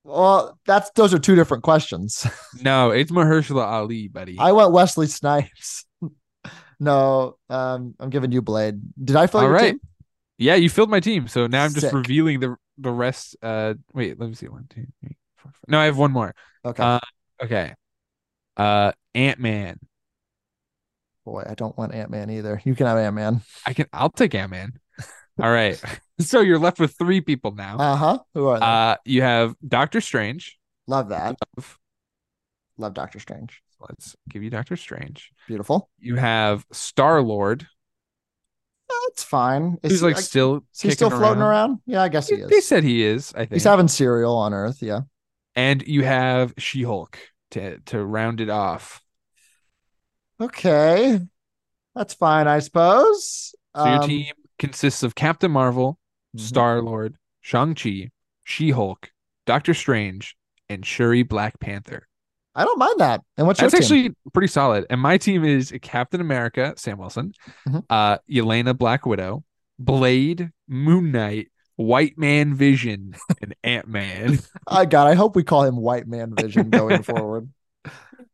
Well, 0.05 0.59
that's 0.65 0.91
those 0.93 1.13
are 1.13 1.19
two 1.19 1.35
different 1.35 1.63
questions. 1.63 2.27
No, 2.63 2.91
it's 2.91 3.11
Mahershala 3.13 3.65
Ali, 3.65 4.09
buddy. 4.09 4.37
I 4.39 4.53
want 4.53 4.73
Wesley 4.73 5.07
Snipes. 5.07 5.85
no, 6.81 7.37
um, 7.51 7.95
I'm 8.01 8.11
giving 8.11 8.33
you 8.33 8.43
Blade. 8.43 8.81
Did 9.03 9.17
I 9.17 9.27
fill 9.27 9.41
All 9.41 9.47
your 9.47 9.55
right. 9.55 9.73
team? 9.73 9.81
Yeah, 10.39 10.55
you 10.55 10.71
filled 10.71 10.91
my 10.91 11.01
team. 11.01 11.29
So 11.29 11.47
now 11.47 11.65
I'm 11.65 11.75
just 11.75 11.87
Sick. 11.87 11.93
revealing 11.93 12.41
the 12.41 12.57
the 12.79 12.91
rest. 12.91 13.37
Uh 13.43 13.75
wait, 13.93 14.19
let 14.19 14.29
me 14.29 14.35
see. 14.35 14.49
One, 14.49 14.67
two, 14.71 14.87
three, 15.01 15.17
four, 15.37 15.53
five. 15.53 15.61
No, 15.69 15.79
I 15.79 15.85
have 15.85 15.99
one 15.99 16.13
more. 16.13 16.35
Okay. 16.65 16.83
Uh, 16.83 17.01
Okay. 17.43 17.75
Uh 18.59 18.93
Ant-Man. 19.15 19.79
Boy, 21.25 21.45
I 21.49 21.55
don't 21.55 21.77
want 21.77 21.95
Ant 21.95 22.11
Man 22.11 22.31
either. 22.31 22.61
You 22.65 22.75
can 22.75 22.87
have 22.87 22.99
Ant 22.99 23.15
Man. 23.15 23.41
I 23.67 23.73
can 23.75 23.87
I'll 23.93 24.11
take 24.11 24.35
Ant-Man. 24.35 24.73
All 25.41 25.51
right. 25.51 25.81
so 26.21 26.41
you're 26.41 26.59
left 26.59 26.81
with 26.81 26.97
three 26.99 27.21
people 27.21 27.53
now. 27.55 27.79
Uh 27.79 27.97
huh. 27.97 28.19
Who 28.35 28.47
are 28.49 28.59
they? 28.59 28.65
Uh 28.67 28.97
you 29.05 29.23
have 29.23 29.55
Doctor 29.67 30.01
Strange. 30.01 30.59
Love 30.87 31.11
that. 31.11 31.37
Love 31.57 31.79
Love 32.79 32.95
Doctor 32.95 33.19
Strange. 33.21 33.63
Let's 33.81 34.17
give 34.29 34.43
you 34.43 34.51
Doctor 34.51 34.77
Strange. 34.77 35.31
Beautiful. 35.47 35.91
You 36.01 36.17
have 36.17 36.65
Star 36.73 37.23
Lord, 37.23 37.67
That's 39.07 39.23
fine. 39.23 39.79
Is 39.83 39.93
who's 39.93 40.01
he- 40.01 40.07
like 40.07 40.17
still 40.17 40.65
is 40.75 40.81
he 40.81 40.91
still 40.91 41.11
floating 41.11 41.43
around? 41.43 41.79
Yeah, 41.87 42.03
I 42.03 42.09
guess 42.09 42.29
he 42.29 42.37
They 42.37 42.43
is. 42.43 42.49
They 42.51 42.61
said 42.61 42.83
he 42.85 43.05
is. 43.05 43.33
I 43.35 43.41
think. 43.41 43.53
He's 43.53 43.65
having 43.65 43.87
cereal 43.89 44.37
on 44.37 44.53
Earth. 44.55 44.83
Yeah. 44.83 45.03
and 45.55 45.83
you 45.87 46.05
have 46.05 46.55
She-Hulk 46.59 47.19
to 47.53 47.79
to 47.87 48.05
round 48.05 48.41
it 48.41 48.51
off. 48.51 49.03
Okay. 50.41 51.21
That's 51.95 52.15
fine, 52.15 52.47
I 52.47 52.61
suppose. 52.61 53.55
So 53.77 53.85
your 53.85 54.03
Um, 54.03 54.09
team 54.09 54.35
consists 54.59 55.03
of 55.03 55.15
Captain 55.15 55.51
Marvel, 55.51 55.99
mhm. 56.37 56.41
Star 56.41 56.81
Lord, 56.83 57.17
Shang 57.41 57.75
Chi, 57.75 58.11
She 58.45 58.71
Hulk, 58.71 59.11
Doctor 59.47 59.75
Strange, 59.75 60.37
and 60.69 60.85
Shuri 60.87 61.23
Black 61.23 61.59
Panther. 61.61 62.07
I 62.55 62.65
don't 62.65 62.79
mind 62.79 62.99
that. 62.99 63.23
And 63.37 63.47
what's 63.47 63.61
That's 63.61 63.73
your 63.73 63.81
team? 63.83 64.07
actually 64.07 64.17
pretty 64.33 64.49
solid. 64.49 64.87
And 64.91 65.01
my 65.01 65.17
team 65.19 65.45
is 65.45 65.73
Captain 65.83 66.21
America, 66.21 66.75
Sam 66.77 66.99
Wilson, 66.99 67.33
Mhm. 67.69 67.85
uh, 67.89 68.19
Yelena 68.29 68.77
Black 68.77 69.07
Widow, 69.07 69.45
Blade, 69.79 70.51
Moon 70.67 71.13
Knight, 71.13 71.49
White 71.79 72.19
Man 72.19 72.55
Vision, 72.55 73.15
and 73.41 73.55
Ant 73.63 73.87
Man. 73.87 74.41
I 74.67 74.85
God, 74.85 75.07
I 75.07 75.15
hope 75.15 75.37
we 75.37 75.45
call 75.45 75.63
him 75.63 75.77
White 75.77 76.09
Man 76.09 76.35
Vision 76.35 76.71
going 76.71 77.05
forward. 77.05 77.51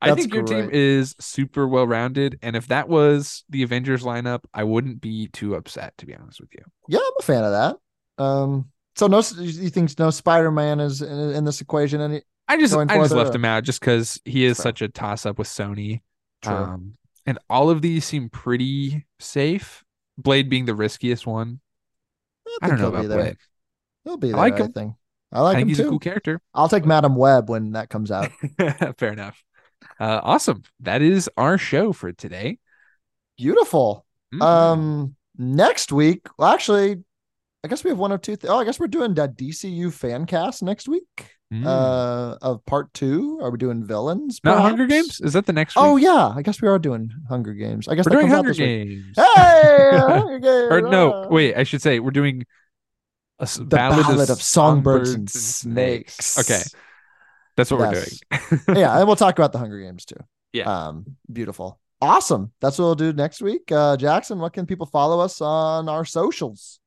I 0.01 0.09
That's 0.09 0.23
think 0.23 0.33
your 0.33 0.45
team 0.45 0.71
is 0.73 1.15
super 1.21 1.69
well 1.69 1.87
rounded. 1.87 2.39
And 2.41 2.57
if 2.57 2.69
that 2.69 2.89
was 2.89 3.45
the 3.51 3.63
Avengers 3.63 4.03
lineup, 4.03 4.41
I 4.55 4.65
wouldn't 4.65 5.03
be 5.03 5.29
too 5.29 5.57
upset, 5.57 5.93
to 5.99 6.07
be 6.07 6.15
honest 6.15 6.41
with 6.41 6.55
you. 6.55 6.65
Yeah, 6.89 7.01
I'm 7.01 7.13
a 7.19 7.23
fan 7.23 7.45
of 7.45 7.53
that. 7.53 8.23
Um, 8.23 8.71
so 8.97 9.09
no, 9.09 9.23
you 9.39 9.69
think 9.69 9.99
no 9.99 10.09
Spider 10.09 10.51
Man 10.51 10.81
is 10.81 11.03
in, 11.03 11.31
in 11.35 11.45
this 11.45 11.61
equation? 11.61 12.01
Any 12.01 12.23
I 12.49 12.57
just 12.57 12.75
I 12.75 12.87
just 12.87 13.13
left 13.13 13.35
or- 13.35 13.37
him 13.37 13.45
out 13.45 13.65
just 13.65 13.81
because 13.81 14.19
he 14.25 14.47
is 14.47 14.57
Fair. 14.57 14.63
such 14.65 14.81
a 14.81 14.89
toss 14.89 15.27
up 15.27 15.39
with 15.39 15.49
Sony. 15.49 16.01
True. 16.43 16.55
Um, 16.55 16.95
and 17.27 17.39
all 17.51 17.69
of 17.69 17.83
these 17.83 18.07
seem 18.07 18.31
pretty 18.31 19.05
safe. 19.21 19.85
Blade 20.17 20.49
being 20.49 20.65
the 20.65 20.75
riskiest 20.75 21.27
one. 21.27 21.61
I 22.61 22.69
don't 22.69 22.79
think 22.79 22.79
know 22.79 22.91
he'll 22.91 22.93
be 22.93 23.07
about 23.07 23.09
there. 23.09 23.19
Blade. 23.19 23.37
He'll 24.05 24.17
be 24.17 24.33
I 24.33 24.51
there. 24.51 24.51
like 24.51 24.61
I 24.61 24.65
him. 24.65 24.73
think. 24.73 24.95
I 25.33 25.41
like 25.41 25.57
I 25.57 25.59
think 25.59 25.63
him 25.63 25.69
he's 25.69 25.77
too. 25.79 25.87
a 25.87 25.91
cool 25.91 25.99
character. 25.99 26.41
I'll 26.55 26.69
take 26.69 26.85
Madame 26.85 27.17
Web 27.17 27.49
when 27.49 27.73
that 27.73 27.91
comes 27.91 28.11
out. 28.11 28.31
Fair 28.99 29.13
enough. 29.13 29.43
Uh, 29.99 30.21
awesome. 30.23 30.63
That 30.81 31.03
is 31.03 31.29
our 31.37 31.59
show 31.59 31.93
for 31.93 32.13
today. 32.13 32.59
Beautiful. 33.37 34.07
Mhm. 34.35 34.43
Um, 34.43 35.17
next 35.37 35.93
week, 35.93 36.27
well, 36.39 36.53
actually, 36.53 37.03
I 37.65 37.69
guess 37.69 37.83
we 37.85 37.91
have 37.91 37.99
one 37.99 38.13
of 38.13 38.21
two. 38.21 38.37
Th- 38.37 38.51
oh, 38.51 38.59
I 38.59 38.65
guess 38.65 38.79
we're 38.79 38.87
doing 38.89 39.15
that 39.15 39.37
DCU 39.37 39.91
fan 39.93 40.27
cast 40.27 40.63
next 40.63 40.89
week. 40.89 41.34
Mm. 41.55 41.67
Uh, 41.67 42.37
of 42.43 42.65
part 42.67 42.93
two. 42.95 43.39
Are 43.43 43.51
we 43.51 43.59
doing 43.59 43.85
villains? 43.85 44.41
Not 44.43 44.61
Hunger? 44.61 44.87
Games? 44.87 45.21
Is 45.21 45.35
that 45.35 45.47
the 45.47 45.53
next 45.53 45.77
week? 45.77 45.85
Oh 45.85 45.97
yeah, 45.97 46.33
I 46.35 46.43
guess 46.43 46.61
we 46.61 46.69
are 46.69 46.79
doing 46.79 47.13
Hunger 47.29 47.55
Games. 47.55 47.87
I 47.87 47.95
guess 47.95 48.07
we're 48.07 48.17
doing 48.17 48.29
Hunger. 48.29 48.53
Games. 48.55 49.15
Hey, 49.17 49.91
Hunger 49.93 50.39
Games. 50.39 50.73
or 50.73 50.81
no, 50.81 51.29
wait, 51.31 51.55
I 51.57 51.63
should 51.65 51.83
say 51.83 52.01
we're 52.01 52.11
doing 52.11 52.45
a 53.39 53.47
The 53.47 53.65
ballad, 53.65 54.07
Ballad 54.07 54.31
of 54.31 54.41
Songbirds 54.43 55.11
and 55.11 55.31
Snakes. 55.31 56.17
Snakes. 56.17 56.39
Okay, 56.51 56.63
that's 57.57 57.71
what 57.71 57.81
Yes. 57.93 58.21
we're 58.51 58.59
doing. 58.67 58.79
yeah, 58.81 58.99
and 58.99 59.07
we'll 59.07 59.17
talk 59.17 59.39
about 59.39 59.53
the 59.53 59.59
Hunger 59.59 59.81
Games 59.81 60.05
too. 60.05 60.17
Yeah. 60.53 60.65
Um, 60.89 61.17
beautiful. 61.33 61.79
Awesome. 62.01 62.53
That's 62.61 62.79
what 62.79 62.85
we'll 62.85 62.95
do 62.97 63.13
next 63.13 63.41
week. 63.43 63.71
Uh, 63.73 63.97
Jackson, 63.97 64.39
what 64.39 64.53
can 64.53 64.67
people 64.67 64.87
follow 64.87 65.21
us 65.21 65.41
on 65.41 65.89
our 65.89 66.05
socials? 66.05 66.79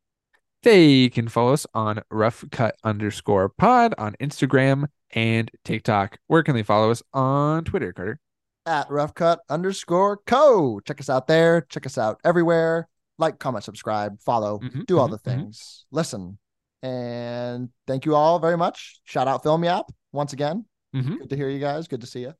They 0.63 1.09
can 1.09 1.27
follow 1.27 1.53
us 1.53 1.65
on 1.73 2.01
rough 2.09 2.43
cut 2.51 2.75
underscore 2.83 3.49
pod 3.49 3.93
on 3.97 4.15
Instagram 4.19 4.87
and 5.11 5.49
TikTok. 5.63 6.17
Where 6.27 6.43
can 6.43 6.55
they 6.55 6.63
follow 6.63 6.91
us 6.91 7.01
on 7.13 7.63
Twitter, 7.63 7.93
Carter? 7.93 8.19
At 8.65 8.89
rough 8.89 9.13
cut 9.13 9.39
underscore 9.49 10.17
co. 10.25 10.79
Check 10.81 10.99
us 10.99 11.09
out 11.09 11.27
there. 11.27 11.61
Check 11.69 11.85
us 11.85 11.97
out 11.97 12.19
everywhere. 12.25 12.89
Like, 13.17 13.39
comment, 13.39 13.63
subscribe, 13.63 14.21
follow, 14.21 14.59
Mhm, 14.59 14.85
do 14.85 14.99
all 14.99 15.07
mhm, 15.07 15.11
the 15.11 15.17
mhm. 15.19 15.23
things. 15.23 15.85
Listen. 15.91 16.37
And 16.83 17.69
thank 17.87 18.05
you 18.05 18.15
all 18.15 18.39
very 18.39 18.57
much. 18.57 18.99
Shout 19.05 19.27
out 19.27 19.41
Film 19.43 19.63
Yap 19.63 19.85
once 20.11 20.33
again. 20.33 20.65
Mhm. 20.95 21.19
Good 21.19 21.29
to 21.31 21.35
hear 21.35 21.49
you 21.49 21.59
guys. 21.59 21.87
Good 21.87 22.01
to 22.01 22.07
see 22.07 22.21
you. 22.21 22.33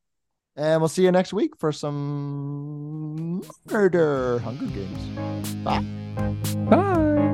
And 0.55 0.81
we'll 0.81 0.89
see 0.89 1.03
you 1.03 1.11
next 1.11 1.33
week 1.33 1.55
for 1.57 1.71
some 1.71 3.41
murder 3.71 4.39
Hunger 4.39 4.65
Games. 4.67 5.55
Bye. 5.63 5.85
Bye 6.69 7.33